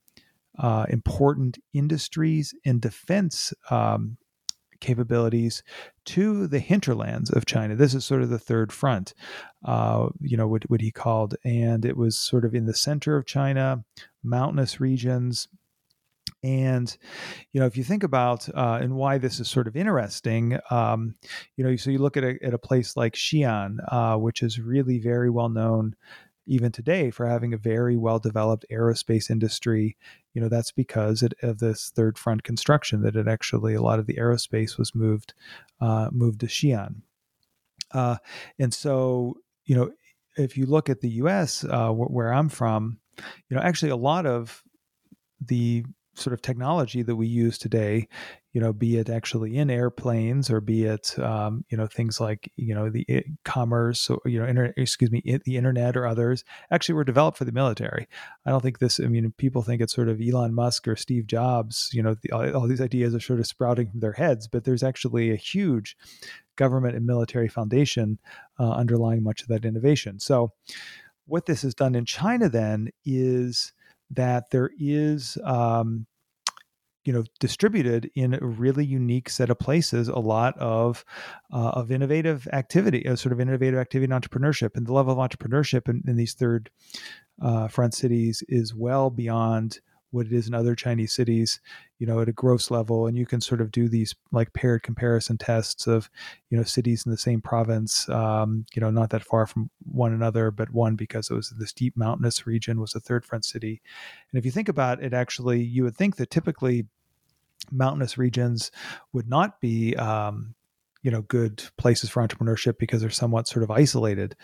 uh, 0.59 0.85
important 0.89 1.57
industries 1.73 2.53
and 2.65 2.81
defense 2.81 3.53
um, 3.69 4.17
capabilities 4.79 5.63
to 6.05 6.47
the 6.47 6.59
hinterlands 6.59 7.29
of 7.29 7.45
China. 7.45 7.75
This 7.75 7.93
is 7.93 8.05
sort 8.05 8.21
of 8.21 8.29
the 8.29 8.39
third 8.39 8.71
front, 8.71 9.13
uh, 9.63 10.09
you 10.21 10.37
know, 10.37 10.47
what, 10.47 10.69
what 10.69 10.81
he 10.81 10.91
called. 10.91 11.35
And 11.43 11.85
it 11.85 11.97
was 11.97 12.17
sort 12.17 12.45
of 12.45 12.53
in 12.53 12.65
the 12.65 12.73
center 12.73 13.17
of 13.17 13.25
China, 13.25 13.83
mountainous 14.23 14.79
regions. 14.79 15.47
And, 16.43 16.95
you 17.53 17.59
know, 17.59 17.65
if 17.65 17.75
you 17.75 17.83
think 17.83 18.03
about 18.03 18.47
uh, 18.49 18.77
and 18.81 18.95
why 18.95 19.17
this 19.17 19.39
is 19.39 19.49
sort 19.49 19.67
of 19.67 19.75
interesting, 19.75 20.59
um, 20.69 21.15
you 21.55 21.63
know, 21.63 21.75
so 21.75 21.89
you 21.89 21.97
look 21.97 22.17
at 22.17 22.23
a, 22.23 22.37
at 22.43 22.53
a 22.53 22.59
place 22.59 22.95
like 22.95 23.13
Xi'an, 23.15 23.77
uh, 23.87 24.17
which 24.17 24.43
is 24.43 24.59
really 24.59 24.99
very 24.99 25.29
well 25.31 25.49
known 25.49 25.95
even 26.45 26.71
today 26.71 27.09
for 27.09 27.27
having 27.27 27.53
a 27.53 27.57
very 27.57 27.97
well 27.97 28.19
developed 28.19 28.65
aerospace 28.71 29.29
industry 29.29 29.97
you 30.33 30.41
know 30.41 30.49
that's 30.49 30.71
because 30.71 31.23
it, 31.23 31.33
of 31.41 31.59
this 31.59 31.91
third 31.95 32.17
front 32.17 32.43
construction 32.43 33.01
that 33.01 33.15
it 33.15 33.27
actually 33.27 33.73
a 33.73 33.81
lot 33.81 33.99
of 33.99 34.05
the 34.05 34.15
aerospace 34.15 34.77
was 34.77 34.93
moved 34.93 35.33
uh, 35.81 36.09
moved 36.11 36.39
to 36.39 36.47
Xi'an 36.47 37.01
uh, 37.91 38.17
and 38.59 38.73
so 38.73 39.37
you 39.65 39.75
know 39.75 39.91
if 40.37 40.57
you 40.57 40.65
look 40.65 40.89
at 40.89 41.01
the 41.01 41.09
U.S. 41.09 41.63
Uh, 41.63 41.89
where 41.89 42.33
I'm 42.33 42.49
from 42.49 42.99
you 43.49 43.55
know 43.55 43.63
actually 43.63 43.91
a 43.91 43.95
lot 43.95 44.25
of 44.25 44.63
the 45.39 45.85
sort 46.15 46.33
of 46.33 46.41
technology 46.41 47.01
that 47.03 47.15
we 47.15 47.27
use 47.27 47.57
today, 47.57 48.07
you 48.53 48.61
know, 48.61 48.71
be 48.71 48.97
it 48.97 49.09
actually 49.09 49.57
in 49.57 49.69
airplanes 49.69 50.49
or 50.49 50.61
be 50.61 50.85
it, 50.85 51.17
um, 51.19 51.65
you 51.69 51.77
know, 51.77 51.87
things 51.87 52.19
like, 52.19 52.51
you 52.55 52.73
know, 52.73 52.89
the 52.89 53.05
it, 53.07 53.25
commerce 53.43 54.09
or, 54.09 54.21
you 54.25 54.39
know, 54.39 54.47
internet, 54.47 54.73
excuse 54.77 55.11
me, 55.11 55.21
the 55.45 55.57
internet 55.57 55.97
or 55.97 56.07
others 56.07 56.43
actually 56.71 56.95
were 56.95 57.03
developed 57.03 57.37
for 57.37 57.45
the 57.45 57.51
military. 57.51 58.07
I 58.45 58.51
don't 58.51 58.61
think 58.61 58.79
this, 58.79 58.99
I 58.99 59.07
mean, 59.07 59.33
people 59.37 59.61
think 59.61 59.81
it's 59.81 59.93
sort 59.93 60.09
of 60.09 60.21
Elon 60.21 60.53
Musk 60.53 60.87
or 60.87 60.95
Steve 60.95 61.27
Jobs, 61.27 61.89
you 61.93 62.01
know, 62.01 62.15
the, 62.21 62.31
all, 62.31 62.55
all 62.55 62.67
these 62.67 62.81
ideas 62.81 63.13
are 63.13 63.19
sort 63.19 63.39
of 63.39 63.47
sprouting 63.47 63.89
from 63.91 63.99
their 63.99 64.13
heads, 64.13 64.47
but 64.47 64.63
there's 64.63 64.83
actually 64.83 65.31
a 65.31 65.35
huge 65.35 65.97
government 66.55 66.95
and 66.95 67.05
military 67.05 67.49
foundation 67.49 68.19
uh, 68.59 68.71
underlying 68.71 69.23
much 69.23 69.41
of 69.41 69.49
that 69.49 69.65
innovation. 69.65 70.19
So, 70.19 70.53
what 71.27 71.47
this 71.47 71.63
has 71.63 71.73
done 71.73 71.95
in 71.95 72.05
China 72.05 72.49
then 72.49 72.89
is 73.03 73.73
that 74.11 74.49
there 74.51 74.69
is 74.79 75.37
um, 75.43 76.05
you 77.05 77.13
know 77.13 77.23
distributed 77.39 78.09
in 78.15 78.33
a 78.33 78.45
really 78.45 78.85
unique 78.85 79.29
set 79.29 79.49
of 79.49 79.59
places 79.59 80.07
a 80.07 80.19
lot 80.19 80.57
of 80.57 81.05
uh, 81.53 81.69
of 81.69 81.91
innovative 81.91 82.47
activity 82.51 83.03
a 83.03 83.15
sort 83.15 83.31
of 83.31 83.39
innovative 83.39 83.79
activity 83.79 84.11
and 84.11 84.23
entrepreneurship. 84.23 84.71
And 84.75 84.85
the 84.85 84.93
level 84.93 85.19
of 85.19 85.29
entrepreneurship 85.29 85.87
in, 85.87 86.03
in 86.07 86.15
these 86.15 86.33
third 86.33 86.69
uh, 87.41 87.67
front 87.67 87.93
cities 87.93 88.43
is 88.47 88.73
well 88.73 89.09
beyond 89.09 89.79
what 90.15 90.25
it 90.25 90.33
is 90.33 90.47
in 90.47 90.53
other 90.53 90.75
Chinese 90.75 91.11
cities, 91.11 91.59
you 91.99 92.07
know, 92.07 92.21
at 92.21 92.29
a 92.29 92.33
gross 92.33 92.71
level. 92.71 93.05
And 93.05 93.17
you 93.17 93.25
can 93.25 93.41
sort 93.41 93.61
of 93.61 93.71
do 93.71 93.87
these 93.87 94.15
like 94.31 94.53
paired 94.53 94.81
comparison 94.81 95.37
tests 95.37 95.85
of, 95.85 96.09
you 96.49 96.57
know, 96.57 96.63
cities 96.63 97.05
in 97.05 97.11
the 97.11 97.17
same 97.17 97.41
province, 97.41 98.07
um, 98.09 98.65
you 98.73 98.81
know, 98.81 98.89
not 98.89 99.09
that 99.11 99.23
far 99.23 99.45
from 99.45 99.69
one 99.83 100.13
another, 100.13 100.49
but 100.51 100.71
one 100.71 100.95
because 100.95 101.29
it 101.29 101.35
was 101.35 101.53
this 101.59 101.73
deep 101.73 101.95
mountainous 101.95 102.47
region 102.47 102.79
was 102.79 102.95
a 102.95 102.99
third 102.99 103.25
front 103.25 103.45
city. 103.45 103.81
And 104.31 104.39
if 104.39 104.45
you 104.45 104.51
think 104.51 104.69
about 104.69 105.03
it, 105.03 105.13
actually, 105.13 105.61
you 105.61 105.83
would 105.83 105.95
think 105.95 106.15
that 106.15 106.31
typically 106.31 106.85
mountainous 107.71 108.17
regions 108.17 108.71
would 109.13 109.27
not 109.27 109.59
be 109.59 109.95
um, 109.95 110.54
you 111.05 111.11
know 111.11 111.21
good 111.21 111.63
places 111.77 112.09
for 112.09 112.27
entrepreneurship 112.27 112.79
because 112.79 112.99
they're 112.99 113.11
somewhat 113.11 113.47
sort 113.47 113.61
of 113.61 113.69
isolated 113.69 114.35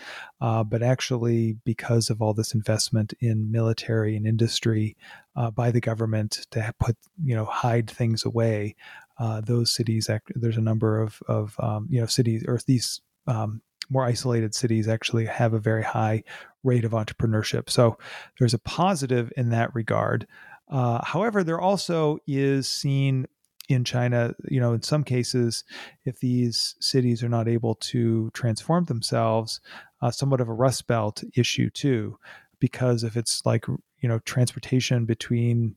uh, 0.41 0.63
but 0.63 0.83
actually 0.83 1.57
because 1.65 2.11
of 2.11 2.21
all 2.21 2.35
this 2.35 2.53
investment 2.53 3.13
in 3.19 3.51
military 3.51 4.15
and 4.15 4.27
industry 4.27 4.95
uh, 5.35 5.49
by 5.49 5.71
the 5.71 5.81
government 5.81 6.45
to 6.51 6.71
put 6.79 6.95
you 7.23 7.35
know 7.35 7.45
hide 7.45 7.89
things 7.89 8.23
away 8.23 8.75
uh, 9.19 9.41
those 9.41 9.73
cities 9.73 10.07
there's 10.35 10.57
a 10.57 10.61
number 10.61 11.01
of 11.01 11.19
of 11.27 11.55
um, 11.59 11.87
you 11.89 11.99
know 11.99 12.05
cities 12.05 12.45
or 12.47 12.59
these 12.67 13.01
um, 13.25 13.61
more 13.89 14.05
isolated 14.05 14.53
cities 14.53 14.87
actually 14.87 15.25
have 15.25 15.53
a 15.53 15.59
very 15.59 15.83
high 15.83 16.23
rate 16.63 16.85
of 16.85 16.91
entrepreneurship. 16.91 17.69
So 17.69 17.97
there's 18.39 18.53
a 18.53 18.59
positive 18.59 19.33
in 19.35 19.49
that 19.49 19.73
regard. 19.75 20.27
Uh, 20.69 21.03
however, 21.03 21.43
there 21.43 21.59
also 21.59 22.19
is 22.25 22.67
seen 22.67 23.27
in 23.73 23.83
China, 23.83 24.33
you 24.47 24.59
know, 24.59 24.73
in 24.73 24.81
some 24.81 25.03
cases, 25.03 25.63
if 26.05 26.19
these 26.19 26.75
cities 26.79 27.23
are 27.23 27.29
not 27.29 27.47
able 27.47 27.75
to 27.75 28.29
transform 28.33 28.85
themselves, 28.85 29.61
uh, 30.01 30.11
somewhat 30.11 30.41
of 30.41 30.49
a 30.49 30.53
rust 30.53 30.87
belt 30.87 31.23
issue 31.35 31.69
too, 31.69 32.17
because 32.59 33.03
if 33.03 33.17
it's 33.17 33.45
like 33.45 33.67
you 33.67 34.09
know 34.09 34.19
transportation 34.19 35.05
between 35.05 35.75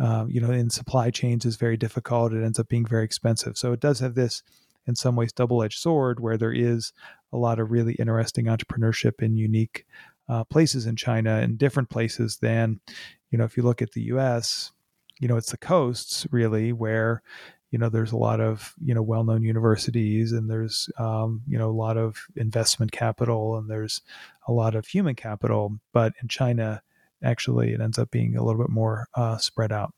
uh, 0.00 0.26
you 0.28 0.40
know 0.40 0.50
in 0.50 0.70
supply 0.70 1.10
chains 1.10 1.44
is 1.44 1.56
very 1.56 1.76
difficult, 1.76 2.32
it 2.32 2.44
ends 2.44 2.58
up 2.58 2.68
being 2.68 2.86
very 2.86 3.04
expensive. 3.04 3.56
So 3.56 3.72
it 3.72 3.80
does 3.80 4.00
have 4.00 4.14
this 4.14 4.42
in 4.86 4.94
some 4.94 5.16
ways 5.16 5.32
double 5.32 5.62
edged 5.62 5.78
sword 5.78 6.20
where 6.20 6.36
there 6.36 6.52
is 6.52 6.92
a 7.32 7.36
lot 7.36 7.58
of 7.58 7.70
really 7.70 7.94
interesting 7.94 8.46
entrepreneurship 8.46 9.22
in 9.22 9.36
unique 9.36 9.86
uh, 10.28 10.44
places 10.44 10.86
in 10.86 10.96
China 10.96 11.40
in 11.40 11.56
different 11.56 11.90
places 11.90 12.38
than 12.38 12.80
you 13.30 13.38
know 13.38 13.44
if 13.44 13.56
you 13.56 13.62
look 13.62 13.82
at 13.82 13.92
the 13.92 14.02
U.S 14.02 14.72
you 15.20 15.28
know 15.28 15.36
it's 15.36 15.50
the 15.50 15.56
coasts 15.56 16.26
really 16.30 16.72
where 16.72 17.22
you 17.70 17.78
know 17.78 17.88
there's 17.88 18.12
a 18.12 18.16
lot 18.16 18.40
of 18.40 18.74
you 18.82 18.94
know 18.94 19.02
well-known 19.02 19.42
universities 19.42 20.32
and 20.32 20.50
there's 20.50 20.88
um, 20.98 21.42
you 21.46 21.58
know 21.58 21.70
a 21.70 21.72
lot 21.72 21.96
of 21.96 22.26
investment 22.36 22.92
capital 22.92 23.56
and 23.56 23.68
there's 23.68 24.00
a 24.46 24.52
lot 24.52 24.74
of 24.74 24.86
human 24.86 25.14
capital 25.14 25.78
but 25.92 26.12
in 26.22 26.28
china 26.28 26.82
actually 27.22 27.72
it 27.72 27.80
ends 27.80 27.98
up 27.98 28.10
being 28.10 28.36
a 28.36 28.42
little 28.42 28.60
bit 28.60 28.70
more 28.70 29.06
uh, 29.14 29.36
spread 29.36 29.72
out 29.72 29.92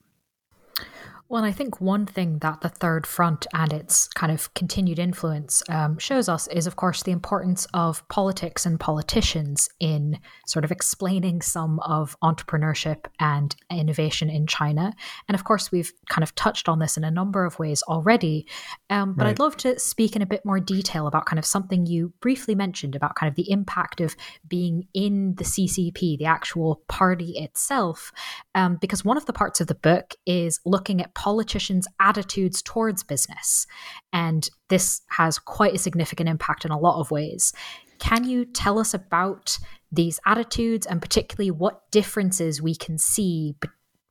well, 1.31 1.45
I 1.45 1.53
think 1.53 1.81
one 1.81 2.07
thing 2.07 2.41
that 2.41 2.61
the 2.61 2.69
Third 2.69 3.07
Front 3.07 3.47
and 3.55 3.73
its 3.73 4.09
kind 4.09 4.33
of 4.33 4.53
continued 4.55 4.99
influence 4.99 5.63
um, 5.69 5.97
shows 5.97 6.29
us 6.29 6.49
is, 6.49 6.67
of 6.67 6.75
course, 6.75 7.05
the 7.05 7.13
importance 7.13 7.69
of 7.73 8.07
politics 8.09 8.67
and 8.67 8.81
politicians 8.81 9.69
in 9.79 10.19
sort 10.49 10.65
of 10.65 10.73
explaining 10.73 11.41
some 11.41 11.79
of 11.81 12.17
entrepreneurship 12.21 13.05
and 13.21 13.55
innovation 13.71 14.29
in 14.29 14.49
China. 14.49 14.93
And 15.29 15.37
of 15.37 15.45
course, 15.45 15.71
we've 15.71 15.93
kind 16.09 16.25
of 16.25 16.35
touched 16.35 16.69
on 16.69 16.81
this 16.81 16.97
in 16.97 17.05
a 17.05 17.13
number 17.13 17.45
of 17.45 17.61
ways 17.61 17.85
already. 17.85 18.49
Um, 18.91 19.15
but 19.15 19.23
right. 19.23 19.31
I'd 19.31 19.39
love 19.39 19.57
to 19.59 19.79
speak 19.79 20.17
in 20.17 20.23
a 20.23 20.27
bit 20.27 20.45
more 20.45 20.59
detail 20.59 21.07
about 21.07 21.27
kind 21.27 21.39
of 21.39 21.47
something 21.47 21.87
you 21.87 22.13
briefly 22.21 22.57
mentioned 22.57 22.97
about 22.97 23.15
kind 23.15 23.31
of 23.31 23.37
the 23.37 23.49
impact 23.53 24.01
of 24.01 24.17
being 24.49 24.89
in 24.95 25.37
the 25.37 25.45
CCP, 25.45 26.19
the 26.19 26.25
actual 26.25 26.83
party 26.89 27.35
itself. 27.39 28.11
Um, 28.57 28.79
because 28.81 29.05
one 29.05 29.17
of 29.17 29.27
the 29.27 29.33
parts 29.33 29.61
of 29.61 29.69
the 29.69 29.77
book 29.77 30.17
is 30.27 30.59
looking 30.67 31.01
at 31.01 31.15
politicians' 31.21 31.87
attitudes 32.01 32.63
towards 32.63 33.03
business. 33.03 33.67
And 34.11 34.49
this 34.69 35.03
has 35.11 35.39
quite 35.39 35.75
a 35.75 35.79
significant 35.79 36.31
impact 36.31 36.65
in 36.65 36.71
a 36.71 36.79
lot 36.79 36.99
of 36.99 37.11
ways. 37.11 37.53
Can 37.99 38.25
you 38.25 38.47
tell 38.47 38.79
us 38.79 38.95
about 38.95 39.59
these 39.93 40.19
attitudes 40.25 40.87
and 40.87 41.03
particularly 41.03 41.51
what 41.51 41.91
differences 41.91 42.63
we 42.63 42.75
can 42.75 42.97
see 42.97 43.55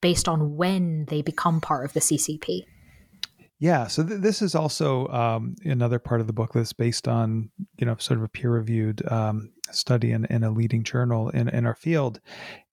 based 0.02 0.30
on 0.30 0.56
when 0.56 1.06
they 1.06 1.24
become 1.24 1.60
part 1.60 1.84
of 1.84 1.94
the 1.94 2.00
CCP? 2.00 2.66
Yeah, 3.58 3.88
so 3.88 4.04
th- 4.04 4.22
this 4.22 4.44
is 4.44 4.54
also 4.54 5.08
um, 5.08 5.56
another 5.66 5.98
part 5.98 6.22
of 6.22 6.28
the 6.28 6.34
book 6.34 6.54
that's 6.54 6.74
based 6.74 7.08
on 7.08 7.50
you 7.80 7.88
know 7.88 7.96
sort 7.98 8.20
of 8.20 8.24
a 8.24 8.30
peer 8.30 8.52
reviewed 8.52 9.02
um, 9.12 9.52
study 9.72 10.12
in, 10.12 10.26
in, 10.26 10.44
a 10.44 10.52
leading 10.52 10.84
journal 10.84 11.30
in, 11.30 11.50
in 11.50 11.66
our 11.66 11.76
field, 11.76 12.22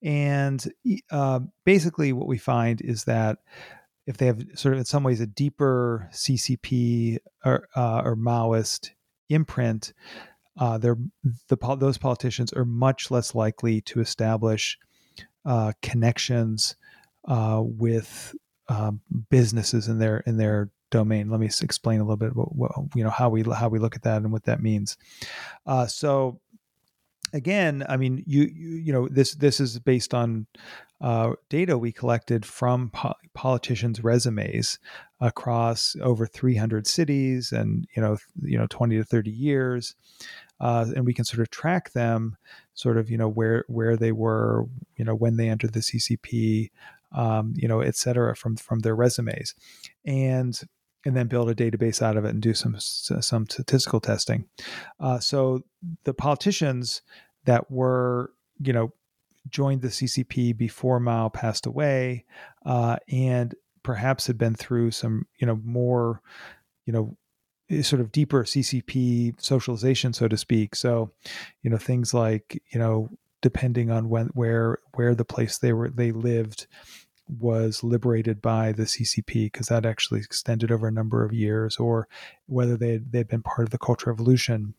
and 0.01 0.71
uh, 1.11 1.39
basically 1.65 2.13
what 2.13 2.27
we 2.27 2.37
find 2.37 2.79
is 2.81 3.03
that 3.03 3.39
if 4.07 4.17
they 4.17 4.25
have 4.25 4.41
sort 4.55 4.73
of 4.73 4.79
in 4.79 4.85
some 4.85 5.03
ways 5.03 5.19
a 5.19 5.27
deeper 5.27 6.09
CCP 6.11 7.17
or, 7.45 7.67
uh, 7.75 8.01
or 8.03 8.15
Maoist 8.15 8.91
imprint, 9.29 9.93
uh, 10.57 10.77
they're 10.77 10.97
the 11.49 11.75
those 11.77 11.99
politicians 11.99 12.51
are 12.53 12.65
much 12.65 13.11
less 13.11 13.35
likely 13.35 13.81
to 13.81 13.99
establish 13.99 14.79
uh, 15.45 15.73
connections 15.83 16.75
uh, 17.27 17.61
with 17.63 18.33
um, 18.69 19.01
businesses 19.29 19.87
in 19.87 19.99
their 19.99 20.19
in 20.25 20.37
their 20.37 20.71
domain. 20.89 21.29
Let 21.29 21.39
me 21.39 21.49
explain 21.61 21.99
a 21.99 22.03
little 22.03 22.17
bit 22.17 22.31
about 22.31 22.55
what, 22.55 22.71
you 22.95 23.03
know 23.03 23.09
how 23.09 23.29
we 23.29 23.43
how 23.43 23.69
we 23.69 23.77
look 23.77 23.95
at 23.95 24.03
that 24.03 24.23
and 24.23 24.31
what 24.31 24.45
that 24.45 24.63
means. 24.63 24.97
Uh, 25.67 25.85
so 25.85 26.39
again, 27.33 27.85
I 27.87 27.97
mean, 27.97 28.23
you, 28.25 28.43
you, 28.43 28.69
you 28.77 28.93
know, 28.93 29.07
this 29.07 29.35
this 29.35 29.59
is 29.59 29.79
based 29.79 30.13
on 30.13 30.47
uh, 30.99 31.33
data 31.49 31.77
we 31.77 31.91
collected 31.91 32.45
from 32.45 32.89
po- 32.89 33.13
politicians' 33.33 34.03
resumes 34.03 34.79
across 35.19 35.95
over 36.01 36.25
300 36.25 36.87
cities 36.87 37.51
and 37.51 37.87
you 37.95 38.01
know 38.01 38.17
you 38.41 38.57
know 38.57 38.67
20 38.67 38.97
to 38.97 39.03
30 39.03 39.29
years, 39.29 39.95
uh, 40.59 40.85
and 40.95 41.05
we 41.05 41.13
can 41.13 41.25
sort 41.25 41.41
of 41.41 41.49
track 41.49 41.91
them, 41.93 42.35
sort 42.73 42.97
of 42.97 43.09
you 43.09 43.17
know 43.17 43.29
where 43.29 43.63
where 43.67 43.95
they 43.95 44.11
were, 44.11 44.65
you 44.95 45.05
know 45.05 45.15
when 45.15 45.37
they 45.37 45.49
entered 45.49 45.73
the 45.73 45.81
CCP, 45.81 46.71
um, 47.11 47.53
you 47.55 47.67
know, 47.67 47.81
et 47.81 47.95
cetera, 47.95 48.35
from 48.35 48.55
from 48.55 48.79
their 48.79 48.95
resumes, 48.95 49.53
and 50.05 50.59
and 51.05 51.15
then 51.15 51.27
build 51.27 51.49
a 51.49 51.55
database 51.55 52.01
out 52.01 52.17
of 52.17 52.25
it 52.25 52.29
and 52.29 52.41
do 52.41 52.53
some 52.53 52.75
some 52.79 53.45
statistical 53.45 53.99
testing. 53.99 54.45
Uh, 54.99 55.19
so 55.19 55.63
the 56.03 56.13
politicians 56.13 57.01
that 57.45 57.71
were, 57.71 58.31
you 58.59 58.73
know, 58.73 58.91
joined 59.49 59.81
the 59.81 59.89
CCP 59.89 60.55
before 60.57 60.99
Mao 60.99 61.29
passed 61.29 61.65
away, 61.65 62.25
uh, 62.65 62.97
and 63.09 63.55
perhaps 63.83 64.27
had 64.27 64.37
been 64.37 64.55
through 64.55 64.91
some, 64.91 65.25
you 65.39 65.47
know, 65.47 65.59
more, 65.63 66.21
you 66.85 66.93
know, 66.93 67.17
eh, 67.69 67.81
sort 67.81 68.01
of 68.01 68.11
deeper 68.11 68.43
CCP 68.43 69.41
socialization, 69.41 70.13
so 70.13 70.27
to 70.27 70.37
speak. 70.37 70.75
So, 70.75 71.11
you 71.61 71.69
know, 71.69 71.77
things 71.77 72.13
like, 72.13 72.61
you 72.71 72.79
know, 72.79 73.09
depending 73.41 73.91
on 73.91 74.09
when, 74.09 74.27
where, 74.33 74.79
where 74.95 75.15
the 75.15 75.25
place 75.25 75.57
they 75.57 75.73
were, 75.73 75.89
they 75.89 76.11
lived, 76.11 76.67
was 77.29 77.83
liberated 77.83 78.41
by 78.41 78.71
the 78.71 78.83
CCP 78.83 79.51
because 79.51 79.67
that 79.67 79.85
actually 79.85 80.19
extended 80.19 80.71
over 80.71 80.87
a 80.87 80.91
number 80.91 81.23
of 81.25 81.33
years, 81.33 81.77
or 81.77 82.07
whether 82.45 82.77
they 82.77 82.97
they'd 82.97 83.27
been 83.27 83.43
part 83.43 83.67
of 83.67 83.71
the 83.71 83.77
Cultural 83.77 84.13
Revolution 84.13 84.73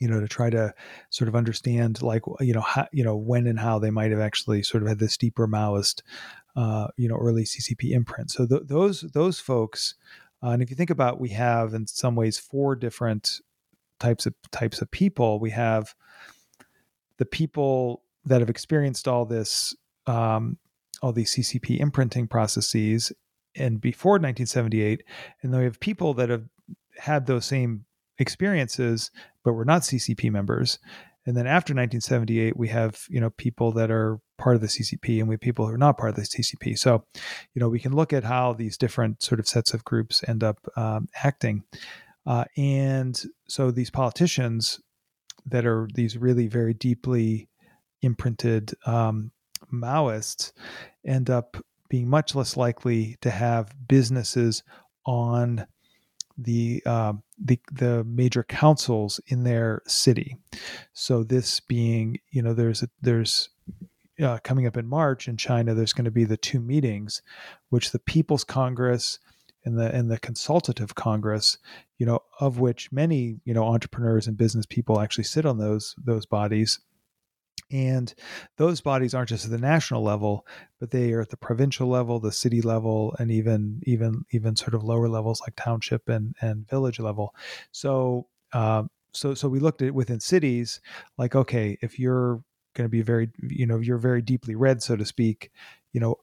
you 0.00 0.08
know 0.08 0.20
to 0.20 0.28
try 0.28 0.50
to 0.50 0.74
sort 1.10 1.28
of 1.28 1.36
understand 1.36 2.02
like 2.02 2.22
you 2.40 2.52
know 2.52 2.60
how 2.60 2.86
you 2.92 3.04
know 3.04 3.16
when 3.16 3.46
and 3.46 3.58
how 3.58 3.78
they 3.78 3.90
might 3.90 4.10
have 4.10 4.20
actually 4.20 4.62
sort 4.62 4.82
of 4.82 4.88
had 4.88 4.98
this 4.98 5.16
deeper 5.16 5.46
Maoist 5.46 6.02
uh, 6.56 6.88
you 6.96 7.08
know 7.08 7.16
early 7.16 7.44
CCP 7.44 7.90
imprint. 7.90 8.30
So 8.30 8.46
th- 8.46 8.62
those 8.64 9.02
those 9.12 9.40
folks, 9.40 9.94
uh, 10.42 10.48
and 10.48 10.62
if 10.62 10.70
you 10.70 10.76
think 10.76 10.90
about, 10.90 11.20
we 11.20 11.30
have 11.30 11.74
in 11.74 11.86
some 11.86 12.16
ways 12.16 12.38
four 12.38 12.74
different 12.74 13.40
types 13.98 14.26
of 14.26 14.34
types 14.50 14.80
of 14.80 14.90
people. 14.90 15.40
We 15.40 15.50
have 15.50 15.94
the 17.18 17.26
people 17.26 18.02
that 18.24 18.40
have 18.40 18.50
experienced 18.50 19.08
all 19.08 19.24
this 19.24 19.74
um, 20.06 20.58
all 21.02 21.12
these 21.12 21.34
CCP 21.34 21.78
imprinting 21.78 22.26
processes 22.26 23.12
and 23.54 23.80
before 23.80 24.12
1978, 24.12 25.02
and 25.42 25.52
then 25.52 25.60
we 25.60 25.64
have 25.64 25.80
people 25.80 26.14
that 26.14 26.28
have 26.28 26.44
had 26.98 27.26
those 27.26 27.44
same 27.46 27.84
experiences 28.18 29.10
but 29.44 29.52
were 29.52 29.64
not 29.64 29.82
CCP 29.82 30.30
members. 30.30 30.78
And 31.26 31.36
then 31.36 31.46
after 31.46 31.72
1978, 31.72 32.56
we 32.56 32.68
have 32.68 33.04
you 33.08 33.20
know 33.20 33.30
people 33.30 33.72
that 33.72 33.90
are 33.90 34.20
part 34.38 34.54
of 34.54 34.60
the 34.60 34.68
CCP, 34.68 35.18
and 35.18 35.28
we 35.28 35.34
have 35.34 35.40
people 35.40 35.66
who 35.66 35.74
are 35.74 35.78
not 35.78 35.98
part 35.98 36.10
of 36.10 36.16
the 36.16 36.22
CCP. 36.22 36.78
So, 36.78 37.04
you 37.54 37.60
know, 37.60 37.68
we 37.68 37.80
can 37.80 37.94
look 37.94 38.12
at 38.12 38.24
how 38.24 38.52
these 38.52 38.76
different 38.76 39.22
sort 39.22 39.40
of 39.40 39.48
sets 39.48 39.74
of 39.74 39.84
groups 39.84 40.22
end 40.28 40.44
up 40.44 40.58
um, 40.76 41.08
acting. 41.24 41.64
Uh, 42.26 42.44
and 42.56 43.20
so, 43.48 43.70
these 43.70 43.90
politicians 43.90 44.80
that 45.46 45.66
are 45.66 45.88
these 45.94 46.16
really 46.16 46.46
very 46.46 46.74
deeply 46.74 47.48
imprinted 48.02 48.72
um, 48.86 49.30
Maoists 49.72 50.52
end 51.04 51.30
up 51.30 51.56
being 51.88 52.08
much 52.08 52.34
less 52.34 52.56
likely 52.56 53.16
to 53.20 53.30
have 53.30 53.74
businesses 53.88 54.62
on 55.04 55.66
the 56.38 56.82
uh, 56.84 57.14
the 57.42 57.58
the 57.72 58.04
major 58.04 58.42
councils 58.42 59.20
in 59.26 59.44
their 59.44 59.82
city. 59.86 60.36
So 60.92 61.22
this 61.22 61.60
being, 61.60 62.18
you 62.30 62.42
know, 62.42 62.54
there's 62.54 62.82
a, 62.82 62.88
there's 63.00 63.48
uh, 64.22 64.38
coming 64.42 64.66
up 64.66 64.76
in 64.76 64.86
March 64.86 65.28
in 65.28 65.36
China. 65.36 65.74
There's 65.74 65.92
going 65.92 66.04
to 66.06 66.10
be 66.10 66.24
the 66.24 66.36
two 66.36 66.60
meetings, 66.60 67.22
which 67.70 67.92
the 67.92 67.98
People's 67.98 68.44
Congress 68.44 69.18
and 69.64 69.78
the 69.78 69.94
and 69.94 70.10
the 70.10 70.18
Consultative 70.18 70.94
Congress, 70.94 71.58
you 71.98 72.06
know, 72.06 72.20
of 72.40 72.58
which 72.58 72.92
many 72.92 73.38
you 73.44 73.54
know 73.54 73.64
entrepreneurs 73.64 74.26
and 74.26 74.36
business 74.36 74.66
people 74.66 75.00
actually 75.00 75.24
sit 75.24 75.46
on 75.46 75.58
those 75.58 75.94
those 76.02 76.26
bodies 76.26 76.80
and 77.70 78.14
those 78.58 78.80
bodies 78.80 79.14
aren't 79.14 79.28
just 79.28 79.44
at 79.44 79.50
the 79.50 79.58
national 79.58 80.02
level, 80.02 80.46
but 80.78 80.90
they 80.90 81.12
are 81.12 81.20
at 81.20 81.30
the 81.30 81.36
provincial 81.36 81.88
level, 81.88 82.20
the 82.20 82.32
city 82.32 82.62
level, 82.62 83.14
and 83.18 83.30
even 83.30 83.80
even 83.84 84.24
even 84.30 84.56
sort 84.56 84.74
of 84.74 84.84
lower 84.84 85.08
levels 85.08 85.40
like 85.40 85.54
township 85.56 86.08
and 86.08 86.34
and 86.40 86.68
village 86.68 87.00
level. 87.00 87.34
So 87.72 88.28
uh, 88.52 88.84
so 89.12 89.34
so 89.34 89.48
we 89.48 89.58
looked 89.60 89.82
at 89.82 89.88
it 89.88 89.94
within 89.94 90.20
cities, 90.20 90.80
like 91.18 91.34
okay, 91.34 91.78
if 91.82 91.98
you're 91.98 92.42
going 92.74 92.84
to 92.84 92.90
be 92.90 93.02
very 93.02 93.30
you 93.42 93.66
know 93.66 93.78
you're 93.78 93.98
very 93.98 94.22
deeply 94.22 94.54
red, 94.54 94.82
so 94.82 94.96
to 94.96 95.04
speak, 95.04 95.50
you 95.92 96.00
know 96.00 96.16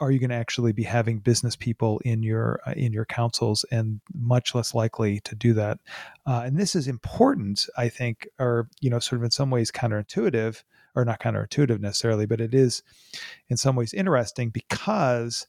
are 0.00 0.10
you 0.10 0.18
going 0.18 0.30
to 0.30 0.36
actually 0.36 0.72
be 0.72 0.82
having 0.82 1.18
business 1.18 1.56
people 1.56 2.00
in 2.04 2.22
your 2.22 2.60
uh, 2.66 2.72
in 2.72 2.92
your 2.92 3.04
councils 3.04 3.64
and 3.70 4.00
much 4.14 4.54
less 4.54 4.74
likely 4.74 5.20
to 5.20 5.34
do 5.34 5.52
that? 5.54 5.78
Uh, 6.26 6.42
and 6.44 6.58
this 6.58 6.74
is 6.74 6.86
important 6.86 7.66
i 7.76 7.88
think 7.88 8.28
or 8.38 8.68
you 8.80 8.90
know 8.90 8.98
sort 8.98 9.20
of 9.20 9.24
in 9.24 9.30
some 9.30 9.50
ways 9.50 9.70
counterintuitive 9.70 10.62
or 10.94 11.04
not 11.04 11.20
counterintuitive 11.20 11.80
necessarily 11.80 12.26
but 12.26 12.40
it 12.40 12.54
is 12.54 12.82
in 13.48 13.56
some 13.56 13.76
ways 13.76 13.94
interesting 13.94 14.50
because 14.50 15.46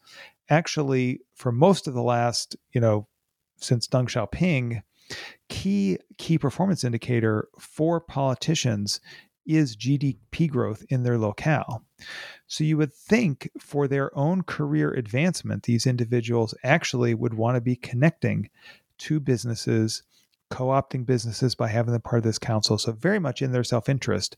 actually 0.49 1.19
for 1.33 1.51
most 1.51 1.87
of 1.87 1.93
the 1.93 2.01
last 2.01 2.55
you 2.73 2.81
know 2.81 3.07
since 3.57 3.87
deng 3.87 4.05
xiaoping 4.05 4.81
key 5.49 5.97
key 6.17 6.37
performance 6.37 6.83
indicator 6.83 7.47
for 7.59 7.99
politicians 7.99 9.01
is 9.57 9.75
gdp 9.75 10.49
growth 10.49 10.83
in 10.89 11.03
their 11.03 11.17
locale 11.17 11.83
so 12.51 12.65
you 12.65 12.75
would 12.77 12.93
think 12.93 13.49
for 13.57 13.87
their 13.87 14.13
own 14.17 14.43
career 14.43 14.91
advancement, 14.91 15.63
these 15.63 15.87
individuals 15.87 16.53
actually 16.65 17.13
would 17.13 17.33
want 17.33 17.55
to 17.55 17.61
be 17.61 17.77
connecting 17.77 18.49
to 18.99 19.21
businesses, 19.21 20.03
co 20.49 20.65
opting 20.65 21.05
businesses 21.05 21.55
by 21.55 21.69
having 21.69 21.93
them 21.93 22.01
part 22.01 22.17
of 22.17 22.23
this 22.23 22.37
council. 22.37 22.77
So 22.77 22.91
very 22.91 23.19
much 23.19 23.41
in 23.41 23.53
their 23.53 23.63
self 23.63 23.87
interest. 23.87 24.35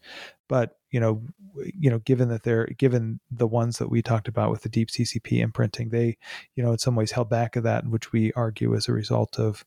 But, 0.48 0.78
you 0.92 1.00
know, 1.00 1.24
you 1.56 1.90
know, 1.90 1.98
given 1.98 2.30
that 2.30 2.44
they're 2.44 2.68
given 2.78 3.20
the 3.32 3.48
ones 3.48 3.80
that 3.80 3.90
we 3.90 4.04
talked 4.04 4.28
about 4.28 4.52
with 4.52 4.62
the 4.62 4.70
deep 4.70 4.90
CCP 4.90 5.40
imprinting, 5.40 5.90
they, 5.90 6.18
you 6.56 6.64
know, 6.64 6.72
in 6.72 6.78
some 6.78 6.96
ways 6.96 7.12
held 7.12 7.30
back 7.32 7.56
of 7.56 7.64
that, 7.64 7.88
which 7.88 8.12
we 8.12 8.32
argue 8.34 8.76
as 8.76 8.88
a 8.88 8.94
result 8.94 9.40
of 9.40 9.66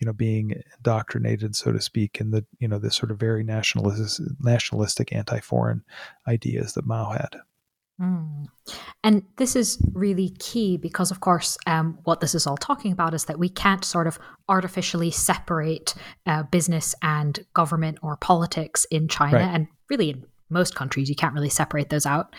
you 0.00 0.06
know 0.06 0.12
being 0.12 0.62
indoctrinated 0.78 1.54
so 1.54 1.70
to 1.72 1.80
speak 1.80 2.20
in 2.20 2.30
the 2.30 2.44
you 2.58 2.66
know 2.66 2.78
this 2.78 2.96
sort 2.96 3.10
of 3.10 3.18
very 3.18 3.44
nationalist 3.44 4.20
nationalistic 4.40 5.12
anti-foreign 5.12 5.82
ideas 6.26 6.72
that 6.72 6.86
mao 6.86 7.10
had 7.10 7.36
Mm. 8.00 8.46
And 9.04 9.22
this 9.36 9.54
is 9.54 9.78
really 9.92 10.30
key 10.38 10.76
because, 10.78 11.10
of 11.10 11.20
course, 11.20 11.58
um, 11.66 11.98
what 12.04 12.20
this 12.20 12.34
is 12.34 12.46
all 12.46 12.56
talking 12.56 12.92
about 12.92 13.12
is 13.12 13.26
that 13.26 13.38
we 13.38 13.48
can't 13.48 13.84
sort 13.84 14.06
of 14.06 14.18
artificially 14.48 15.10
separate 15.10 15.94
uh, 16.26 16.44
business 16.44 16.94
and 17.02 17.40
government 17.52 17.98
or 18.02 18.16
politics 18.16 18.86
in 18.90 19.08
China 19.08 19.36
right. 19.36 19.54
and 19.54 19.68
really 19.90 20.10
in 20.10 20.24
most 20.50 20.74
countries, 20.74 21.08
you 21.08 21.14
can't 21.14 21.34
really 21.34 21.48
separate 21.48 21.90
those 21.90 22.06
out. 22.06 22.34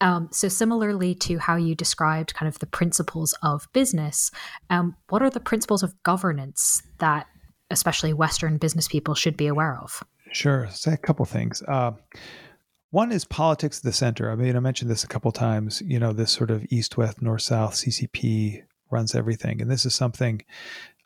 Um, 0.00 0.28
so, 0.32 0.48
similarly 0.48 1.14
to 1.16 1.38
how 1.38 1.56
you 1.56 1.74
described 1.74 2.34
kind 2.34 2.48
of 2.48 2.58
the 2.58 2.66
principles 2.66 3.34
of 3.42 3.68
business, 3.72 4.30
um, 4.70 4.96
what 5.08 5.22
are 5.22 5.30
the 5.30 5.40
principles 5.40 5.82
of 5.82 6.00
governance 6.02 6.82
that 6.98 7.26
especially 7.70 8.12
Western 8.12 8.58
business 8.58 8.88
people 8.88 9.14
should 9.14 9.36
be 9.36 9.46
aware 9.46 9.78
of? 9.80 10.02
Sure. 10.32 10.68
Say 10.70 10.92
a 10.92 10.98
couple 10.98 11.24
things. 11.24 11.62
Uh, 11.66 11.92
one 12.90 13.12
is 13.12 13.24
politics 13.24 13.78
at 13.78 13.84
the 13.84 13.92
center. 13.92 14.30
I 14.30 14.36
mean, 14.36 14.56
I 14.56 14.60
mentioned 14.60 14.90
this 14.90 15.04
a 15.04 15.08
couple 15.08 15.32
times. 15.32 15.82
You 15.84 15.98
know, 15.98 16.12
this 16.12 16.30
sort 16.30 16.50
of 16.50 16.64
east, 16.70 16.96
west, 16.96 17.20
north, 17.20 17.42
south 17.42 17.74
CCP 17.74 18.62
runs 18.90 19.14
everything, 19.14 19.60
and 19.60 19.70
this 19.70 19.84
is 19.84 19.94
something. 19.94 20.42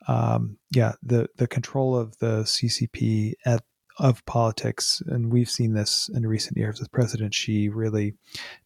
Um, 0.07 0.59
yeah, 0.71 0.93
the 1.03 1.29
the 1.37 1.47
control 1.47 1.97
of 1.97 2.17
the 2.19 2.43
CCP 2.43 3.35
at 3.45 3.63
of 3.99 4.25
politics, 4.25 5.03
and 5.07 5.33
we've 5.33 5.51
seen 5.51 5.75
this 5.75 6.09
in 6.15 6.27
recent 6.27 6.57
years 6.57 6.81
with 6.81 6.93
President 6.93 7.35
Xi 7.35 7.69
really 7.69 8.15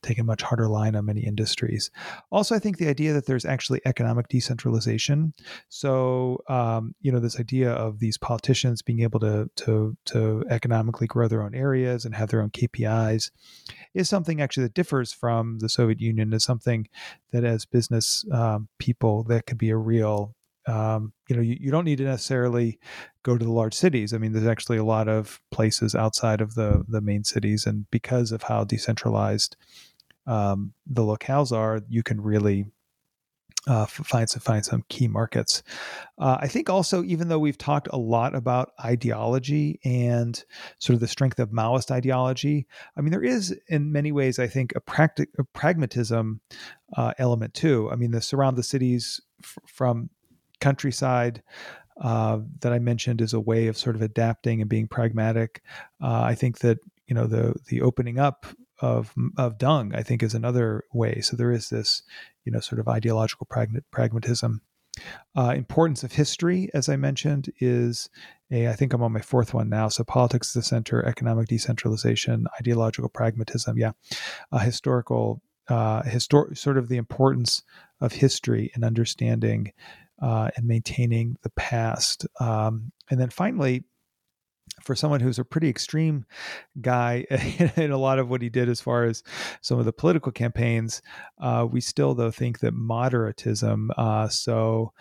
taking 0.03 0.23
a 0.23 0.25
much 0.25 0.43
harder 0.43 0.69
line 0.69 0.95
on 0.95 1.07
many 1.07 1.23
industries. 1.23 1.91
Also, 2.31 2.55
I 2.55 2.59
think 2.59 2.79
the 2.79 2.89
idea 2.89 3.13
that 3.15 3.27
there's 3.27 3.45
actually 3.45 3.81
economic 3.85 4.29
decentralization. 4.29 5.35
So, 5.69 6.39
um, 6.49 6.95
you 7.01 7.11
know, 7.11 7.21
this 7.21 7.41
idea 7.41 7.73
of 7.73 7.99
these 7.99 8.19
politicians 8.19 8.83
being 8.83 9.01
able 9.01 9.21
to 9.21 9.51
to 9.57 9.97
to 10.07 10.45
economically 10.51 11.07
grow 11.07 11.29
their 11.29 11.43
own 11.43 11.55
areas 11.55 12.05
and 12.05 12.15
have 12.15 12.31
their 12.31 12.43
own 12.43 12.51
KPIs 12.51 13.31
is 13.95 14.09
something 14.09 14.41
actually 14.41 14.65
that 14.65 14.75
differs 14.75 15.13
from 15.13 15.59
the 15.59 15.69
Soviet 15.69 16.01
Union. 16.01 16.33
Is 16.33 16.45
something 16.45 16.89
that, 17.33 17.45
as 17.45 17.65
business 17.65 18.25
um, 18.33 18.69
people, 18.79 19.25
that 19.25 19.47
could 19.47 19.59
be 19.59 19.71
a 19.71 19.77
real 19.77 20.35
um, 20.67 21.13
you 21.29 21.37
know, 21.37 21.43
you, 21.43 21.57
you 21.61 21.71
don't 21.71 21.85
need 21.85 21.99
to 21.99 22.05
necessarily 22.05 22.79
go 23.23 23.37
to 23.37 23.45
the 23.45 23.53
large 23.53 23.75
cities. 23.75 24.13
I 24.13 24.19
mean, 24.19 24.33
there's 24.33 24.47
actually 24.47 24.79
a 24.79 24.85
lot 24.85 25.09
of 25.09 25.41
places 25.51 25.95
outside 25.95 26.41
of 26.41 26.55
the 26.55 26.85
the 26.89 27.01
main 27.01 27.25
cities, 27.25 27.67
and 27.67 27.91
because 27.91 28.33
of 28.33 28.45
how 28.45 28.65
decentralized 28.65 29.57
um, 30.27 30.73
the 30.87 31.03
locales 31.03 31.53
are, 31.53 31.83
you 31.89 32.03
can 32.03 32.21
really 32.21 32.67
uh, 33.67 33.87
find 33.87 34.29
some 34.29 34.41
find 34.41 34.65
some 34.65 34.85
key 34.89 35.09
markets. 35.09 35.63
Uh, 36.19 36.37
I 36.41 36.49
think 36.49 36.69
also, 36.69 37.03
even 37.05 37.29
though 37.29 37.39
we've 37.39 37.59
talked 37.59 37.89
a 37.93 37.99
lot 37.99 38.35
about 38.35 38.73
ideology 38.85 39.81
and 39.85 40.43
sort 40.79 40.95
of 40.95 41.01
the 41.01 41.09
strength 41.09 41.39
of 41.39 41.51
Maoist 41.51 41.91
ideology, 41.91 42.67
I 42.97 43.01
mean, 43.01 43.11
there 43.11 43.25
is 43.25 43.59
in 43.69 43.93
many 43.93 44.13
ways, 44.13 44.39
I 44.39 44.47
think, 44.47 44.75
a, 44.77 44.81
practic- 44.81 45.31
a 45.39 45.45
pragmatism 45.45 46.41
uh, 46.97 47.13
element 47.19 47.55
too. 47.55 47.89
I 47.91 47.97
mean, 47.97 48.11
the 48.11 48.21
surround 48.21 48.57
the 48.59 48.63
cities 48.63 49.21
f- 49.43 49.59
from 49.67 50.11
countryside 50.61 51.43
uh, 52.01 52.41
that 52.61 52.73
I 52.73 52.79
mentioned 52.79 53.21
is 53.21 53.33
a 53.33 53.41
way 53.41 53.69
of 53.69 53.77
sort 53.79 53.97
of 53.97 54.03
adapting 54.03 54.61
and 54.61 54.69
being 54.69 54.89
pragmatic. 54.89 55.63
Uh, 56.03 56.23
I 56.23 56.35
think 56.35 56.59
that 56.59 56.79
you 57.07 57.15
know 57.15 57.27
the 57.27 57.55
the 57.69 57.83
opening 57.83 58.19
up 58.19 58.47
of 58.81 59.15
of 59.39 59.59
Deng 59.59 59.95
I 59.95 60.03
think 60.03 60.23
is 60.23 60.35
another 60.35 60.85
way. 60.93 61.21
So 61.21 61.37
there 61.37 61.53
is 61.53 61.69
this 61.69 62.03
you 62.45 62.53
know 62.53 62.61
sort 62.61 62.81
of 62.81 62.89
ideological 62.89 63.47
pragmatism. 63.47 64.61
uh, 65.37 65.55
importance 65.57 66.05
of 66.05 66.13
history, 66.13 66.71
as 66.75 66.89
I 66.89 66.97
mentioned, 66.97 67.53
is 67.61 68.11
a, 68.51 68.69
I 68.69 68.75
think 68.75 68.93
I'm 68.93 69.03
on 69.03 69.13
my 69.13 69.21
fourth 69.21 69.55
one 69.55 69.69
now. 69.69 69.89
So 69.89 70.05
politics 70.05 70.49
is 70.49 70.55
the 70.55 70.63
center, 70.63 71.05
economic 71.05 71.49
decentralization, 71.49 72.47
ideological 72.61 73.09
pragmatism. 73.09 73.77
Yeah. 73.79 73.93
Historical, 74.61 75.43
uh, 75.69 76.03
histor- 76.03 76.57
sort 76.57 76.79
of 76.79 76.89
the 76.89 76.97
importance 76.97 77.63
of 78.01 78.13
history 78.13 78.71
and 78.75 78.85
understanding 78.85 79.73
uh, 80.21 80.51
and 80.57 80.67
maintaining 80.67 81.37
the 81.43 81.51
past. 81.51 82.27
Um, 82.41 82.93
and 83.11 83.21
then 83.21 83.31
finally, 83.31 83.85
for 84.83 84.95
someone 84.95 85.21
who's 85.21 85.39
a 85.39 85.45
pretty 85.45 85.69
extreme 85.69 86.25
guy 86.81 87.27
in 87.77 87.91
a 87.91 87.99
lot 87.99 88.19
of 88.19 88.29
what 88.29 88.43
he 88.43 88.49
did 88.49 88.69
as 88.69 88.81
far 88.81 89.05
as 89.05 89.23
some 89.61 89.79
of 89.79 89.85
the 89.85 89.93
political 89.93 90.33
campaigns, 90.33 91.03
uh, 91.41 91.67
we 91.71 91.81
still 91.81 92.15
though 92.15 92.31
think 92.31 92.61
that 92.61 92.75
moderatism, 92.75 93.89
uh, 93.97 94.29
so 94.29 94.93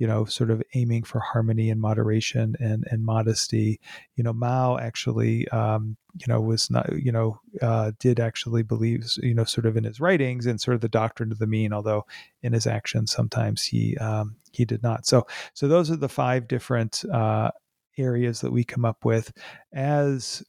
you 0.00 0.06
know, 0.06 0.24
sort 0.24 0.50
of 0.50 0.62
aiming 0.74 1.02
for 1.02 1.20
harmony 1.20 1.68
and 1.68 1.78
moderation 1.78 2.56
and 2.58 2.86
and 2.90 3.04
modesty. 3.04 3.78
You 4.16 4.24
know, 4.24 4.32
Mao 4.32 4.78
actually, 4.78 5.46
um, 5.48 5.98
you 6.14 6.24
know, 6.26 6.40
was 6.40 6.70
not, 6.70 6.90
you 6.98 7.12
know, 7.12 7.38
uh, 7.60 7.92
did 7.98 8.18
actually 8.18 8.62
believe, 8.62 9.04
you 9.18 9.34
know, 9.34 9.44
sort 9.44 9.66
of 9.66 9.76
in 9.76 9.84
his 9.84 10.00
writings 10.00 10.46
and 10.46 10.58
sort 10.58 10.74
of 10.74 10.80
the 10.80 10.88
doctrine 10.88 11.30
of 11.30 11.38
the 11.38 11.46
mean, 11.46 11.74
although 11.74 12.06
in 12.42 12.54
his 12.54 12.66
actions 12.66 13.12
sometimes 13.12 13.62
he 13.62 13.94
um, 13.98 14.36
he 14.50 14.64
did 14.64 14.82
not. 14.82 15.06
So 15.06 15.26
so 15.54 15.68
those 15.68 15.90
are 15.90 15.96
the 15.96 16.08
five 16.08 16.48
different 16.48 17.04
uh, 17.12 17.50
areas 17.98 18.40
that 18.40 18.52
we 18.52 18.64
come 18.64 18.84
up 18.84 19.04
with 19.04 19.32
as 19.72 20.42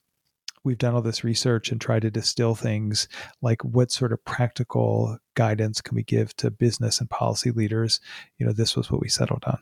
we've 0.63 0.77
done 0.77 0.93
all 0.93 1.01
this 1.01 1.23
research 1.23 1.71
and 1.71 1.81
tried 1.81 2.03
to 2.03 2.11
distill 2.11 2.55
things 2.55 3.07
like 3.41 3.63
what 3.63 3.91
sort 3.91 4.13
of 4.13 4.23
practical 4.25 5.17
guidance 5.35 5.81
can 5.81 5.95
we 5.95 6.03
give 6.03 6.35
to 6.37 6.51
business 6.51 6.99
and 6.99 7.09
policy 7.09 7.51
leaders 7.51 7.99
you 8.37 8.45
know 8.45 8.53
this 8.53 8.75
was 8.75 8.91
what 8.91 9.01
we 9.01 9.09
settled 9.09 9.43
on 9.45 9.59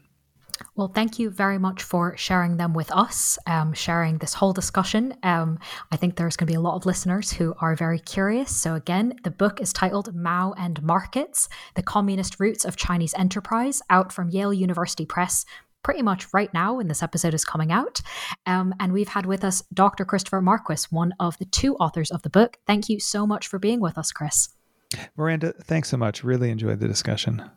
well, 0.75 0.87
thank 0.87 1.19
you 1.19 1.29
very 1.29 1.57
much 1.57 1.83
for 1.83 2.15
sharing 2.17 2.57
them 2.57 2.73
with 2.73 2.91
us, 2.91 3.37
um, 3.47 3.73
sharing 3.73 4.17
this 4.17 4.33
whole 4.33 4.53
discussion. 4.53 5.15
Um, 5.23 5.59
I 5.91 5.95
think 5.95 6.15
there's 6.15 6.35
going 6.35 6.47
to 6.47 6.51
be 6.51 6.57
a 6.57 6.61
lot 6.61 6.75
of 6.75 6.85
listeners 6.85 7.31
who 7.31 7.53
are 7.59 7.75
very 7.75 7.99
curious. 7.99 8.55
So, 8.55 8.75
again, 8.75 9.13
the 9.23 9.31
book 9.31 9.61
is 9.61 9.73
titled 9.73 10.13
Mao 10.15 10.53
and 10.57 10.81
Markets 10.83 11.49
The 11.75 11.83
Communist 11.83 12.39
Roots 12.39 12.65
of 12.65 12.75
Chinese 12.75 13.13
Enterprise, 13.15 13.81
out 13.89 14.11
from 14.11 14.29
Yale 14.29 14.53
University 14.53 15.05
Press 15.05 15.45
pretty 15.83 16.01
much 16.01 16.27
right 16.33 16.53
now 16.53 16.75
when 16.75 16.87
this 16.87 17.01
episode 17.01 17.33
is 17.33 17.45
coming 17.45 17.71
out. 17.71 18.01
Um, 18.45 18.73
and 18.79 18.91
we've 18.91 19.07
had 19.09 19.25
with 19.25 19.43
us 19.43 19.63
Dr. 19.73 20.05
Christopher 20.05 20.41
Marquis, 20.41 20.85
one 20.89 21.13
of 21.19 21.37
the 21.37 21.45
two 21.45 21.75
authors 21.75 22.11
of 22.11 22.21
the 22.21 22.29
book. 22.29 22.57
Thank 22.67 22.89
you 22.89 22.99
so 22.99 23.25
much 23.25 23.47
for 23.47 23.59
being 23.59 23.79
with 23.79 23.97
us, 23.97 24.11
Chris. 24.11 24.49
Miranda, 25.15 25.53
thanks 25.53 25.89
so 25.89 25.97
much. 25.97 26.23
Really 26.23 26.49
enjoyed 26.49 26.79
the 26.79 26.87
discussion. 26.87 27.49